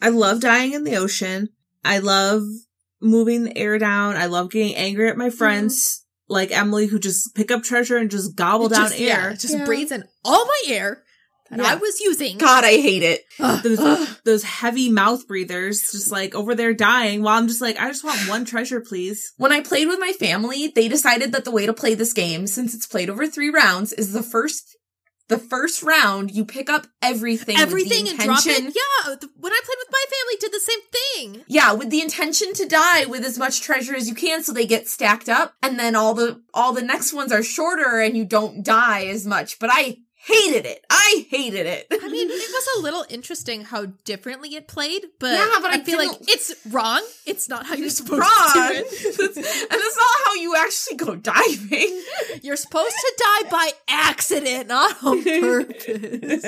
I 0.00 0.10
love 0.10 0.40
dying 0.40 0.72
in 0.72 0.84
the 0.84 0.96
ocean. 0.96 1.48
I 1.84 1.98
love 1.98 2.42
moving 3.00 3.44
the 3.44 3.58
air 3.58 3.78
down. 3.78 4.16
I 4.16 4.26
love 4.26 4.50
getting 4.50 4.76
angry 4.76 5.08
at 5.08 5.16
my 5.16 5.28
mm-hmm. 5.28 5.36
friends, 5.36 6.04
like 6.28 6.50
Emily, 6.50 6.86
who 6.86 6.98
just 6.98 7.34
pick 7.34 7.50
up 7.50 7.62
treasure 7.62 7.96
and 7.96 8.10
just 8.10 8.36
gobble 8.36 8.68
down 8.68 8.88
just, 8.90 9.00
air. 9.00 9.30
it 9.30 9.40
just 9.40 9.54
Yeah. 9.54 9.64
breathes 9.64 9.92
in 9.92 10.04
all 10.24 10.44
my 10.46 10.62
air 10.68 11.02
that 11.50 11.58
Yeah. 11.58 11.72
I 11.72 11.74
was 11.74 12.00
using. 12.00 12.38
God, 12.38 12.64
I 12.64 12.72
hate 12.80 13.02
it. 13.02 13.22
Ugh. 13.38 13.62
Those, 13.62 13.78
Ugh. 13.80 14.08
those 14.24 14.42
heavy 14.42 14.88
mouth 14.90 15.26
breathers, 15.28 15.80
just 15.92 16.10
like 16.10 16.34
over 16.34 16.54
there 16.54 16.72
dying, 16.72 17.22
while 17.22 17.38
I'm 17.38 17.48
just 17.48 17.60
like, 17.60 17.78
I 17.78 17.88
just 17.88 18.04
want 18.04 18.26
one 18.28 18.44
treasure, 18.46 18.80
please. 18.80 19.32
When 19.36 19.52
I 19.52 19.60
played 19.60 19.88
with 19.88 19.98
my 20.00 20.12
family, 20.12 20.72
they 20.74 20.88
decided 20.88 21.32
that 21.32 21.44
the 21.44 21.50
way 21.50 21.66
to 21.66 21.74
play 21.74 21.94
this 21.94 22.14
game, 22.14 22.46
since 22.46 22.74
it's 22.74 22.86
played 22.86 23.10
over 23.10 23.26
three 23.26 23.50
rounds, 23.50 23.92
is 23.92 24.12
the 24.12 24.22
first 24.22 24.76
the 25.32 25.38
first 25.38 25.82
round 25.82 26.30
you 26.30 26.44
pick 26.44 26.68
up 26.68 26.86
everything. 27.00 27.56
Everything 27.56 28.08
and 28.08 28.18
drop 28.18 28.46
it. 28.46 28.62
Yeah, 28.62 29.14
when 29.38 29.52
I 29.52 29.60
played 29.64 29.78
with 29.78 29.90
my 29.90 30.04
family, 30.10 30.36
did 30.40 30.52
the 30.52 30.60
same 30.60 30.80
thing. 30.92 31.44
Yeah, 31.48 31.72
with 31.72 31.90
the 31.90 32.00
intention 32.02 32.52
to 32.54 32.66
die 32.66 33.06
with 33.06 33.24
as 33.24 33.38
much 33.38 33.60
treasure 33.62 33.94
as 33.94 34.08
you 34.08 34.14
can 34.14 34.42
so 34.42 34.52
they 34.52 34.66
get 34.66 34.88
stacked 34.88 35.28
up 35.28 35.54
and 35.62 35.78
then 35.78 35.96
all 35.96 36.14
the 36.14 36.42
all 36.52 36.72
the 36.72 36.82
next 36.82 37.12
ones 37.12 37.32
are 37.32 37.42
shorter 37.42 38.00
and 38.00 38.16
you 38.16 38.24
don't 38.24 38.64
die 38.64 39.06
as 39.06 39.26
much. 39.26 39.58
But 39.58 39.70
I 39.72 39.98
hated 40.24 40.66
it. 40.66 40.84
I 40.88 41.26
hated 41.30 41.66
it. 41.66 41.86
I 41.90 42.08
mean, 42.08 42.28
it 42.30 42.32
was 42.52 42.68
a 42.78 42.80
little 42.82 43.04
interesting 43.08 43.64
how 43.64 43.86
differently 44.04 44.54
it 44.54 44.68
played, 44.68 45.04
but, 45.18 45.32
Yeah, 45.32 45.58
but 45.60 45.72
I 45.72 45.82
feel 45.82 45.98
like 45.98 46.16
it's 46.22 46.54
wrong. 46.70 47.02
It's 47.26 47.48
not 47.48 47.66
how 47.66 47.74
you're 47.74 47.88
supposed 47.90 48.20
Wrong. 48.20 48.52
to 48.54 48.72
do 48.72 49.12
That's- 49.16 49.36
and 49.36 49.70
that's 49.70 49.96
not 49.96 50.26
how 50.26 50.34
you 50.34 50.54
actually 50.56 50.96
go 50.96 51.16
diving. 51.16 52.02
You're 52.42 52.56
supposed 52.56 52.94
to 52.94 53.24
die 53.42 53.48
by 53.50 53.70
accident, 53.88 54.68
not 54.68 54.96
on 55.04 55.22
purpose. 55.22 56.44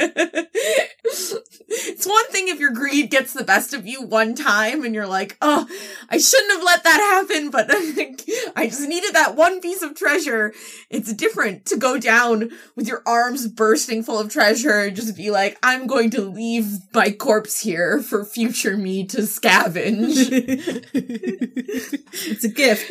it's 1.68 2.06
one 2.06 2.26
thing 2.30 2.48
if 2.48 2.58
your 2.58 2.70
greed 2.72 3.10
gets 3.10 3.32
the 3.32 3.44
best 3.44 3.74
of 3.74 3.86
you 3.86 4.02
one 4.02 4.34
time 4.34 4.84
and 4.84 4.94
you're 4.94 5.06
like, 5.06 5.36
oh, 5.40 5.66
I 6.08 6.18
shouldn't 6.18 6.52
have 6.52 6.62
let 6.62 6.84
that 6.84 6.98
happen, 7.28 7.50
but 7.50 7.66
I 8.56 8.66
just 8.66 8.88
needed 8.88 9.14
that 9.14 9.36
one 9.36 9.60
piece 9.60 9.82
of 9.82 9.94
treasure. 9.94 10.52
It's 10.90 11.12
different 11.12 11.66
to 11.66 11.76
go 11.76 11.98
down 11.98 12.50
with 12.76 12.88
your 12.88 13.02
arms 13.06 13.46
bursting 13.64 14.02
full 14.02 14.20
of 14.20 14.30
treasure 14.30 14.80
and 14.80 14.94
just 14.94 15.16
be 15.16 15.30
like, 15.30 15.56
I'm 15.62 15.86
going 15.86 16.10
to 16.10 16.20
leave 16.20 16.66
my 16.92 17.10
corpse 17.10 17.60
here 17.60 18.02
for 18.02 18.22
future 18.22 18.76
me 18.76 19.06
to 19.06 19.22
scavenge. 19.22 20.84
It's 22.26 22.44
a 22.44 22.48
gift 22.48 22.90